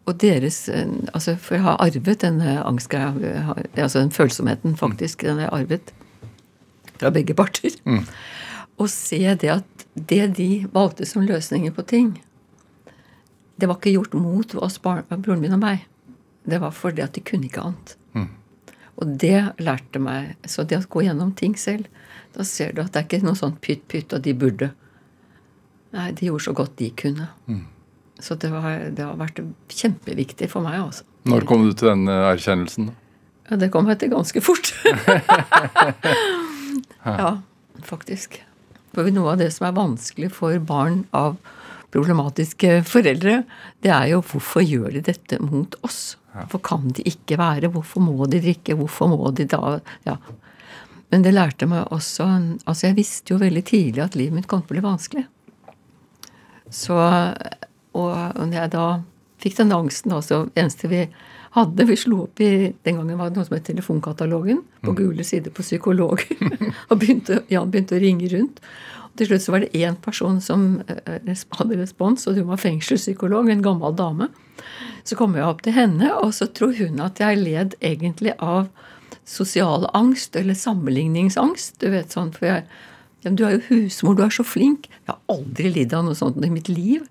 Og 0.08 0.16
deres 0.24 0.70
eh, 0.72 0.88
altså 1.14 1.36
For 1.38 1.56
jeg 1.58 1.64
har 1.66 1.78
arvet 1.84 2.20
denne 2.24 2.58
angstgreia. 2.64 3.42
har- 3.44 3.64
Altså 3.76 4.00
den 4.00 4.10
følsomheten, 4.16 4.76
faktisk. 4.80 5.22
Den 5.28 5.38
har 5.38 5.50
jeg 5.50 5.54
arvet 5.62 5.92
fra 7.00 7.12
begge 7.14 7.36
parter. 7.38 7.76
Og 8.78 8.90
se 8.94 9.20
det 9.42 9.52
at 9.54 9.86
det 9.98 10.24
de 10.38 10.50
valgte 10.74 11.08
som 11.10 11.26
løsninger 11.26 11.74
på 11.74 11.86
ting, 11.90 12.10
det 13.58 13.70
var 13.70 13.80
ikke 13.80 13.96
gjort 13.96 14.14
mot 14.14 14.54
oss, 14.62 14.78
broren 14.82 15.42
min 15.42 15.56
og 15.58 15.64
meg. 15.64 15.88
Det 16.48 16.60
var 16.62 16.76
fordi 16.76 17.02
at 17.04 17.16
de 17.18 17.24
kunne 17.26 17.50
ikke 17.50 17.64
annet. 17.66 17.98
Og 18.98 19.14
det 19.22 19.52
lærte 19.62 20.00
meg 20.02 20.36
Så 20.50 20.64
det 20.66 20.80
å 20.80 20.86
gå 20.90 21.04
gjennom 21.06 21.34
ting 21.38 21.54
selv, 21.60 21.86
da 22.34 22.46
ser 22.46 22.74
du 22.74 22.82
at 22.82 22.94
det 22.94 23.02
er 23.02 23.08
ikke 23.08 23.26
noe 23.26 23.38
sånn 23.38 23.58
pytt, 23.62 23.84
pytt, 23.90 24.14
og 24.14 24.24
de 24.26 24.34
burde. 24.38 24.72
Nei, 25.96 26.12
de 26.18 26.30
gjorde 26.30 26.46
så 26.48 26.54
godt 26.58 26.76
de 26.82 26.92
kunne. 26.98 27.30
Så 28.20 28.36
det, 28.42 28.50
var, 28.54 28.90
det 28.94 29.06
har 29.06 29.18
vært 29.18 29.42
kjempeviktig 29.74 30.50
for 30.52 30.66
meg, 30.66 30.82
Også. 30.82 31.06
Når 31.30 31.46
kom 31.50 31.66
du 31.68 31.74
til 31.76 31.92
den 31.92 32.08
eh, 32.10 32.26
erkjennelsen? 32.32 32.92
Ja, 33.50 33.58
det 33.60 33.70
kom 33.74 33.90
etter 33.92 34.10
ganske 34.12 34.42
fort. 34.44 34.74
ja, 37.16 37.32
faktisk. 37.88 38.42
For 38.96 39.10
noe 39.14 39.36
av 39.36 39.42
det 39.42 39.52
som 39.54 39.68
er 39.68 39.78
vanskelig 39.78 40.32
for 40.36 40.58
barn 40.60 41.06
av 41.16 41.38
problematiske 41.94 42.82
foreldre, 42.88 43.42
det 43.86 43.92
er 43.94 44.10
jo 44.12 44.24
hvorfor 44.26 44.66
gjør 44.66 44.98
de 44.98 45.04
dette 45.08 45.40
mot 45.44 45.78
oss? 45.88 46.18
Hvorfor 46.34 46.62
kan 46.66 46.92
de 46.94 47.06
ikke 47.08 47.38
være? 47.40 47.72
Hvorfor 47.74 48.04
må 48.04 48.28
de 48.30 48.42
drikke? 48.44 48.76
Hvorfor 48.78 49.10
må 49.14 49.32
de 49.36 49.48
da 49.50 49.80
Ja. 50.06 50.18
Men 51.08 51.24
det 51.24 51.32
lærte 51.34 51.66
meg 51.66 51.88
også 51.88 52.26
Altså, 52.66 52.88
jeg 52.88 52.98
visste 52.98 53.34
jo 53.34 53.40
veldig 53.40 53.64
tidlig 53.64 54.04
at 54.04 54.16
livet 54.16 54.34
mitt 54.36 54.48
kom 54.48 54.62
til 54.62 54.76
å 54.76 54.76
bli 54.76 54.90
vanskelig. 54.90 55.26
Så 56.70 56.98
Og 57.94 58.14
når 58.36 58.54
jeg 58.54 58.72
da 58.72 58.88
fikk 59.42 59.58
den 59.58 59.72
angsten, 59.72 60.12
altså 60.12 60.50
eneste 60.56 60.90
vi 60.92 61.08
hadde 61.56 61.86
Vi 61.88 61.96
slo 62.00 62.24
opp 62.26 62.42
i 62.44 62.74
Den 62.84 63.00
gangen 63.00 63.18
var 63.20 63.30
det 63.30 63.40
noe 63.40 63.48
som 63.48 63.56
het 63.58 63.66
Telefonkatalogen. 63.68 64.64
På 64.84 64.94
gule 64.98 65.24
sider 65.28 65.54
på 65.54 65.66
psykologer. 65.66 66.28
og 66.90 67.00
begynte, 67.00 67.42
Jan 67.52 67.72
begynte 67.72 67.98
å 67.98 68.04
ringe 68.04 68.30
rundt. 68.34 68.60
Og 69.08 69.20
til 69.20 69.32
slutt 69.32 69.46
så 69.46 69.56
var 69.56 69.64
det 69.64 69.78
én 69.78 69.98
person 70.02 70.42
som 70.44 70.68
eh, 70.88 71.46
hadde 71.60 71.80
respons, 71.80 72.28
og 72.28 72.38
hun 72.38 72.52
var 72.52 72.62
fengselspsykolog, 72.62 73.50
en 73.50 73.66
gammel 73.66 73.96
dame. 73.98 74.30
Så 75.08 75.18
kom 75.18 75.38
jeg 75.38 75.48
opp 75.48 75.64
til 75.66 75.76
henne, 75.78 76.12
og 76.20 76.34
så 76.36 76.50
tror 76.52 76.76
hun 76.78 77.02
at 77.04 77.22
jeg 77.24 77.40
led 77.42 77.78
egentlig 77.82 78.36
av 78.38 78.68
sosial 79.28 79.88
angst 79.98 80.36
eller 80.40 80.56
sammenligningsangst. 80.58 81.80
Du 81.82 81.90
vet 81.94 82.14
sånn, 82.14 82.34
for 82.36 82.52
jeg, 82.52 82.68
Du 83.28 83.44
er 83.44 83.58
jo 83.58 83.64
husmor, 83.68 84.16
du 84.16 84.22
er 84.24 84.32
så 84.32 84.44
flink. 84.46 84.86
Jeg 85.04 85.12
har 85.12 85.20
aldri 85.34 85.72
lidd 85.74 85.92
av 85.94 86.06
noe 86.06 86.16
sånt 86.16 86.38
i 86.46 86.52
mitt 86.54 86.70
liv. 86.70 87.02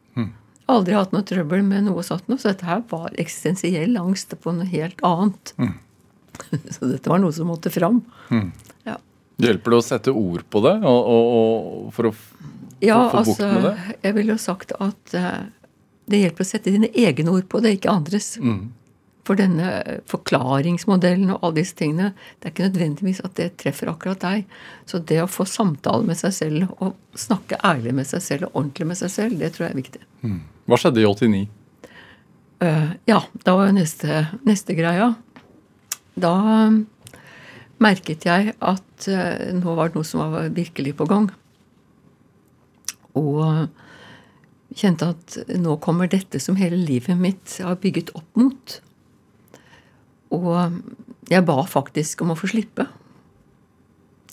Aldri 0.72 0.96
hatt 0.98 1.12
noe 1.14 1.22
trøbbel 1.26 1.62
med 1.62 1.84
noe 1.86 2.02
sånt 2.02 2.26
noe. 2.30 2.40
Så 2.42 2.50
dette 2.50 2.66
her 2.66 2.80
var 2.90 3.12
eksistensiell 3.22 3.94
angst 4.00 4.34
på 4.42 4.54
noe 4.56 4.66
helt 4.70 5.02
annet. 5.06 5.52
så 6.74 6.88
dette 6.90 7.10
var 7.12 7.22
noe 7.22 7.34
som 7.34 7.46
måtte 7.52 7.70
fram. 7.70 8.00
Ja. 8.86 8.96
Hjelper 9.42 9.76
det 9.76 9.78
å 9.78 9.84
sette 9.84 10.14
ord 10.16 10.42
på 10.50 10.62
det 10.64 10.78
og, 10.80 11.10
og, 11.12 11.28
og 11.36 11.92
for 11.94 12.10
å 12.10 12.14
Ja, 12.82 12.98
få 13.12 13.22
bukt 13.22 13.30
altså, 13.30 13.50
med 13.52 13.62
det? 13.68 13.94
jeg 14.08 14.16
ville 14.18 14.34
jo 14.34 14.40
sagt 14.42 14.74
at 14.80 15.14
uh, 15.16 15.44
det 16.10 16.20
hjelper 16.24 16.44
å 16.44 16.48
sette 16.48 16.72
dine 16.74 16.90
egne 16.92 17.30
ord 17.32 17.46
på 17.52 17.60
det, 17.64 17.76
ikke 17.78 17.92
andres. 17.94 18.34
Mm. 18.42 18.66
For 19.26 19.38
denne 19.38 19.70
forklaringsmodellen 20.06 21.32
og 21.34 21.40
alle 21.46 21.60
disse 21.62 21.74
tingene, 21.78 22.10
det 22.38 22.46
er 22.50 22.52
ikke 22.54 22.66
nødvendigvis 22.68 23.22
at 23.26 23.34
det 23.38 23.48
treffer 23.62 23.90
akkurat 23.90 24.20
deg. 24.22 24.44
Så 24.86 25.00
det 25.02 25.18
å 25.22 25.30
få 25.30 25.46
samtale 25.50 26.06
med 26.06 26.18
seg 26.20 26.34
selv 26.36 26.68
og 26.76 26.94
snakke 27.18 27.58
ærlig 27.66 27.94
med 27.98 28.06
seg 28.06 28.22
selv 28.22 28.48
og 28.50 28.60
ordentlig 28.60 28.86
med 28.92 29.00
seg 29.00 29.10
selv, 29.14 29.40
det 29.42 29.50
tror 29.56 29.66
jeg 29.66 29.74
er 29.74 29.80
viktig. 29.80 30.04
Hva 30.66 30.78
skjedde 30.80 31.02
i 31.02 31.06
89? 31.06 31.46
Uh, 32.62 32.92
ja, 33.06 33.20
da 33.44 33.54
var 33.58 33.68
jo 33.68 33.76
neste, 33.76 34.22
neste 34.48 34.74
greia. 34.78 35.12
Da 36.16 36.32
um, 36.66 36.80
merket 37.82 38.24
jeg 38.26 38.54
at 38.58 39.08
uh, 39.12 39.52
nå 39.54 39.74
var 39.76 39.92
det 39.92 39.98
noe 39.98 40.08
som 40.08 40.24
var 40.32 40.48
virkelig 40.56 40.96
på 40.98 41.06
gang. 41.10 41.28
Og 43.16 43.68
kjente 44.76 45.12
at 45.14 45.36
nå 45.56 45.76
kommer 45.84 46.10
dette 46.10 46.40
som 46.42 46.58
hele 46.58 46.78
livet 46.80 47.16
mitt 47.20 47.58
har 47.64 47.78
bygget 47.80 48.12
opp 48.18 48.40
mot. 48.40 48.78
Og 50.34 50.80
jeg 51.30 51.46
ba 51.46 51.60
faktisk 51.68 52.24
om 52.24 52.34
å 52.34 52.38
få 52.38 52.50
slippe. 52.50 52.88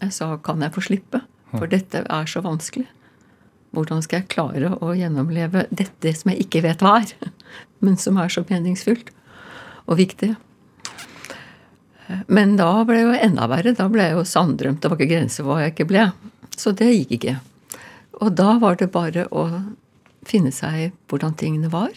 Jeg 0.02 0.12
sa 0.12 0.36
'kan 0.38 0.62
jeg 0.62 0.74
få 0.74 0.82
slippe'? 0.82 1.22
For 1.54 1.70
dette 1.70 2.02
er 2.10 2.26
så 2.26 2.42
vanskelig. 2.42 2.88
Hvordan 3.74 4.04
skal 4.06 4.22
jeg 4.22 4.32
klare 4.34 4.76
å 4.86 4.94
gjennomleve 4.94 5.66
dette 5.74 6.14
som 6.14 6.32
jeg 6.32 6.46
ikke 6.46 6.62
vet 6.66 6.84
hva 6.86 7.00
er, 7.02 7.14
men 7.84 7.98
som 7.98 8.20
er 8.22 8.30
så 8.30 8.46
meningsfullt 8.50 9.10
og 9.90 9.98
viktig? 10.00 10.34
Men 12.28 12.58
da 12.60 12.70
ble 12.86 13.00
det 13.00 13.06
jo 13.06 13.16
enda 13.30 13.48
verre. 13.50 13.74
Da 13.78 13.88
ble 13.92 14.06
jeg 14.06 14.18
jo 14.18 14.26
sanndrømt. 14.28 14.82
Det 14.84 14.92
var 14.92 15.00
ikke 15.00 15.14
grenser 15.16 15.46
for 15.46 15.54
hva 15.54 15.64
jeg 15.64 15.74
ikke 15.74 15.90
ble. 15.90 16.08
Så 16.54 16.74
det 16.78 16.92
gikk 16.92 17.16
ikke. 17.18 17.38
Og 18.22 18.34
da 18.38 18.58
var 18.62 18.78
det 18.80 18.92
bare 18.94 19.26
å 19.34 19.48
finne 20.28 20.54
seg 20.56 20.94
hvordan 21.10 21.38
tingene 21.40 21.72
var. 21.74 21.96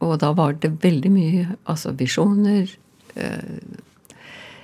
Og 0.00 0.16
da 0.22 0.30
var 0.36 0.54
det 0.60 0.72
veldig 0.82 1.10
mye 1.12 1.46
altså 1.68 1.92
visjoner 1.92 2.70
eh, 3.20 3.58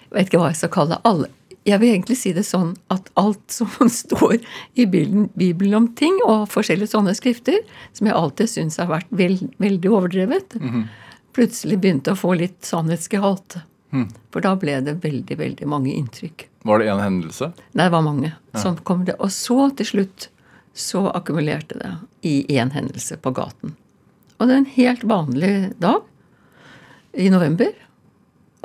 Jeg 0.06 0.14
vet 0.14 0.30
ikke 0.30 0.40
hva 0.40 0.52
jeg 0.52 0.60
skal 0.62 0.72
kalle 0.72 1.00
alle. 1.04 1.28
Jeg 1.66 1.80
vil 1.82 1.92
egentlig 1.96 2.16
si 2.20 2.30
det 2.36 2.44
sånn 2.46 2.74
at 2.94 3.08
alt 3.18 3.42
som 3.50 3.70
står 4.02 4.36
i 4.78 4.86
Bibelen, 4.86 5.74
om 5.74 5.88
ting, 5.98 6.18
og 6.26 6.46
forskjellige 6.52 6.92
sånne 6.94 7.14
skrifter, 7.18 7.58
som 7.96 8.06
jeg 8.06 8.16
alltid 8.16 8.52
syns 8.52 8.78
har 8.82 8.90
vært 8.92 9.10
veld, 9.10 9.48
veldig 9.62 9.90
overdrevet, 9.90 10.58
plutselig 11.36 11.80
begynte 11.82 12.14
å 12.14 12.18
få 12.18 12.36
litt 12.38 12.62
sannhetsgehalt. 12.64 13.58
For 14.34 14.44
da 14.44 14.54
ble 14.60 14.78
det 14.84 14.98
veldig, 15.02 15.36
veldig 15.40 15.66
mange 15.70 15.92
inntrykk. 15.94 16.46
Var 16.66 16.82
det 16.82 16.88
én 16.92 17.00
hendelse? 17.00 17.52
Nei, 17.72 17.86
det 17.86 17.92
var 17.94 18.02
mange 18.04 18.32
Sånn 18.58 18.76
kom 18.84 19.04
det. 19.06 19.14
Og 19.22 19.30
så 19.32 19.70
til 19.78 19.86
slutt 19.86 20.28
så 20.76 21.06
akkumulerte 21.16 21.78
det 21.80 21.92
i 22.28 22.34
én 22.58 22.72
hendelse 22.74 23.16
på 23.22 23.32
gaten. 23.36 23.76
Og 24.36 24.48
det 24.48 24.54
er 24.54 24.60
en 24.60 24.72
helt 24.74 25.04
vanlig 25.08 25.52
dag 25.80 26.02
i 27.16 27.30
november. 27.32 27.72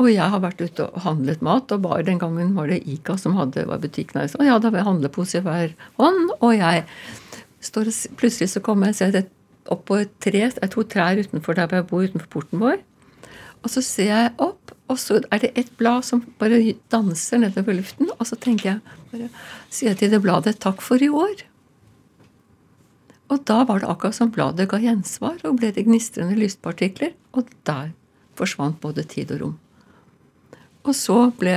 Og 0.01 0.07
jeg 0.09 0.33
har 0.33 0.41
vært 0.41 0.61
ute 0.63 0.87
og 0.87 1.03
handlet 1.03 1.43
mat, 1.45 1.69
og 1.75 1.83
bare 1.83 2.05
den 2.07 2.21
gangen 2.21 2.55
var 2.57 2.71
det 2.71 2.81
Ica 2.89 3.17
som 3.21 3.35
hadde, 3.37 3.67
var 3.69 3.81
butikken 3.83 4.21
her. 4.21 4.31
Og 4.39 4.47
jeg 4.47 4.85
handlepose 4.87 5.37
i 5.37 5.45
hver 5.45 5.75
hånd, 5.99 6.23
og 6.39 6.55
jeg 6.57 6.85
står 7.61 7.91
og 7.91 8.17
Plutselig 8.17 8.49
så 8.55 8.63
kommer 8.65 8.89
jeg 8.89 8.95
og 8.95 9.01
ser 9.01 9.13
det 9.13 9.25
opp 9.71 9.85
på 9.85 9.99
et 10.01 10.15
tre, 10.23 10.47
jeg 10.49 10.71
to 10.73 10.83
trær 10.89 11.21
utenfor 11.21 11.57
der 11.57 11.75
jeg 11.77 11.87
bor, 11.91 12.01
utenfor 12.01 12.31
porten 12.33 12.63
vår. 12.63 12.81
Og 13.61 13.69
så 13.69 13.83
ser 13.85 14.09
jeg 14.09 14.33
opp, 14.41 14.73
og 14.89 14.97
så 14.97 15.19
er 15.29 15.43
det 15.43 15.51
et 15.59 15.69
blad 15.77 16.03
som 16.07 16.23
bare 16.41 16.59
danser 16.91 17.43
nedover 17.43 17.77
luften. 17.77 18.09
Og 18.17 18.25
så 18.27 18.35
tenker 18.41 18.71
jeg 18.71 18.97
bare, 19.13 19.29
sier 19.69 19.93
jeg 19.93 20.01
til 20.01 20.13
det 20.15 20.23
bladet 20.25 20.57
'takk 20.59 20.81
for 20.81 20.97
i 20.97 21.09
år'. 21.09 21.45
Og 23.29 23.45
da 23.45 23.63
var 23.63 23.79
det 23.79 23.87
akkurat 23.87 24.15
som 24.17 24.31
bladet 24.31 24.67
ga 24.67 24.77
gjensvar, 24.81 25.37
og 25.45 25.59
ble 25.61 25.71
det 25.71 25.85
gnistrende 25.85 26.35
lyspartikler. 26.35 27.13
Og 27.33 27.47
der 27.63 27.93
forsvant 28.35 28.81
både 28.81 29.03
tid 29.03 29.31
og 29.31 29.41
rom. 29.41 29.59
Og 30.83 30.95
så 30.97 31.31
ble 31.39 31.55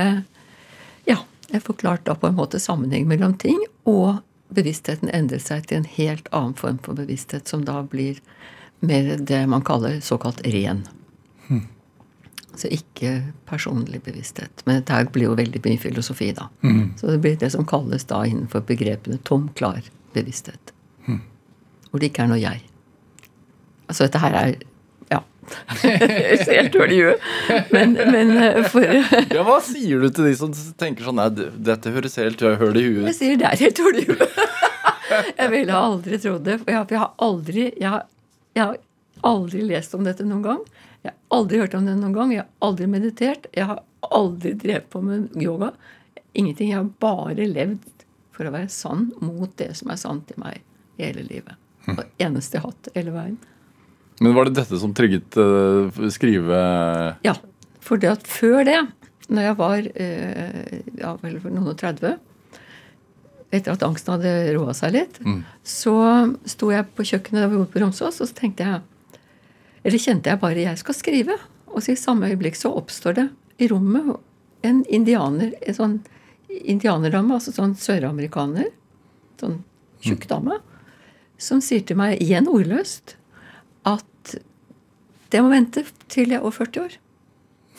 Ja, 1.05 1.19
jeg 1.51 1.61
forklart 1.65 2.05
da 2.05 2.15
på 2.17 2.27
en 2.27 2.37
måte 2.37 2.59
sammenheng 2.59 3.07
mellom 3.07 3.35
ting, 3.37 3.59
og 3.85 4.21
bevisstheten 4.55 5.09
endret 5.13 5.45
seg 5.45 5.67
til 5.67 5.81
en 5.81 5.89
helt 5.97 6.27
annen 6.31 6.55
form 6.57 6.77
for 6.85 6.97
bevissthet, 6.97 7.47
som 7.47 7.65
da 7.65 7.81
blir 7.83 8.19
mer 8.85 9.15
det 9.17 9.47
man 9.49 9.61
kaller 9.65 9.99
såkalt 10.01 10.41
ren. 10.45 10.83
Så 12.55 12.69
ikke 12.71 13.33
personlig 13.45 13.99
bevissthet. 14.05 14.61
Men 14.65 14.79
dette 14.79 15.11
blir 15.11 15.27
jo 15.27 15.35
veldig 15.35 15.59
mye 15.65 15.77
filosofi, 15.81 16.29
da. 16.31 16.47
Så 16.97 17.09
det 17.11 17.19
blir 17.21 17.35
det 17.37 17.51
som 17.51 17.65
kalles 17.67 18.05
da 18.07 18.21
innenfor 18.25 18.63
begrepene 18.65 19.17
tom, 19.27 19.49
klar 19.57 19.81
bevissthet. 20.13 20.71
Hvor 21.91 21.99
det 21.99 22.09
ikke 22.11 22.23
er 22.23 22.31
noe 22.31 22.39
jeg. 22.39 22.63
Altså 23.87 24.07
dette 24.07 24.21
her 24.23 24.33
er. 24.39 24.55
Jeg 25.83 26.37
ser 26.41 26.57
helt 26.61 26.75
høl 26.79 26.91
i 26.95 26.99
huet. 27.03 27.25
Men, 27.73 27.93
men 28.11 28.31
eh, 28.41 28.61
for 28.71 28.85
Ja, 28.85 29.43
Hva 29.45 29.57
sier 29.63 30.01
du 30.01 30.09
til 30.09 30.27
de 30.29 30.33
som 30.39 30.53
tenker 30.79 31.05
sånn 31.07 31.19
Nei, 31.19 31.27
dette 31.69 31.91
høres 31.93 32.15
helt 32.21 32.41
høl 32.41 32.79
i 32.79 32.83
huet 32.87 33.09
Jeg 33.11 33.17
sier 33.19 33.37
det 33.41 33.47
er 33.51 33.61
helt 33.61 33.81
høl 33.85 33.99
i 34.01 34.05
huet. 34.09 34.39
Jeg 35.39 35.51
ville 35.53 35.77
aldri 35.77 36.17
trodd 36.19 36.43
det. 36.47 36.57
For 36.63 36.71
jeg, 36.73 36.97
har 36.99 37.11
aldri 37.23 37.65
jeg, 37.77 37.89
har- 37.93 38.07
jeg, 38.57 38.63
har- 38.65 38.81
aldri 39.25 39.61
lest 39.69 39.93
om 39.95 40.03
dette 40.05 40.25
noen 40.27 40.41
gang. 40.43 40.63
Jeg 41.05 41.13
har 41.13 41.37
aldri 41.37 41.59
hørt 41.61 41.75
om 41.77 41.85
det 41.87 41.93
noen 41.99 42.15
gang. 42.17 42.33
Jeg 42.33 42.41
har 42.43 42.67
aldri 42.67 42.87
meditert. 42.89 43.45
Jeg 43.55 43.69
har 43.69 43.83
aldri 44.13 44.55
drevet 44.59 44.89
på 44.91 45.01
med 45.05 45.29
yoga. 45.39 45.69
Ingenting. 46.33 46.73
Jeg 46.73 46.81
har 46.81 46.89
bare 47.05 47.45
levd 47.47 47.85
for 48.35 48.49
å 48.49 48.53
være 48.57 48.67
sann 48.73 49.11
mot 49.23 49.53
det 49.61 49.69
som 49.79 49.93
er 49.93 50.01
sant 50.01 50.33
i 50.33 50.39
meg 50.41 50.59
hele 50.99 51.23
livet. 51.29 51.55
Det 51.85 52.07
eneste 52.25 52.57
jeg 52.57 52.65
har 52.65 52.73
hatt 52.73 52.89
hele 52.97 53.13
veien. 53.15 53.37
Men 54.23 54.35
var 54.35 54.47
det 54.47 54.59
dette 54.61 54.79
som 54.79 54.93
trigget 54.95 55.35
uh, 55.39 55.89
skrive... 56.13 56.59
Ja. 57.25 57.35
For 57.85 58.01
det 58.01 58.09
at 58.09 58.29
før 58.29 58.63
det, 58.65 58.79
når 59.27 59.49
jeg 59.49 59.57
var 59.59 59.89
uh, 59.89 60.77
ja, 61.01 61.11
vel 61.21 61.35
for 61.43 61.53
noen 61.53 61.73
og 61.73 61.77
30 61.81 62.15
etter 63.53 63.75
at 63.75 63.83
angsten 63.85 64.15
hadde 64.15 64.31
roa 64.55 64.73
seg 64.75 64.95
litt, 64.95 65.19
så 65.63 65.93
sto 66.49 66.71
jeg 66.73 66.87
på 66.97 67.05
kjøkkenet 67.07 67.43
da 67.43 67.47
vi 67.47 67.59
bodde 67.59 67.71
på 67.71 67.79
Romsås, 67.83 68.17
og 68.19 68.27
så 68.27 68.35
tenkte 68.35 68.65
jeg 68.67 68.81
Eller 69.85 70.01
kjente 70.01 70.31
jeg 70.31 70.41
bare 70.41 70.63
jeg 70.65 70.79
skal 70.81 70.97
skrive. 70.97 71.35
Og 71.69 71.83
så 71.83 71.93
i 71.93 71.99
samme 71.99 72.27
øyeblikk 72.31 72.57
så 72.57 72.71
oppstår 72.73 73.15
det 73.19 73.25
i 73.61 73.67
rommet 73.69 74.15
en 74.65 74.81
indianer, 74.89 75.53
en 75.61 75.77
sånn 75.77 75.95
indianerdame, 76.49 77.37
altså 77.37 77.53
sånn 77.53 77.75
søramerikaner, 77.77 78.71
sånn 79.39 79.59
tjukk 80.03 80.25
dame, 80.31 80.57
som 81.37 81.61
sier 81.61 81.85
til 81.85 81.99
meg 81.99 82.17
igjen 82.23 82.49
ordløst 82.49 83.15
det 85.35 85.41
må 85.43 85.51
vente 85.51 85.83
til 86.07 86.31
jeg 86.31 86.39
er 86.39 86.45
over 86.45 86.55
40 86.55 86.85
år. 86.85 86.93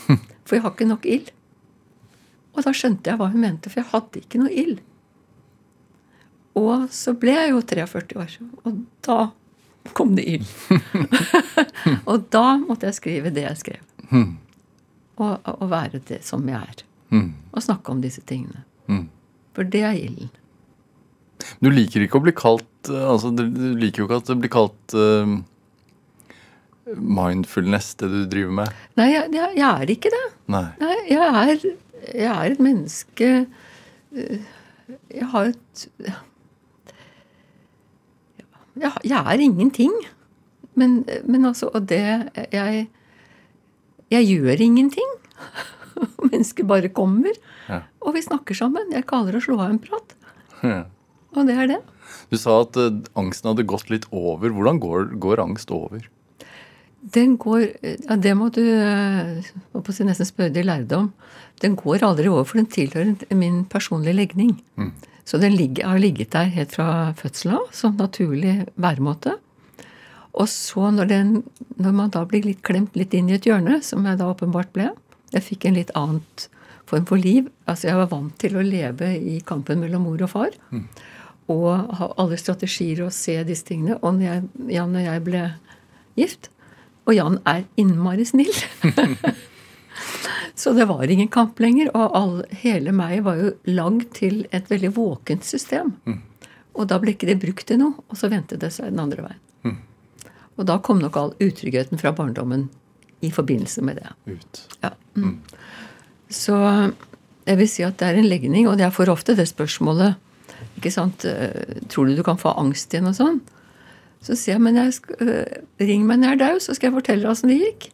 For 0.44 0.59
jeg 0.59 0.64
har 0.66 0.74
ikke 0.74 0.88
nok 0.90 1.09
ild. 1.09 1.30
Og 2.52 2.66
da 2.66 2.72
skjønte 2.76 3.09
jeg 3.09 3.20
hva 3.20 3.30
hun 3.32 3.42
mente, 3.42 3.68
for 3.68 3.82
jeg 3.82 3.90
hadde 3.90 4.20
ikke 4.22 4.38
noe 4.40 4.52
ild. 4.52 4.78
Og 6.57 6.86
så 6.94 7.12
ble 7.20 7.34
jeg 7.34 7.50
jo 7.50 7.59
43 7.68 8.16
år, 8.22 8.36
og 8.62 8.78
da 9.04 9.16
kom 9.96 10.14
det 10.16 10.24
ild. 10.38 10.46
og 12.09 12.30
da 12.32 12.44
måtte 12.62 12.88
jeg 12.88 12.96
skrive 12.96 13.32
det 13.36 13.44
jeg 13.44 13.61
skrev. 13.61 13.82
Og, 15.20 15.34
og 15.52 15.66
være 15.68 16.00
det 16.09 16.22
som 16.24 16.48
jeg 16.48 16.57
er. 16.57 16.80
Og 17.52 17.61
snakke 17.66 17.92
om 17.92 18.00
disse 18.00 18.24
tingene. 18.24 18.64
For 19.52 19.68
det 19.68 19.84
er 19.84 20.00
ilden. 20.00 20.32
Du 21.61 21.68
liker 21.68 22.04
ikke 22.04 22.16
å 22.16 22.24
bli 22.24 22.32
kalt 22.36 22.88
uh, 22.88 23.11
altså, 23.12 23.28
du 23.36 23.44
liker 23.76 24.02
jo 24.02 24.07
ikke 24.09 24.20
at 24.22 24.30
det 24.30 24.36
blir 24.40 24.52
kalt 24.52 24.94
uh, 24.96 25.36
mindfulness, 26.95 27.95
det 27.99 28.09
du 28.12 28.20
driver 28.30 28.55
med. 28.61 28.74
Nei, 28.99 29.09
jeg, 29.12 29.30
jeg, 29.34 29.66
er 29.66 29.93
ikke 29.97 30.12
det. 30.14 30.24
Nei. 30.53 30.66
Nei, 30.80 30.97
jeg 31.11 31.26
er, 31.43 31.66
jeg 32.12 32.30
er 32.30 32.55
et 32.55 32.62
menneske 32.62 33.30
øh, 34.14 34.45
Jeg 35.11 35.26
har 35.32 35.49
et 35.51 35.87
jeg, 38.76 38.93
jeg 39.09 39.18
er 39.18 39.41
ingenting. 39.41 39.93
Men, 40.76 41.07
men 41.24 41.49
altså 41.49 41.70
Og 41.72 41.89
det 41.89 42.03
Jeg 42.53 42.89
Jeg 44.11 44.26
gjør 44.28 44.61
ingenting. 44.61 45.14
Mennesket 46.30 46.66
bare 46.68 46.89
kommer. 46.89 47.34
Ja. 47.68 47.80
Og 48.01 48.14
vi 48.14 48.22
snakker 48.22 48.55
sammen. 48.55 48.93
Jeg 48.93 49.07
kaller 49.09 49.34
det 49.34 49.41
å 49.43 49.47
slå 49.49 49.57
av 49.64 49.72
en 49.72 49.80
prat. 49.82 50.14
Ja. 50.62 50.84
Og 51.34 51.49
det 51.49 51.57
er 51.59 51.70
det. 51.72 51.80
Du 52.30 52.37
sa 52.39 52.61
at 52.62 52.76
uh, 52.78 53.01
angsten 53.18 53.51
hadde 53.51 53.66
gått 53.66 53.91
litt 53.91 54.07
over. 54.14 54.53
Hvordan 54.55 54.78
går, 54.82 55.09
går 55.18 55.43
angst 55.43 55.72
over? 55.74 56.07
Den 57.01 57.36
går 57.38 57.61
ja, 57.82 58.16
Det 58.16 58.32
må 58.34 58.49
du 58.51 58.62
eh, 58.62 59.42
si, 59.44 60.05
nesten 60.07 60.26
spørre 60.26 60.55
de 60.55 60.64
lærde 60.64 60.97
om. 60.97 61.12
Den 61.62 61.76
går 61.76 62.05
aldri 62.05 62.28
over, 62.28 62.44
for 62.44 62.61
den 62.61 62.68
tilhører 62.72 63.36
min 63.36 63.64
personlige 63.64 64.16
legning. 64.16 64.57
Så 65.26 65.38
den 65.42 65.57
ligger, 65.57 65.88
har 65.88 65.99
ligget 65.99 66.32
der 66.32 66.53
helt 66.55 66.74
fra 66.76 67.12
fødselen 67.18 67.57
av 67.59 67.70
som 67.74 67.97
naturlig 67.99 68.66
væremåte. 68.76 69.36
Og 70.36 70.49
så 70.53 70.90
når, 70.92 71.09
den, 71.11 71.30
når 71.80 71.94
man 71.97 72.12
da 72.12 72.24
blir 72.28 72.44
litt 72.44 72.62
klemt 72.66 72.97
litt 72.99 73.14
inn 73.16 73.30
i 73.30 73.38
et 73.38 73.49
hjørne, 73.49 73.80
som 73.82 74.05
jeg 74.05 74.20
da 74.20 74.28
åpenbart 74.30 74.72
ble 74.76 74.90
Jeg 75.32 75.42
fikk 75.42 75.64
en 75.66 75.74
litt 75.74 75.90
annen 75.99 76.22
form 76.86 77.07
for 77.09 77.18
liv. 77.18 77.49
Altså 77.66 77.88
Jeg 77.88 77.99
var 77.99 78.12
vant 78.12 78.36
til 78.38 78.57
å 78.57 78.62
leve 78.62 79.14
i 79.16 79.40
kampen 79.40 79.80
mellom 79.80 80.07
mor 80.07 80.22
og 80.22 80.30
far. 80.30 80.53
Og 81.49 81.97
ha 81.99 82.11
alle 82.18 82.36
strategier 82.38 83.05
og 83.07 83.12
se 83.12 83.42
disse 83.44 83.66
tingene. 83.66 83.99
Og 84.03 84.18
når 84.18 84.26
jeg, 84.28 84.44
ja, 84.76 84.86
når 84.86 85.09
jeg 85.09 85.24
ble 85.26 85.42
gift 86.16 86.51
Og 87.07 87.14
Jan 87.14 87.38
er 87.46 87.64
innmari 87.78 88.26
snill. 88.26 88.52
Så 90.57 90.72
det 90.72 90.86
var 90.88 91.11
ingen 91.11 91.28
kamp 91.28 91.61
lenger. 91.61 91.90
Og 91.94 92.16
all, 92.16 92.36
hele 92.62 92.92
meg 92.96 93.20
var 93.26 93.38
jo 93.40 93.52
lagd 93.68 94.09
til 94.16 94.44
et 94.57 94.70
veldig 94.72 94.92
våkent 94.96 95.44
system. 95.46 95.94
Og 96.76 96.88
da 96.90 96.98
ble 97.00 97.14
ikke 97.14 97.28
det 97.28 97.38
brukt 97.40 97.66
til 97.68 97.80
noe, 97.80 98.02
og 98.11 98.18
så 98.18 98.28
vendte 98.32 98.59
det 98.61 98.72
seg 98.74 98.90
den 98.92 99.02
andre 99.04 99.28
veien. 99.28 99.42
Og 100.57 100.64
da 100.68 100.78
kom 100.80 101.00
nok 101.02 101.16
all 101.20 101.34
utryggheten 101.42 102.00
fra 102.00 102.14
barndommen 102.16 102.68
i 103.24 103.30
forbindelse 103.32 103.82
med 103.84 104.00
det. 104.00 104.12
Ut. 104.24 104.62
Ja. 104.80 104.92
Mm. 105.16 105.38
Så 106.32 106.57
jeg 107.46 107.59
vil 107.61 107.68
si 107.70 107.84
at 107.86 107.98
det 108.00 108.09
er 108.09 108.20
en 108.20 108.28
legning, 108.28 108.68
og 108.68 108.80
jeg 108.80 108.94
får 108.96 109.12
ofte 109.12 109.36
det 109.36 109.48
spørsmålet 109.50 110.16
ikke 110.76 110.92
sant, 110.92 111.24
eh, 111.24 111.80
Tror 111.88 112.09
du 112.09 112.16
du 112.16 112.22
kan 112.24 112.40
få 112.40 112.52
angst 112.57 112.92
igjen 112.92 113.09
og 113.09 113.16
sånn? 113.16 113.40
Så 114.24 114.34
sier 114.38 114.56
jeg 114.56 114.62
men 114.64 114.78
jeg 114.80 114.94
sk 114.96 115.10
øh, 115.22 115.58
ring 115.78 116.06
meg 116.08 116.18
når 116.18 116.32
jeg 116.32 116.36
er 116.36 116.40
daud, 116.40 116.62
så 116.64 116.74
skal 116.74 116.88
jeg 116.88 116.96
fortelle 116.96 117.30
åssen 117.30 117.52
det 117.52 117.58
gikk. 117.60 117.88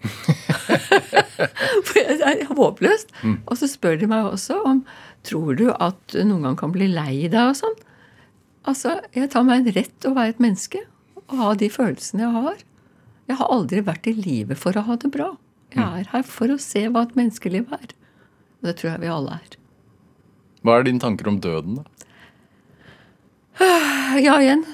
For 1.89 1.99
jeg 1.99 2.21
er 2.23 2.53
håpløst. 2.55 3.13
Og 3.47 3.59
så 3.59 3.69
spør 3.69 3.99
de 4.01 4.09
meg 4.11 4.29
også 4.31 4.61
om 4.69 4.85
tror 5.27 5.55
du 5.59 5.69
at 5.75 5.99
du 6.15 6.23
noen 6.25 6.49
gang 6.49 6.59
kan 6.59 6.73
bli 6.75 6.89
lei 6.91 7.29
deg 7.31 7.53
og 7.53 7.59
sånn. 7.59 7.77
Altså, 8.69 8.97
jeg 9.17 9.31
tar 9.33 9.45
meg 9.47 9.63
en 9.63 9.75
rett 9.77 10.07
å 10.07 10.15
være 10.17 10.37
et 10.37 10.43
menneske 10.43 10.85
og 11.27 11.39
ha 11.39 11.55
de 11.59 11.69
følelsene 11.73 12.25
jeg 12.25 12.35
har. 12.37 12.61
Jeg 13.31 13.39
har 13.39 13.53
aldri 13.55 13.83
vært 13.87 14.09
i 14.11 14.15
livet 14.17 14.59
for 14.61 14.77
å 14.77 14.85
ha 14.87 14.97
det 15.01 15.11
bra. 15.15 15.33
Jeg 15.73 16.03
er 16.03 16.09
her 16.13 16.25
for 16.29 16.53
å 16.53 16.59
se 16.61 16.85
hva 16.93 17.07
et 17.07 17.15
menneskeliv 17.17 17.71
er. 17.73 17.95
Og 18.61 18.69
det 18.69 18.77
tror 18.79 18.93
jeg 18.93 19.03
vi 19.05 19.11
alle 19.11 19.39
er. 19.41 19.57
Hva 20.63 20.79
er 20.79 20.87
dine 20.87 21.03
tanker 21.03 21.31
om 21.31 21.41
døden, 21.43 21.81
da? 21.81 21.89
Ja, 24.23 24.37
igjen. 24.43 24.67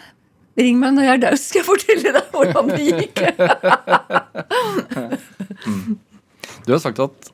Ring 0.58 0.78
meg 0.80 0.94
når 0.96 1.06
jeg 1.06 1.14
er 1.14 1.22
død, 1.22 1.38
skal 1.40 1.60
jeg 1.60 1.68
fortelle 1.68 2.12
deg 2.16 2.24
hvordan 2.34 2.64
det 2.74 2.84
gikk. 2.88 3.18
Du 6.68 6.74
har 6.74 6.80
sagt 6.82 6.98
at, 7.00 7.30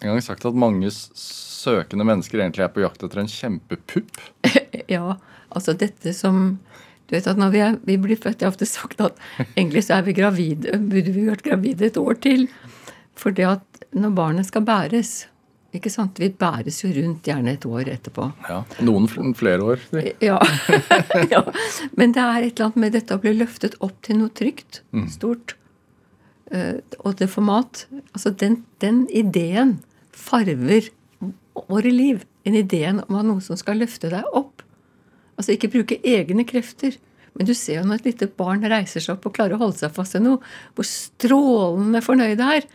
en 0.00 0.08
gang 0.08 0.22
sagt 0.24 0.46
at 0.48 0.56
mange 0.56 0.88
søkende 0.88 2.06
mennesker 2.08 2.40
egentlig 2.40 2.64
er 2.64 2.70
på 2.72 2.80
jakt 2.80 3.02
etter 3.04 3.20
en 3.20 3.28
kjempepupp. 3.30 4.22
Ja, 4.90 5.18
altså 5.54 5.74
dette 5.78 6.10
som 6.16 6.58
Du 7.06 7.12
vet 7.14 7.28
at 7.30 7.38
når 7.38 7.50
vi, 7.52 7.60
er, 7.62 7.76
vi 7.86 7.94
blir 8.00 8.18
født 8.18 8.40
Jeg 8.40 8.48
har 8.48 8.54
ofte 8.54 8.66
sagt 8.66 9.02
at 9.04 9.18
egentlig 9.52 9.84
så 9.86 9.98
er 9.98 10.06
vi 10.06 10.14
gravide, 10.16 10.72
burde 10.78 11.12
vi 11.14 11.26
vært 11.28 11.44
gravide 11.46 11.86
et 11.90 11.98
år 12.00 12.18
til. 12.24 12.48
For 13.18 13.34
det 13.34 13.46
at 13.50 13.84
når 13.94 14.16
barnet 14.16 14.48
skal 14.48 14.64
bæres 14.66 15.12
ikke 15.76 15.90
sant, 15.92 16.18
Vi 16.18 16.28
bæres 16.34 16.80
jo 16.82 16.90
rundt 16.94 17.26
gjerne 17.26 17.54
et 17.54 17.66
år 17.66 17.88
etterpå. 17.92 18.26
Ja, 18.48 18.62
Noen 18.82 19.34
flere 19.38 19.62
år. 19.62 19.84
Ja. 20.28 20.38
ja. 21.34 21.42
Men 21.96 22.14
det 22.16 22.24
er 22.24 22.42
et 22.42 22.52
eller 22.54 22.70
annet 22.70 22.80
med 22.84 22.96
dette 22.98 23.14
å 23.14 23.22
bli 23.22 23.34
løftet 23.36 23.76
opp 23.80 24.00
til 24.06 24.18
noe 24.22 24.34
trygt, 24.34 24.82
stort. 25.12 25.54
Mm. 26.50 26.80
og 27.06 27.14
det 27.20 27.28
format. 27.30 27.84
Altså 28.12 28.32
den, 28.34 28.64
den 28.82 29.04
ideen 29.14 29.78
farver 30.10 30.90
våre 31.68 31.92
liv. 31.94 32.24
En 32.44 32.56
ideen 32.58 33.02
om 33.06 33.20
at 33.20 33.28
noe 33.28 33.44
som 33.44 33.58
skal 33.58 33.78
løfte 33.78 34.10
deg 34.10 34.26
opp. 34.34 34.64
Altså 35.38 35.54
ikke 35.54 35.70
bruke 35.72 36.00
egne 36.02 36.44
krefter. 36.48 36.96
Men 37.38 37.46
du 37.46 37.54
ser 37.54 37.78
jo 37.78 37.86
når 37.86 38.02
et 38.02 38.10
lite 38.10 38.26
barn 38.40 38.64
reiser 38.66 39.02
seg 39.04 39.14
opp 39.14 39.28
og 39.28 39.36
klarer 39.36 39.54
å 39.56 39.62
holde 39.62 39.78
seg 39.78 39.94
fast 39.94 40.16
i 40.18 40.22
noe, 40.22 40.40
hvor 40.74 40.88
strålende 40.88 42.02
fornøyd 42.04 42.40
det 42.40 42.48
er. 42.56 42.66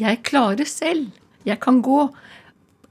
Jeg 0.00 0.22
klarer 0.26 0.68
selv. 0.70 1.10
Jeg 1.46 1.60
kan 1.60 1.80
gå. 1.82 2.08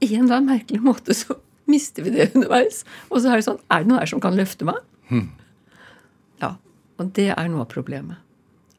I 0.00 0.14
en 0.16 0.24
eller 0.24 0.40
annen 0.40 0.50
merkelig 0.54 0.80
måte 0.82 1.14
så 1.14 1.36
mister 1.70 2.02
vi 2.02 2.10
det 2.16 2.30
underveis. 2.34 2.84
Og 3.10 3.20
så 3.22 3.30
er 3.30 3.40
det 3.40 3.46
sånn 3.46 3.60
Er 3.70 3.84
det 3.84 3.90
noe 3.92 4.00
her 4.00 4.10
som 4.10 4.20
kan 4.24 4.34
løfte 4.38 4.66
meg? 4.66 4.80
Ja. 6.40 6.54
Og 6.98 7.12
det 7.16 7.28
er 7.36 7.48
noe 7.52 7.64
av 7.66 7.70
problemet. 7.72 8.16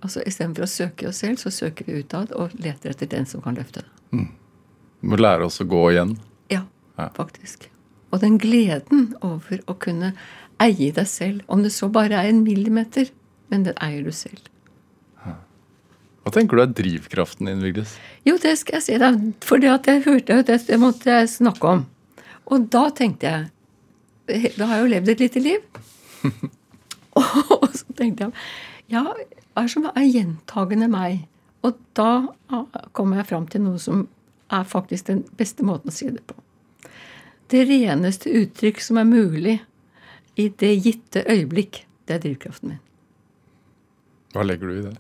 Altså 0.01 0.24
Istedenfor 0.26 0.65
å 0.65 0.69
søke 0.72 1.07
oss 1.11 1.19
selv, 1.22 1.38
så 1.38 1.51
søker 1.53 1.86
vi 1.86 1.99
utad 2.01 2.32
og 2.34 2.55
leter 2.57 2.89
etter 2.95 3.09
den 3.11 3.28
som 3.30 3.41
kan 3.45 3.55
løfte 3.55 3.84
det. 3.86 4.26
Vi 5.01 5.09
må 5.09 5.17
lære 5.19 5.45
oss 5.45 5.61
å 5.61 5.67
gå 5.69 5.82
igjen. 5.93 6.15
Ja, 6.49 6.63
Ja. 6.97 7.09
faktisk. 7.15 7.69
Og 8.11 8.19
den 8.19 8.38
gleden 8.38 9.13
over 9.22 9.61
å 9.67 9.76
kunne 9.80 10.13
eie 10.59 10.91
deg 10.91 11.07
selv, 11.07 11.41
om 11.47 11.61
det 11.63 11.72
så 11.72 11.88
bare 11.89 12.17
er 12.19 12.30
en 12.30 12.43
millimeter, 12.43 13.09
men 13.49 13.63
den 13.63 13.74
eier 13.82 14.03
du 14.03 14.11
selv. 14.11 14.41
Hva 16.22 16.34
tenker 16.36 16.57
du 16.57 16.61
er 16.61 16.74
drivkraften 16.78 17.49
din, 17.49 17.63
Vigdis? 17.65 17.95
Jo, 18.28 18.36
det 18.41 18.53
skal 18.59 18.78
jeg 18.78 18.86
si 18.86 18.97
deg, 19.01 19.22
for 19.45 19.61
det 19.61 19.72
at 19.74 19.89
jeg 19.89 20.03
hørte 20.05 20.38
at 20.38 20.51
det, 20.51 20.78
måtte 20.82 21.09
jeg 21.09 21.32
snakke 21.34 21.72
om. 21.72 21.84
Og 22.51 22.67
da 22.74 22.89
tenkte 22.95 23.32
jeg 23.32 23.49
Da 24.57 24.67
har 24.69 24.78
jeg 24.78 24.84
jo 24.84 24.91
levd 24.91 25.09
et 25.11 25.24
lite 25.24 25.41
liv. 25.41 25.63
og 27.57 27.67
så 27.74 27.97
tenkte 27.97 28.30
jeg 28.30 28.32
Ja, 28.93 29.01
hva 29.01 29.63
er 29.63 29.67
det 29.67 29.74
som 29.74 29.89
er 29.89 30.07
gjentagende 30.07 30.88
meg? 30.91 31.26
Og 31.65 31.78
da 31.97 32.11
ah, 32.53 32.65
kommer 32.95 33.22
jeg 33.22 33.30
fram 33.32 33.47
til 33.49 33.65
noe 33.65 33.82
som 33.82 34.05
er 34.51 34.63
faktisk 34.67 35.09
den 35.09 35.26
beste 35.38 35.65
måten 35.65 35.91
å 35.91 35.95
si 35.95 36.09
det 36.11 36.24
på. 36.28 36.38
Det 37.51 37.65
reneste 37.67 38.32
uttrykk 38.32 38.82
som 38.84 38.99
er 39.01 39.09
mulig 39.09 39.57
i 40.39 40.47
det 40.49 40.72
gitte 40.86 41.26
øyeblikk, 41.28 41.84
det 42.07 42.17
er 42.17 42.24
drivkraften 42.24 42.74
min. 42.74 42.84
Hva 44.32 44.45
legger 44.47 44.72
du 44.72 44.78
i 44.78 44.84
det? 44.86 44.95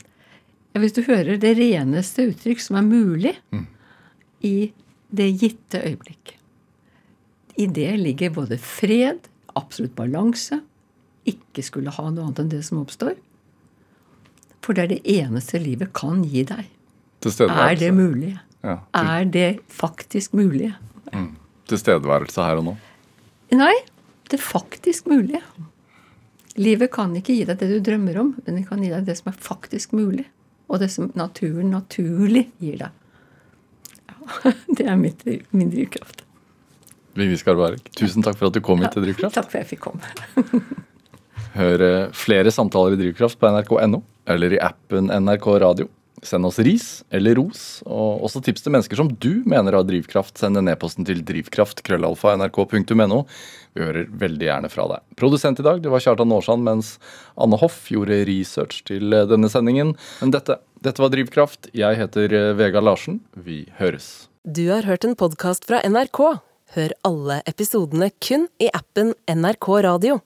Ja, 0.73 0.79
hvis 0.79 0.93
du 0.95 1.01
hører 1.03 1.37
det 1.41 1.55
reneste 1.57 2.29
uttrykk 2.31 2.61
som 2.63 2.77
er 2.79 2.85
mulig 2.87 3.33
i 4.41 4.71
det 5.11 5.27
gitte 5.41 5.81
øyeblikk. 5.83 6.37
I 7.59 7.65
det 7.67 7.89
ligger 7.99 8.31
både 8.31 8.57
fred, 8.57 9.27
absolutt 9.59 9.95
balanse, 9.95 10.61
ikke 11.27 11.61
skulle 11.63 11.91
ha 11.91 12.05
noe 12.09 12.23
annet 12.29 12.39
enn 12.39 12.49
det 12.53 12.61
som 12.65 12.79
oppstår. 12.81 13.17
For 14.63 14.73
det 14.77 14.83
er 14.83 14.93
det 14.95 15.01
eneste 15.19 15.59
livet 15.59 15.91
kan 15.93 16.23
gi 16.23 16.45
deg. 16.47 16.69
Er 17.25 17.75
det 17.77 17.91
mulig? 17.93 18.37
Ja, 18.63 18.77
til, 18.93 19.07
Er 19.11 19.25
det 19.25 19.59
faktisk 19.67 20.33
mulig? 20.33 20.73
tilstedeværelse 21.67 22.43
her 22.43 22.59
og 22.61 22.65
nå. 22.65 22.77
Nei, 23.51 23.75
det 24.29 24.39
faktisk 24.39 25.07
mulig. 25.07 25.41
Livet 26.55 26.91
kan 26.91 27.13
ikke 27.15 27.35
gi 27.35 27.45
deg 27.47 27.59
det 27.59 27.69
du 27.69 27.79
drømmer 27.79 28.17
om, 28.19 28.33
men 28.45 28.55
det 28.55 28.67
kan 28.67 28.81
gi 28.83 28.89
deg 28.91 29.05
det 29.07 29.17
som 29.19 29.31
er 29.31 29.37
faktisk 29.39 29.93
mulig. 29.95 30.25
Og 30.71 30.79
det 30.79 30.87
som 30.93 31.11
naturen 31.19 31.73
naturlig 31.73 32.47
gir 32.63 32.79
deg. 32.85 32.91
Ja, 34.07 34.53
det 34.77 34.87
er 34.87 34.99
mitt, 34.99 35.25
min 35.51 35.71
drivkraft. 35.73 36.23
Vivi 37.19 37.35
Skarberg, 37.35 37.81
tusen 37.97 38.23
takk 38.23 38.37
for 38.39 38.47
at 38.47 38.55
du 38.55 38.61
kom 38.63 38.79
hit 38.79 38.93
til 38.95 39.03
Drivkraft. 39.03 39.35
Takk 39.35 39.49
for 39.51 39.59
at 39.59 39.65
jeg 39.65 39.71
fikk 39.73 39.83
komme. 39.89 40.03
Hør 41.57 41.83
eh, 41.83 42.11
flere 42.15 42.53
samtaler 42.55 42.95
i 42.95 43.01
Drivkraft 43.01 43.35
på 43.39 43.49
nrk.no 43.51 43.99
eller 44.31 44.55
i 44.55 44.61
appen 44.63 45.11
NRK 45.11 45.47
Radio. 45.65 45.89
Send 46.23 46.45
oss 46.45 46.59
ris 46.61 47.03
eller 47.09 47.35
ros, 47.39 47.81
og 47.89 48.21
også 48.27 48.43
tips 48.45 48.61
til 48.61 48.71
mennesker 48.75 48.99
som 48.99 49.09
du 49.09 49.41
mener 49.49 49.73
har 49.73 49.83
drivkraft. 49.87 50.37
Send 50.37 50.59
en 50.59 50.69
e-posten 50.69 51.05
til 51.07 51.23
drivkraft.krøllalfa.nrk.no. 51.25 53.23
Vi 53.75 53.83
hører 53.85 54.09
veldig 54.23 54.47
gjerne 54.47 54.71
fra 54.71 54.87
deg. 54.91 55.03
Produsent 55.19 55.61
i 55.61 55.65
dag 55.65 55.79
det 55.83 55.91
var 55.93 56.03
Kjartan 56.03 56.33
Aarsand, 56.35 56.65
mens 56.67 56.95
Anne 57.39 57.59
Hoff 57.61 57.85
gjorde 57.93 58.23
research 58.27 58.81
til 58.89 59.15
eh, 59.15 59.27
denne 59.29 59.51
sendingen. 59.51 59.95
Men 60.19 60.33
dette, 60.35 60.59
dette 60.83 61.03
var 61.03 61.13
Drivkraft. 61.13 61.71
Jeg 61.77 61.99
heter 61.99 62.27
Vega 62.31 62.71
Vegard 62.71 62.87
Larsen. 62.87 63.21
Vi 63.35 63.65
høres. 63.79 64.27
Du 64.43 64.65
har 64.71 64.87
hørt 64.89 65.05
en 65.05 65.15
podkast 65.19 65.67
fra 65.69 65.83
NRK. 65.85 66.21
Hør 66.75 66.93
alle 67.07 67.41
episodene 67.49 68.07
kun 68.23 68.47
i 68.63 68.69
appen 68.73 69.11
NRK 69.27 69.67
Radio. 69.85 70.21